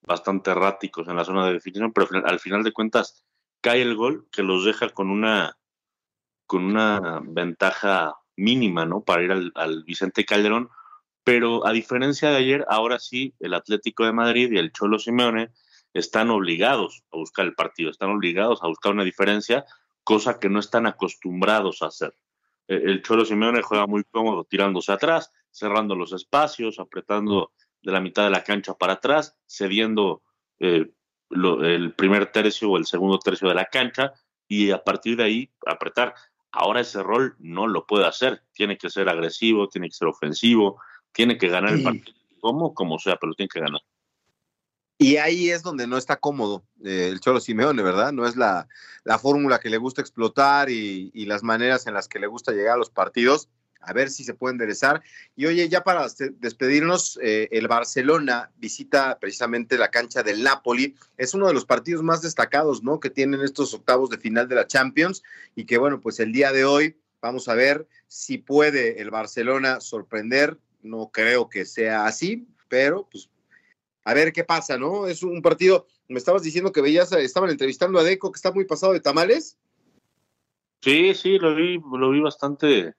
Bastante 0.01 0.51
erráticos 0.51 1.07
en 1.07 1.17
la 1.17 1.25
zona 1.25 1.47
de 1.47 1.53
definición, 1.53 1.91
pero 1.91 2.07
al 2.25 2.39
final 2.39 2.63
de 2.63 2.71
cuentas 2.71 3.25
cae 3.61 3.81
el 3.81 3.95
gol 3.95 4.27
que 4.31 4.43
los 4.43 4.63
deja 4.63 4.89
con 4.89 5.09
una, 5.09 5.57
con 6.45 6.63
una 6.63 7.21
ventaja 7.23 8.15
mínima, 8.37 8.85
¿no? 8.85 9.03
Para 9.03 9.23
ir 9.23 9.31
al, 9.31 9.83
Vicente 9.83 10.23
Calderón. 10.23 10.69
Pero 11.23 11.67
a 11.67 11.73
diferencia 11.73 12.29
de 12.29 12.37
ayer, 12.37 12.65
ahora 12.69 12.99
sí, 12.99 13.35
el 13.39 13.53
Atlético 13.53 14.05
de 14.05 14.13
Madrid 14.13 14.51
y 14.51 14.57
el 14.57 14.71
Cholo 14.71 14.97
Simeone 14.97 15.49
están 15.93 16.29
obligados 16.29 17.03
a 17.11 17.17
buscar 17.17 17.45
el 17.45 17.55
partido, 17.55 17.89
están 17.89 18.11
obligados 18.11 18.63
a 18.63 18.67
buscar 18.67 18.93
una 18.93 19.03
diferencia, 19.03 19.65
cosa 20.07 20.39
que 20.39 20.47
no 20.47 20.61
están 20.61 20.85
acostumbrados 20.85 21.81
a 21.81 21.87
hacer. 21.87 22.15
E, 22.65 22.75
el 22.75 23.03
Cholo 23.03 23.25
Simeone 23.25 23.61
juega 23.61 23.87
muy 23.87 24.05
cómodo 24.05 24.45
tirándose 24.45 24.93
atrás, 24.93 25.33
cerrando 25.51 25.95
los 25.95 26.13
espacios, 26.13 26.79
apretando 26.79 27.51
de 27.81 27.91
la 27.91 27.99
mitad 27.99 28.23
de 28.23 28.29
la 28.29 28.41
cancha 28.41 28.73
para 28.73 28.93
atrás, 28.93 29.35
cediendo 29.45 30.21
eh, 30.59 30.89
el 31.29 31.93
primer 31.93 32.31
tercio 32.31 32.71
o 32.71 32.77
el 32.77 32.85
segundo 32.85 33.19
tercio 33.19 33.49
de 33.49 33.55
la 33.55 33.65
cancha 33.65 34.13
y 34.47 34.71
a 34.71 34.81
partir 34.81 35.17
de 35.17 35.25
ahí 35.25 35.51
apretar. 35.65 36.15
Ahora 36.53 36.79
ese 36.79 37.03
rol 37.03 37.35
no 37.39 37.67
lo 37.67 37.85
puede 37.85 38.05
hacer, 38.05 38.43
tiene 38.53 38.77
que 38.77 38.89
ser 38.89 39.09
agresivo, 39.09 39.67
tiene 39.67 39.89
que 39.89 39.95
ser 39.95 40.07
ofensivo, 40.07 40.79
tiene 41.11 41.37
que 41.37 41.49
ganar 41.49 41.73
el 41.73 41.83
partido, 41.83 42.17
como, 42.39 42.73
como 42.73 42.97
sea, 42.97 43.17
pero 43.17 43.33
tiene 43.33 43.49
que 43.49 43.59
ganar. 43.59 43.81
Y 44.99 45.17
ahí 45.17 45.51
es 45.51 45.61
donde 45.61 45.85
no 45.85 45.97
está 45.97 46.15
cómodo 46.15 46.63
eh, 46.83 47.09
el 47.11 47.19
Cholo 47.19 47.39
Simeone, 47.39 47.83
¿verdad? 47.83 48.11
No 48.11 48.25
es 48.25 48.35
la, 48.35 48.67
la 49.03 49.19
fórmula 49.19 49.59
que 49.59 49.69
le 49.69 49.77
gusta 49.77 50.01
explotar 50.01 50.69
y, 50.69 51.11
las 51.25 51.43
maneras 51.43 51.85
en 51.87 51.93
las 51.93 52.07
que 52.07 52.19
le 52.19 52.27
gusta 52.27 52.51
llegar 52.51 52.75
a 52.75 52.77
los 52.77 52.89
partidos 52.89 53.49
a 53.79 53.93
ver 53.93 54.09
si 54.09 54.23
se 54.23 54.33
puede 54.33 54.53
enderezar. 54.53 55.01
Y 55.35 55.45
oye, 55.45 55.69
ya 55.69 55.83
para 55.83 56.07
despedirnos, 56.39 57.19
eh, 57.21 57.47
el 57.51 57.67
Barcelona 57.67 58.51
visita 58.57 59.17
precisamente 59.19 59.77
la 59.77 59.91
cancha 59.91 60.23
del 60.23 60.43
Napoli. 60.43 60.95
Es 61.15 61.33
uno 61.33 61.47
de 61.47 61.53
los 61.53 61.65
partidos 61.65 62.03
más 62.03 62.21
destacados, 62.21 62.83
¿no? 62.83 62.99
Que 62.99 63.09
tienen 63.09 63.41
estos 63.41 63.73
octavos 63.73 64.09
de 64.09 64.17
final 64.17 64.47
de 64.49 64.55
la 64.55 64.67
Champions 64.67 65.23
y 65.55 65.65
que, 65.65 65.77
bueno, 65.77 66.01
pues 66.01 66.19
el 66.19 66.33
día 66.33 66.51
de 66.51 66.65
hoy 66.65 66.97
vamos 67.21 67.47
a 67.47 67.53
ver 67.53 67.87
si 68.07 68.39
puede 68.39 68.99
el 69.01 69.11
Barcelona 69.11 69.79
sorprender. 69.79 70.57
No 70.81 71.09
creo 71.13 71.47
que 71.47 71.65
sea 71.65 72.07
así, 72.07 72.47
pero 72.67 73.07
pues 73.09 73.29
a 74.07 74.13
ver 74.13 74.31
qué 74.31 74.45
pasa, 74.45 74.77
¿no? 74.77 75.05
Es 75.05 75.21
un 75.21 75.41
partido, 75.41 75.85
me 76.07 76.17
estabas 76.17 76.41
diciendo 76.41 76.71
que 76.71 76.79
veías, 76.79 77.11
estaban 77.11 77.49
entrevistando 77.49 77.99
a 77.99 78.03
Deco, 78.03 78.31
que 78.31 78.37
está 78.37 78.53
muy 78.53 78.63
pasado 78.63 78.93
de 78.93 79.01
tamales. 79.01 79.57
Sí, 80.81 81.13
sí, 81.13 81.37
lo 81.37 81.53
vi, 81.53 81.77
lo 81.91 82.11
vi 82.11 82.21
bastante 82.21 82.95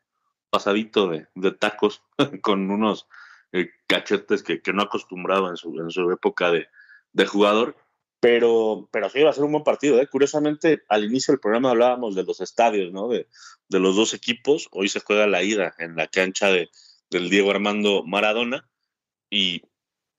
pasadito 0.51 1.09
de, 1.09 1.27
tacos 1.53 2.03
con 2.43 2.71
unos 2.71 3.07
eh, 3.53 3.71
cachetes 3.87 4.43
que, 4.43 4.61
no 4.75 4.83
ha 4.83 4.85
acostumbrado 4.85 5.49
en 5.49 5.57
su, 5.57 5.81
en 5.81 5.91
su 5.91 6.11
época 6.11 6.53
de, 6.53 7.27
jugador. 7.27 7.75
Pero, 8.21 8.91
pero 8.93 9.09
sí 9.09 9.23
va 9.23 9.31
a 9.31 9.33
ser 9.33 9.45
un 9.45 9.53
buen 9.53 9.65
partido. 9.65 9.99
¿eh? 9.99 10.09
Curiosamente, 10.09 10.83
al 10.91 11.05
inicio 11.05 11.33
del 11.33 11.41
programa 11.41 11.71
hablábamos 11.71 12.17
de 12.17 12.25
los 12.25 12.43
estadios, 12.43 12.93
¿no? 12.93 13.09
De, 13.09 13.27
los 13.71 13.97
dos 13.97 14.13
equipos. 14.13 14.69
Hoy 14.73 14.91
se 14.91 15.01
juega 15.01 15.27
la 15.27 15.43
ida 15.43 15.75
en 15.79 15.97
la 15.97 16.07
cancha 16.07 16.49
de, 16.49 16.69
del 17.09 17.31
Diego 17.31 17.51
Armando 17.51 18.03
Maradona 18.05 18.69
y, 19.31 19.63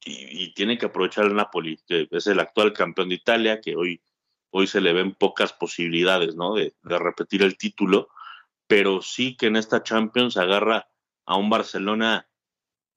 y, 0.04 0.54
tiene 0.54 0.78
que 0.78 0.88
aprovechar 0.88 1.26
el 1.26 1.36
Napoli, 1.36 1.80
que 1.88 2.08
es 2.12 2.28
el 2.28 2.40
actual 2.40 2.74
campeón 2.74 3.10
de 3.10 3.16
Italia, 3.16 3.62
que 3.62 3.76
hoy, 3.76 4.02
hoy 4.50 4.68
se 4.68 4.82
le 4.82 4.94
ven 4.94 5.14
pocas 5.14 5.54
posibilidades, 5.54 6.36
¿no? 6.36 6.56
De, 6.56 6.74
de 6.82 7.00
repetir 7.00 7.44
el 7.44 7.58
título 7.58 8.10
pero 8.70 9.02
sí 9.02 9.36
que 9.36 9.48
en 9.48 9.56
esta 9.56 9.82
Champions 9.82 10.38
agarra 10.38 10.88
a 11.26 11.36
un 11.38 11.50
Barcelona, 11.50 12.30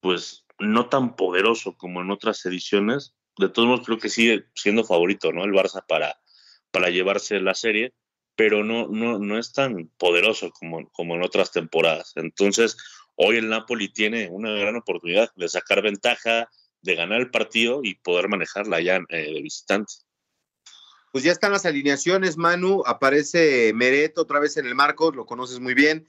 pues 0.01 0.45
no 0.59 0.87
tan 0.87 1.15
poderoso 1.15 1.75
como 1.75 2.01
en 2.01 2.11
otras 2.11 2.45
ediciones. 2.45 3.15
De 3.39 3.49
todos 3.49 3.67
modos, 3.67 3.83
creo 3.83 3.97
que 3.97 4.09
sigue 4.09 4.45
siendo 4.53 4.83
favorito, 4.83 5.31
¿no? 5.33 5.43
El 5.43 5.51
Barça 5.51 5.83
para, 5.87 6.15
para 6.69 6.91
llevarse 6.91 7.39
la 7.39 7.55
serie, 7.55 7.95
pero 8.35 8.63
no, 8.63 8.87
no, 8.87 9.17
no 9.17 9.39
es 9.39 9.51
tan 9.51 9.89
poderoso 9.97 10.51
como, 10.51 10.87
como 10.91 11.15
en 11.15 11.23
otras 11.23 11.51
temporadas. 11.51 12.13
Entonces, 12.17 12.77
hoy 13.15 13.37
el 13.37 13.49
Napoli 13.49 13.91
tiene 13.91 14.29
una 14.29 14.51
gran 14.51 14.75
oportunidad 14.75 15.31
de 15.35 15.49
sacar 15.49 15.81
ventaja, 15.81 16.51
de 16.83 16.95
ganar 16.95 17.21
el 17.21 17.31
partido 17.31 17.81
y 17.83 17.95
poder 17.95 18.27
manejarla 18.29 18.81
ya 18.81 18.97
eh, 19.09 19.33
de 19.33 19.41
visitante. 19.41 19.93
Pues 21.11 21.23
ya 21.23 21.31
están 21.31 21.51
las 21.51 21.65
alineaciones, 21.65 22.37
Manu, 22.37 22.81
aparece 22.85 23.71
Meret 23.73 24.17
otra 24.17 24.39
vez 24.39 24.57
en 24.57 24.65
el 24.65 24.73
marco, 24.73 25.11
lo 25.11 25.27
conoces 25.27 25.59
muy 25.59 25.75
bien, 25.75 26.07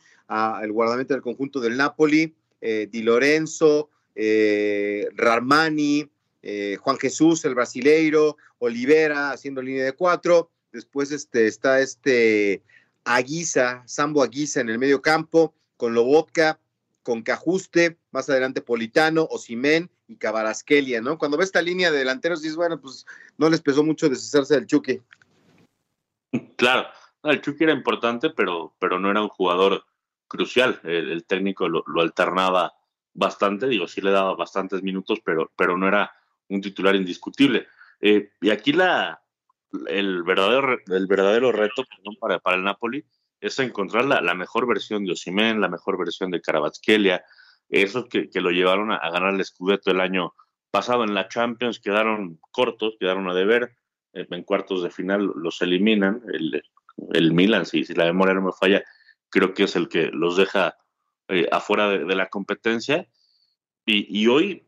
el 0.62 0.72
guardamento 0.72 1.12
del 1.12 1.22
conjunto 1.22 1.61
del 1.61 1.77
Napoli, 1.77 2.35
eh, 2.61 2.89
Di 2.91 3.03
Lorenzo, 3.03 3.91
eh, 4.14 5.07
Rarmani, 5.14 6.09
eh, 6.43 6.79
Juan 6.81 6.97
Jesús, 6.97 7.45
el 7.45 7.55
brasileiro, 7.55 8.39
Olivera 8.59 9.33
haciendo 9.33 9.61
línea 9.61 9.85
de 9.85 9.93
cuatro, 9.93 10.51
después 10.72 11.12
este, 11.12 11.47
está 11.47 11.81
este 11.81 12.62
Aguisa, 13.05 13.83
Sambo 13.87 14.22
Aguisa 14.22 14.62
en 14.62 14.70
el 14.70 14.79
medio 14.79 15.03
campo, 15.03 15.55
con 15.77 15.93
Lobotka, 15.93 16.59
con 17.03 17.22
Cajuste, 17.22 17.99
más 18.11 18.31
adelante 18.31 18.62
Politano, 18.62 19.29
Osimen 19.31 19.91
y 20.07 20.17
Cabarasquelia, 20.17 21.01
¿no? 21.01 21.19
Cuando 21.19 21.37
ve 21.37 21.45
esta 21.45 21.63
línea 21.63 21.91
de 21.91 21.99
delanteros, 21.99 22.43
dices, 22.43 22.57
bueno, 22.57 22.81
pues 22.81 23.07
no 23.39 23.49
les 23.49 23.61
pesó 23.61 23.83
mucho 23.83 24.09
deshacerse 24.09 24.55
del 24.55 24.67
Chucky. 24.67 25.01
Claro, 26.57 26.89
el 27.23 27.41
Chucky 27.41 27.65
era 27.65 27.73
importante, 27.73 28.31
pero, 28.31 28.75
pero 28.79 28.99
no 28.99 29.11
era 29.11 29.23
un 29.23 29.29
jugador 29.29 29.85
crucial. 30.29 30.81
El, 30.85 31.25
técnico 31.25 31.69
lo, 31.69 31.85
alternaba 32.01 32.75
bastante, 33.13 33.67
digo, 33.67 33.87
sí 33.87 34.01
le 34.01 34.11
daba 34.11 34.35
bastantes 34.35 34.83
minutos, 34.83 35.21
pero, 35.25 35.51
pero 35.57 35.79
no 35.79 35.89
era 35.89 36.13
un 36.49 36.61
titular 36.61 36.95
indiscutible. 36.95 37.69
Eh, 38.01 38.33
y 38.41 38.51
aquí 38.51 38.73
la, 38.73 39.23
el, 39.87 40.23
verdadero, 40.23 40.79
el 40.87 41.07
verdadero 41.07 41.53
reto 41.53 41.85
para, 42.21 42.39
para 42.41 42.57
el 42.57 42.65
Napoli 42.65 43.05
es 43.41 43.59
encontrar 43.59 44.07
la, 44.07 44.35
mejor 44.35 44.67
versión 44.67 45.05
de 45.05 45.13
Osimen, 45.13 45.61
la 45.61 45.69
mejor 45.69 45.99
versión 45.99 46.31
de 46.31 46.41
Caravatskelia, 46.41 47.23
esos 47.69 48.07
que, 48.07 48.29
lo 48.35 48.51
llevaron 48.51 48.93
a, 48.93 48.99
ganar 49.11 49.35
el 49.35 49.45
Scudetto 49.45 49.91
el 49.91 50.01
año 50.01 50.35
pasado 50.71 51.05
en 51.05 51.15
la 51.15 51.29
Champions, 51.29 51.81
quedaron 51.81 52.41
cortos, 52.51 52.97
quedaron 52.99 53.29
a 53.29 53.35
deber, 53.35 53.77
eh, 54.12 54.27
en 54.31 54.43
cuartos 54.43 54.83
de 54.83 54.91
final 54.91 55.33
los 55.37 55.62
eliminan, 55.62 56.23
el, 56.33 56.62
el 57.12 57.33
Milan, 57.33 57.67
si, 57.67 57.85
si 57.85 57.95
la 57.95 58.05
memoria 58.05 58.35
no 58.35 58.43
me 58.43 58.53
falla, 58.53 58.83
creo 59.31 59.55
que 59.55 59.65
es 59.65 59.77
el 59.77 59.89
que 59.89 60.11
los 60.12 60.37
deja 60.37 60.77
eh, 61.29 61.49
afuera 61.51 61.89
de, 61.89 62.15
la 62.15 62.29
competencia, 62.29 63.09
y, 63.87 64.27
hoy 64.29 64.67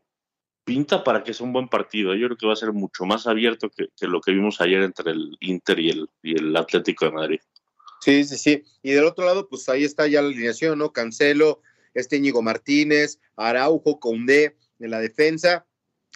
pinta 0.63 1.03
para 1.03 1.23
que 1.23 1.33
sea 1.33 1.45
un 1.45 1.53
buen 1.53 1.69
partido. 1.69 2.13
Yo 2.13 2.27
creo 2.27 2.37
que 2.37 2.45
va 2.45 2.53
a 2.53 2.57
ser 2.57 2.71
mucho 2.71 3.05
más 3.05 3.25
abierto 3.25 3.69
que, 3.69 3.89
lo 4.07 4.21
que 4.21 4.31
vimos 4.31 4.61
ayer 4.61 4.83
entre 4.83 5.11
el 5.11 5.35
Inter 5.39 5.79
y 5.79 5.89
el, 5.89 6.09
y 6.21 6.37
el 6.37 6.55
Atlético 6.55 7.05
de 7.05 7.11
Madrid. 7.11 7.39
Sí, 8.01 8.23
sí, 8.25 8.37
sí. 8.37 8.63
Y 8.83 8.91
del 8.91 9.05
otro 9.05 9.25
lado, 9.25 9.47
pues 9.49 9.67
ahí 9.69 9.83
está 9.83 10.05
ya 10.07 10.21
la 10.21 10.27
alineación, 10.27 10.77
¿no? 10.77 10.91
Cancelo, 10.91 11.61
este 11.99 12.17
Íñigo 12.17 12.41
Martínez, 12.41 13.19
Araujo, 13.35 13.99
Condé 13.99 14.55
en 14.79 14.91
la 14.91 14.99
defensa. 14.99 15.65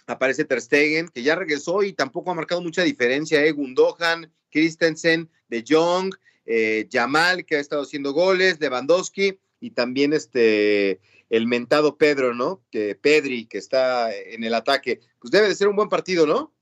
Aparece 0.06 0.44
Ter 0.44 0.60
Stegen, 0.60 1.08
que 1.08 1.22
ya 1.22 1.34
regresó 1.34 1.82
y 1.82 1.92
tampoco 1.92 2.30
ha 2.30 2.34
marcado 2.34 2.60
mucha 2.60 2.82
diferencia, 2.82 3.44
¿eh? 3.44 3.52
Gundogan, 3.52 4.32
Christensen, 4.50 5.30
De 5.48 5.64
Jong, 5.66 6.14
eh, 6.44 6.86
Yamal, 6.90 7.44
que 7.44 7.56
ha 7.56 7.60
estado 7.60 7.82
haciendo 7.82 8.12
goles, 8.12 8.60
Lewandowski 8.60 9.38
y 9.60 9.70
también 9.70 10.12
este 10.12 11.00
el 11.30 11.46
mentado 11.46 11.96
Pedro, 11.96 12.34
¿no? 12.34 12.62
Que 12.70 12.94
Pedri, 12.94 13.46
que 13.46 13.56
está 13.58 14.14
en 14.14 14.44
el 14.44 14.54
ataque. 14.54 15.00
Pues 15.18 15.30
debe 15.30 15.48
de 15.48 15.54
ser 15.54 15.68
un 15.68 15.76
buen 15.76 15.88
partido, 15.88 16.26
¿no? 16.26 16.52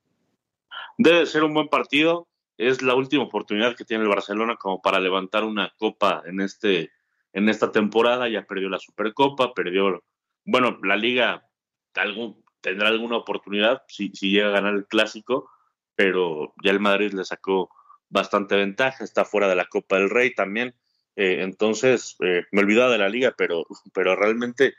Debe 0.97 1.21
de 1.21 1.27
ser 1.27 1.43
un 1.43 1.55
buen 1.55 1.68
partido. 1.68 2.29
es 2.57 2.83
la 2.83 2.95
última 2.95 3.25
oportunidad 3.25 3.75
que 3.75 3.85
tiene 3.85 4.05
el 4.05 4.11
Barcelona 4.11 4.57
como 4.57 4.81
para 4.83 5.01
levantar 5.01 5.45
una 5.45 5.73
copa 5.79 6.23
en 6.27 6.41
este 6.41 6.91
en 7.33 7.49
esta 7.49 7.72
temporada, 7.72 8.28
ya 8.28 8.47
perdió 8.47 8.68
la 8.68 8.78
Supercopa, 8.78 9.55
perdió, 9.55 10.03
bueno, 10.45 10.78
la 10.83 10.97
liga 10.97 11.47
algún, 11.95 12.45
tendrá 12.61 12.89
alguna 12.89 13.16
oportunidad 13.16 13.83
si, 13.89 14.11
si 14.11 14.31
llega 14.31 14.49
a 14.49 14.53
ganar 14.53 14.74
el 14.74 14.87
clásico, 14.87 15.51
pero 15.95 16.55
ya 16.62 16.70
el 16.70 16.81
Madrid 16.81 17.12
le 17.12 17.24
sacó 17.24 17.70
bastante 18.09 18.57
ventaja, 18.57 19.05
está 19.05 19.24
fuera 19.24 19.49
de 19.49 19.57
la 19.57 19.66
Copa 19.66 19.97
del 19.97 20.11
Rey 20.11 20.35
también, 20.35 20.74
eh, 21.16 21.43
entonces 21.43 22.16
eh, 22.24 22.45
me 22.53 22.62
olvidaba 22.62 22.91
de 22.91 22.99
la 22.99 23.09
liga, 23.09 23.35
pero, 23.37 23.66
pero 23.95 24.16
realmente 24.16 24.74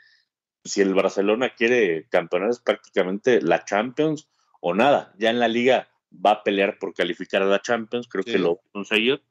si 0.64 0.80
el 0.80 0.94
Barcelona 0.94 1.54
quiere 1.54 2.06
campeonar 2.08 2.50
es 2.50 2.60
prácticamente 2.60 3.40
la 3.40 3.64
Champions 3.64 4.28
o 4.60 4.74
nada, 4.74 5.12
ya 5.18 5.30
en 5.30 5.40
la 5.40 5.48
liga 5.48 5.88
va 6.14 6.32
a 6.32 6.42
pelear 6.42 6.78
por 6.78 6.94
calificar 6.94 7.42
a 7.42 7.46
la 7.46 7.62
Champions, 7.62 8.06
creo 8.06 8.22
que 8.22 8.38
lo 8.38 8.56
va 8.56 8.60
a 8.60 8.72
conseguir, 8.72 9.22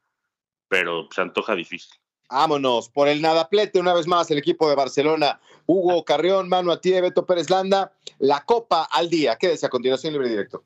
pero 0.68 1.08
se 1.10 1.20
antoja 1.22 1.54
difícil. 1.54 2.01
Vámonos 2.28 2.88
por 2.88 3.08
el 3.08 3.20
nadaplete 3.20 3.78
una 3.78 3.92
vez 3.92 4.06
más 4.06 4.30
el 4.30 4.38
equipo 4.38 4.68
de 4.68 4.74
Barcelona. 4.74 5.40
Hugo 5.66 6.04
Carrión, 6.04 6.48
Manu 6.48 6.72
Atie, 6.72 7.00
Beto 7.00 7.26
Pérez 7.26 7.50
Landa. 7.50 7.92
La 8.18 8.44
Copa 8.44 8.88
al 8.90 9.10
día. 9.10 9.36
Quédese 9.36 9.66
a 9.66 9.70
continuación 9.70 10.12
libre 10.12 10.28
directo. 10.28 10.64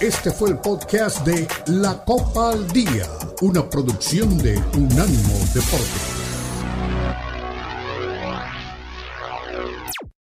Este 0.00 0.30
fue 0.30 0.48
el 0.48 0.58
podcast 0.58 1.26
de 1.26 1.46
La 1.66 2.02
Copa 2.04 2.52
al 2.52 2.66
Día, 2.72 3.06
una 3.42 3.68
producción 3.68 4.38
de 4.38 4.56
Unánimo 4.74 5.38
Deportes. 5.52 6.19